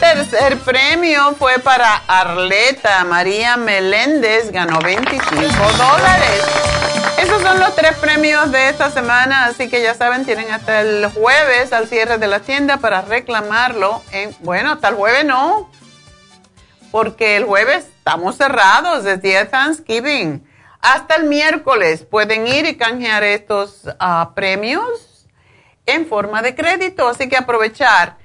[0.00, 5.36] Tercer premio fue para Arleta María Meléndez, ganó 25
[5.76, 6.44] dólares.
[7.20, 11.06] Esos son los tres premios de esta semana, así que ya saben, tienen hasta el
[11.10, 14.02] jueves al cierre de la tienda para reclamarlo.
[14.12, 15.68] En, bueno, hasta el jueves no,
[16.92, 20.48] porque el jueves estamos cerrados, es día de Thanksgiving.
[20.80, 25.26] Hasta el miércoles pueden ir y canjear estos ah, premios
[25.86, 28.16] en forma de crédito, así que aprovechar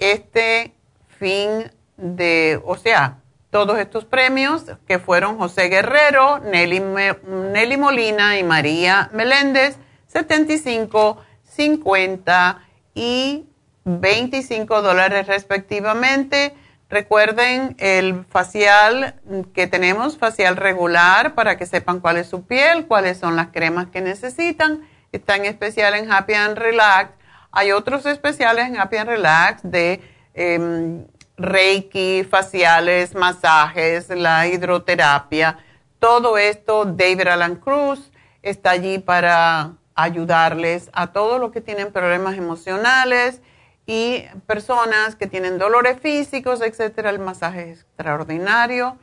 [0.00, 0.74] este
[1.20, 3.18] fin de, o sea,
[3.50, 9.76] todos estos premios que fueron José Guerrero, Nelly, Nelly Molina y María Meléndez,
[10.06, 12.62] 75, 50
[12.94, 13.44] y
[13.84, 16.54] 25 dólares respectivamente.
[16.88, 19.20] Recuerden el facial
[19.52, 23.88] que tenemos, facial regular, para que sepan cuál es su piel, cuáles son las cremas
[23.90, 24.88] que necesitan.
[25.12, 27.12] Está en especial en Happy and Relax.
[27.52, 30.00] Hay otros especiales en Happy and Relax de
[30.34, 35.58] em, Reiki, faciales, masajes, la hidroterapia.
[35.98, 38.10] Todo esto, David Alan Cruz
[38.42, 43.40] está allí para ayudarles a todos los que tienen problemas emocionales
[43.86, 48.98] y personas que tienen dolores físicos, etcétera, el masaje es extraordinario.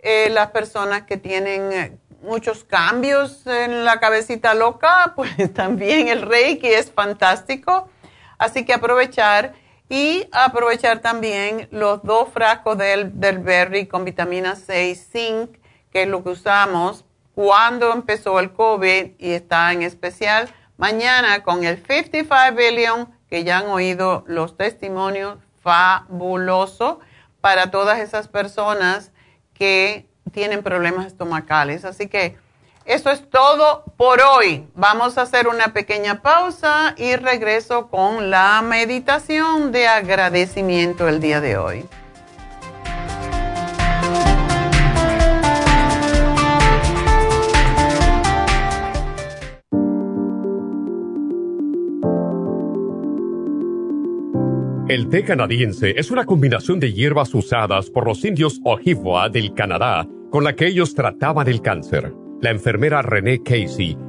[0.00, 6.22] Eh, las personas que tienen eh, muchos cambios en la cabecita loca, pues también el
[6.22, 7.88] Reiki es fantástico.
[8.38, 9.54] Así que aprovechar
[9.88, 15.58] y aprovechar también los dos frascos del, del berry con vitamina C y zinc,
[15.92, 17.04] que es lo que usamos
[17.34, 23.58] cuando empezó el COVID y está en especial mañana con el 55 billion que ya
[23.58, 27.00] han oído los testimonios, fabuloso
[27.40, 29.12] para todas esas personas
[29.54, 31.84] que tienen problemas estomacales.
[31.84, 32.36] Así que
[32.86, 34.66] eso es todo por hoy.
[34.74, 41.40] Vamos a hacer una pequeña pausa y regreso con la meditación de agradecimiento el día
[41.40, 41.84] de hoy.
[54.86, 60.06] El té canadiense es una combinación de hierbas usadas por los indios Ojibwa del Canadá
[60.30, 62.12] con la que ellos trataban el cáncer.
[62.40, 63.96] La enfermera Renee Casey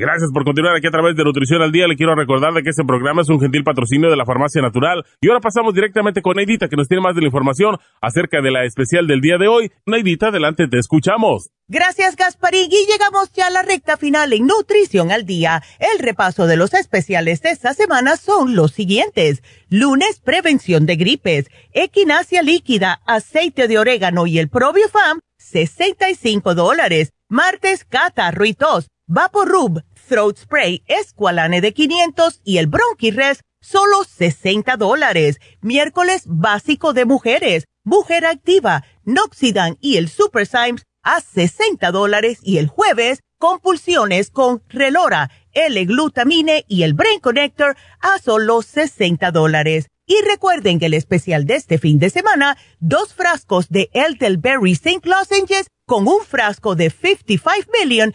[0.00, 1.86] Gracias por continuar aquí a través de Nutrición al Día.
[1.86, 5.04] Le quiero recordar de que este programa es un gentil patrocinio de la Farmacia Natural.
[5.20, 8.50] Y ahora pasamos directamente con Neidita, que nos tiene más de la información acerca de
[8.50, 9.70] la especial del día de hoy.
[9.84, 11.50] Neidita, adelante, te escuchamos.
[11.68, 12.70] Gracias, Gasparín.
[12.72, 15.62] Y llegamos ya a la recta final en Nutrición al Día.
[15.78, 19.42] El repaso de los especiales de esta semana son los siguientes.
[19.68, 27.12] Lunes, prevención de gripes, equinacia líquida, aceite de orégano y el probiofam, 65 dólares.
[27.28, 34.76] Martes, catarro y tos, vaporub, throat spray, esqualane de 500 y el bronchirres, solo 60
[34.76, 35.38] dólares.
[35.60, 42.58] Miércoles, básico de mujeres, mujer activa, noxidan y el super Symes, a 60 dólares y
[42.58, 49.86] el jueves compulsiones con Relora, L-glutamine y el Brain Connector a solo 60 dólares.
[50.06, 55.08] Y recuerden que el especial de este fin de semana, dos frascos de Elderberry St.
[55.08, 58.14] Lozenges con un frasco de 55 million,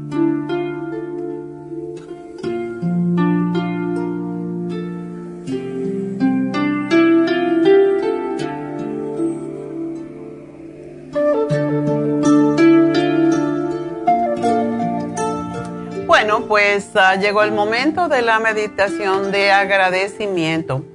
[16.31, 20.85] Bueno, pues ah, llegó el momento de la meditación de agradecimiento.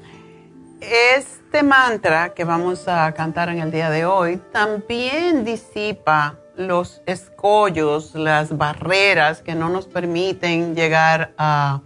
[0.81, 8.15] Este mantra que vamos a cantar en el día de hoy también disipa los escollos,
[8.15, 11.83] las barreras que no nos permiten llegar a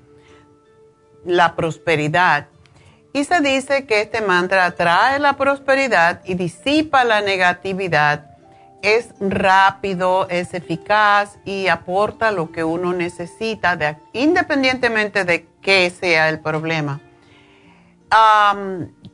[1.25, 2.47] la prosperidad.
[3.13, 8.30] Y se dice que este mantra atrae la prosperidad y disipa la negatividad
[8.83, 16.41] es rápido, es eficaz y aporta lo que uno necesita, independientemente de qué sea el
[16.41, 17.01] problema.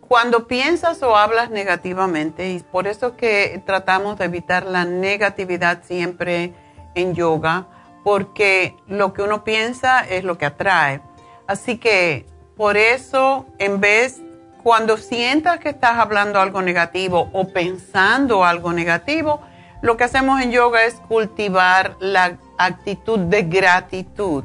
[0.09, 6.55] cuando piensas o hablas negativamente, y por eso que tratamos de evitar la negatividad siempre
[6.94, 7.66] en yoga,
[8.05, 11.01] porque lo que uno piensa es lo que atrae.
[11.47, 12.24] Así que
[12.56, 14.22] por eso, en vez,
[14.62, 19.40] cuando sientas que estás hablando algo negativo o pensando algo negativo,
[19.86, 24.42] lo que hacemos en yoga es cultivar la actitud de gratitud,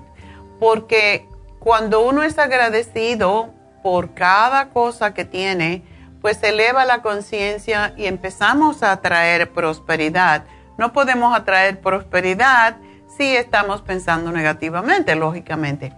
[0.59, 1.27] porque
[1.57, 3.51] cuando uno es agradecido
[3.81, 5.81] por cada cosa que tiene,
[6.21, 10.45] pues eleva la conciencia y empezamos a atraer prosperidad.
[10.77, 12.77] No podemos atraer prosperidad
[13.17, 15.91] si estamos pensando negativamente, lógicamente.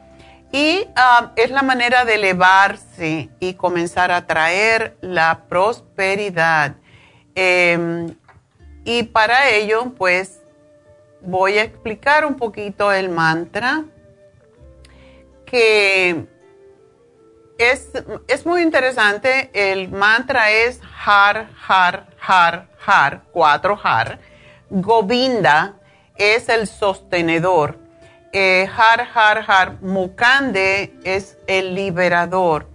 [0.54, 6.76] Y ah, es la manera de elevarse y comenzar a atraer la prosperidad.
[7.36, 8.16] Em,
[8.86, 10.42] y para ello, pues
[11.22, 13.86] voy a explicar un poquito el mantra,
[15.46, 16.26] que
[17.58, 17.90] es,
[18.28, 19.50] es muy interesante.
[19.54, 24.20] El mantra es Har, Har, Har, Har, cuatro Har.
[24.70, 25.76] Govinda
[26.18, 27.80] es el sostenedor.
[28.34, 29.82] Eh, har, Har, Har.
[29.82, 32.68] Mukande es el liberador.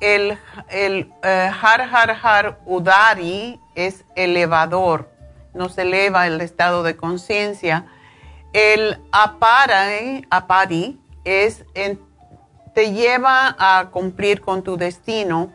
[0.00, 5.17] El, el eh, Har, Har, Har Udari es elevador
[5.54, 7.86] nos eleva el estado de conciencia.
[8.52, 11.64] El apari, es
[12.74, 15.52] te lleva a cumplir con tu destino.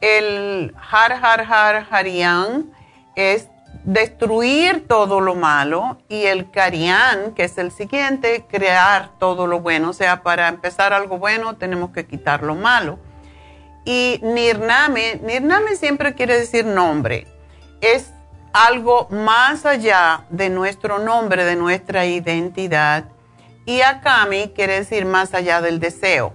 [0.00, 2.72] El har har har harian
[3.14, 3.48] es
[3.84, 9.90] destruir todo lo malo y el karian, que es el siguiente, crear todo lo bueno.
[9.90, 12.98] O sea, para empezar algo bueno tenemos que quitar lo malo.
[13.84, 17.26] Y nirname, nirname siempre quiere decir nombre.
[17.80, 18.12] Es
[18.56, 23.04] algo más allá de nuestro nombre, de nuestra identidad.
[23.66, 26.32] Y akami quiere decir más allá del deseo.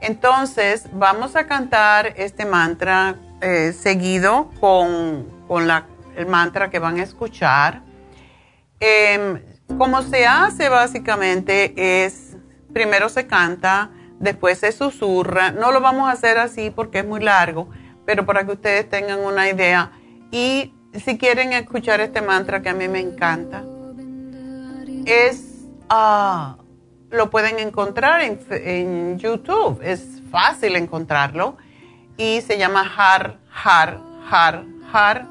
[0.00, 5.26] Entonces, vamos a cantar este mantra eh, seguido con,
[6.16, 7.82] el mantra que van a escuchar.
[8.80, 9.42] Em,
[9.76, 12.36] como se hace básicamente es,
[12.72, 15.50] primero se canta, después se susurra.
[15.50, 17.68] No lo vamos a hacer así porque es muy largo,
[18.06, 19.92] pero para que ustedes tengan una idea.
[20.30, 23.64] Y si quieren escuchar este mantra que a mí me encanta,
[25.04, 26.56] es, ah,
[27.10, 31.56] lo pueden encontrar en, YouTube, es fácil encontrarlo
[32.16, 34.00] y se llama Har, Har,
[34.30, 35.26] Har, Har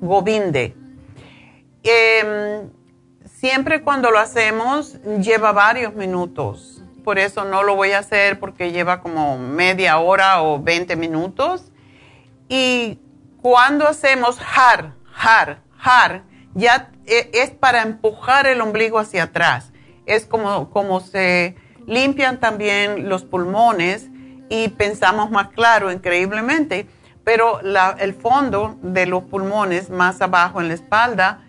[0.00, 0.76] Govinde.
[1.82, 2.70] Em,
[3.24, 8.70] siempre cuando lo hacemos lleva varios minutos por eso no lo voy a hacer porque
[8.70, 11.72] lleva como media hora o 20 minutos.
[12.50, 12.98] Y
[13.48, 16.22] cuando hacemos har, har, har,
[16.52, 19.72] ya e, es para empujar el ombligo hacia atrás.
[20.04, 21.56] Es como, como se
[21.86, 24.10] limpian también los pulmones
[24.50, 26.90] y pensamos más claro, increíblemente.
[27.24, 31.40] Pero el fondo de los pulmones más abajo en la espalda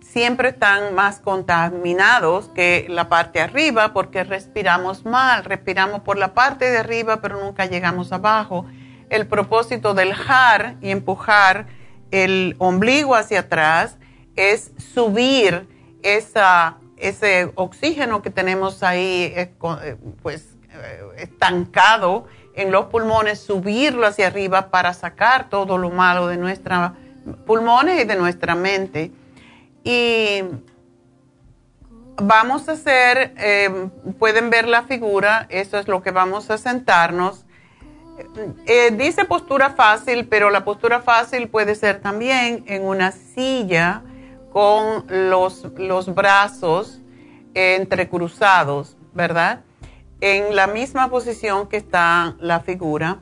[0.00, 6.68] siempre están más contaminados que la parte arriba porque respiramos mal, respiramos por la parte
[6.68, 8.66] de arriba pero nunca llegamos abajo.
[9.14, 11.68] El propósito del jar y empujar
[12.10, 13.96] el ombligo hacia atrás
[14.34, 15.68] es subir
[16.02, 19.54] ese oxígeno que tenemos ahí eh,
[19.84, 22.26] eh, pues eh, estancado
[22.56, 26.90] en los pulmones, subirlo hacia arriba para sacar todo lo malo de nuestros
[27.46, 29.12] pulmones y de nuestra mente.
[29.84, 30.42] Y
[32.16, 33.32] vamos a hacer,
[34.18, 37.43] pueden ver la figura, eso es lo que vamos a sentarnos.
[38.66, 44.02] Eh, dice postura fácil, pero la postura fácil puede ser también en una silla
[44.52, 47.00] con los, los brazos
[47.54, 49.62] entrecruzados, ¿verdad?
[50.20, 53.18] En la misma posición que está la figura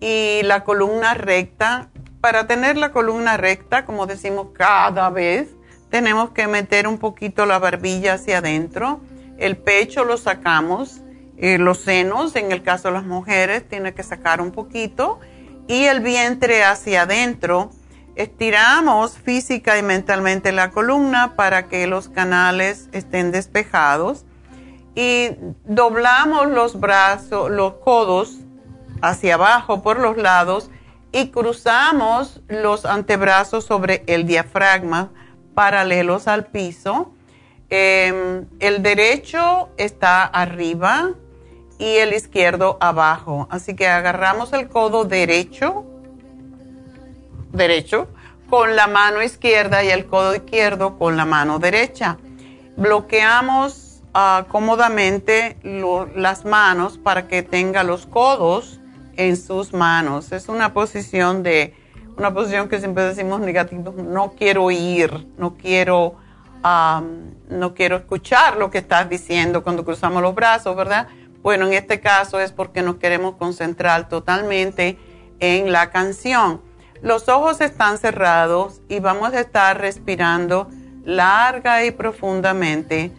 [0.00, 1.90] y la columna recta.
[2.20, 5.48] Para tener la columna recta, como decimos cada vez,
[5.88, 9.00] tenemos que meter un poquito la barbilla hacia adentro,
[9.38, 11.00] el pecho lo sacamos,
[11.40, 15.20] eh, los senos, en el caso de las mujeres, tiene que sacar un poquito,
[15.68, 17.70] y el vientre hacia adentro.
[18.16, 24.24] Estiramos física y mentalmente la columna para que los canales estén despejados
[24.96, 25.30] y
[25.64, 28.38] doblamos los brazos, los codos
[29.00, 30.72] hacia abajo por los lados
[31.12, 35.10] y cruzamos los antebrazos sobre el diafragma
[35.54, 37.12] paralelos al piso.
[37.70, 41.12] Em, el derecho está arriba
[41.78, 43.46] y el izquierdo abajo.
[43.50, 45.84] Así que agarramos el codo derecho,
[47.52, 48.08] derecho,
[48.50, 52.18] con la mano izquierda y el codo izquierdo con la mano derecha.
[52.76, 55.58] Bloqueamos ah, cómodamente
[56.14, 58.80] las manos para que tenga los codos
[59.16, 60.32] en sus manos.
[60.32, 61.74] Es una posición de
[62.18, 66.16] una posición que siempre decimos negativo, no quiero ir, no quiero,
[67.48, 71.06] no quiero escuchar lo que estás diciendo cuando cruzamos los brazos, ¿verdad?
[71.48, 74.98] Bueno, en este caso es porque nos queremos concentrar totalmente
[75.40, 76.60] en la canción.
[77.00, 80.68] Los ojos están cerrados y vamos a estar respirando
[81.06, 83.14] larga y profundamente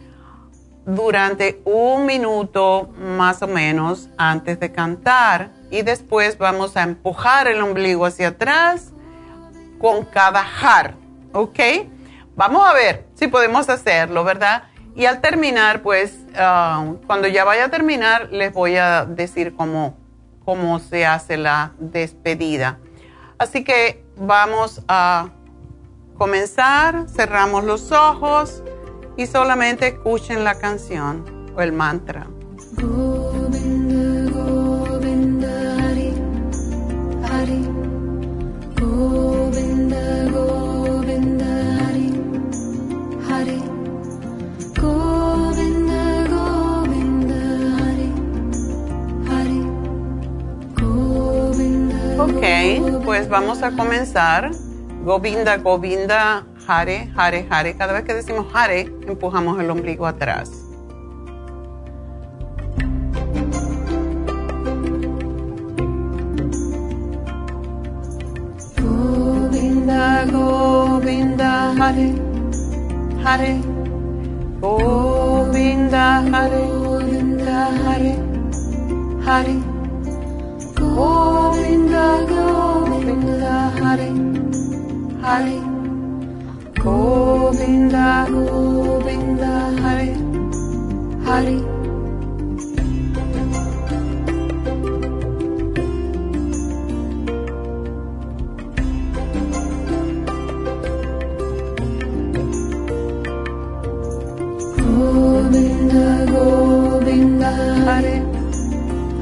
[0.86, 7.60] durante un minuto más o menos antes de cantar y después vamos a empujar el
[7.60, 8.92] ombligo hacia atrás
[9.80, 10.94] con cada jar,
[11.32, 11.58] ¿ok?
[12.36, 14.69] Vamos a ver si podemos hacerlo, ¿verdad?
[14.94, 19.96] Y al terminar, pues, ah, cuando ya vaya a terminar, les voy a decir cómo,
[20.44, 22.78] cómo se hace la despedida.
[23.38, 25.30] Así que vamos a
[26.18, 28.62] comenzar, cerramos los ojos
[29.16, 32.26] y solamente escuchen la canción o el mantra.
[52.40, 54.50] Ok, pues vamos a comenzar.
[55.04, 57.76] Govinda, Govinda, Hare, Hare, Hare.
[57.76, 60.50] Cada vez que decimos Hare, empujamos el ombligo atrás.
[68.78, 72.14] Govinda, Govinda, Hare,
[73.22, 73.60] Hare.
[74.60, 78.16] Govinda, Hare, Govinda, Hare,
[79.26, 79.69] Hare.
[80.94, 84.10] Govinda, Govinda, Hare,
[85.22, 85.58] Hare.
[86.82, 88.60] Govinda, Govinda.
[105.10, 106.26] Govinda,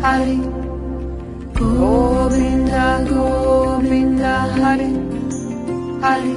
[0.02, 0.47] Govinda.
[4.58, 4.90] Govinda, Hare,
[6.02, 6.34] Hare.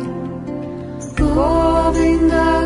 [1.17, 2.60] Govinda, Govinda,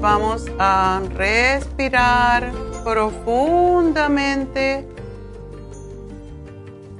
[0.00, 2.50] vamos a respirar
[2.82, 4.88] profundamente.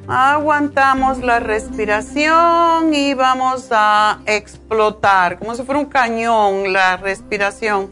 [0.06, 7.90] Aguantamos la respiración y vamos a explotar, como si fuera un cañón la respiración.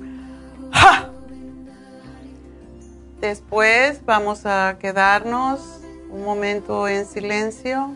[3.21, 5.61] Después vamos a quedarnos
[6.11, 7.93] un momento en silencio,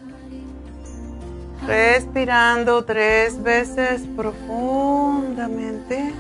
[1.67, 6.13] respirando tres veces profundamente.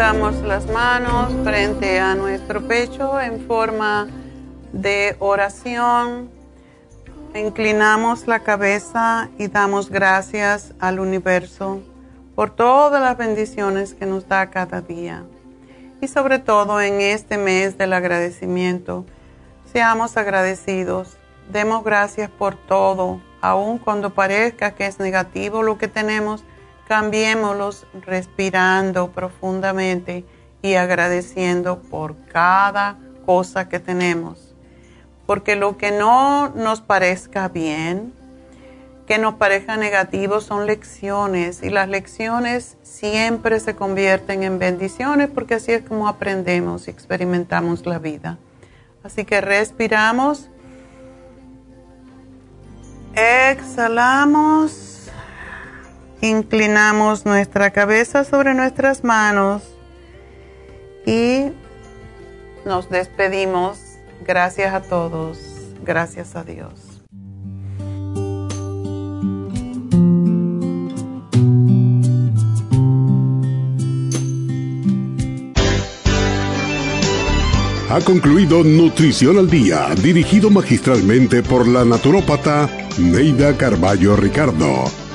[0.00, 4.08] Juntamos las manos frente a nuestro pecho en forma
[4.72, 6.30] de oración.
[7.34, 11.82] Inclinamos la cabeza y damos gracias al universo
[12.34, 15.24] por todas las bendiciones que nos da cada día.
[16.00, 19.04] Y sobre todo en este mes del agradecimiento,
[19.70, 21.18] seamos agradecidos,
[21.52, 26.42] demos gracias por todo, aun cuando parezca que es negativo lo que tenemos,
[26.90, 30.24] cambiémoslos respirando profundamente
[30.60, 34.56] y agradeciendo por cada cosa que tenemos.
[35.24, 38.12] Porque lo que no nos parezca bien,
[39.06, 45.54] que nos parezca negativo, son lecciones y las lecciones siempre se convierten en bendiciones porque
[45.54, 48.36] así es como aprendemos y experimentamos la vida.
[49.04, 50.50] Así que respiramos,
[53.14, 54.89] exhalamos
[56.22, 59.62] Inclinamos nuestra cabeza sobre nuestras manos
[61.06, 61.50] y
[62.64, 63.78] nos despedimos.
[64.26, 65.38] Gracias a todos.
[65.82, 66.90] Gracias a Dios.
[77.90, 84.84] Ha concluido Nutrición al Día, dirigido magistralmente por la naturópata Neida Carballo Ricardo.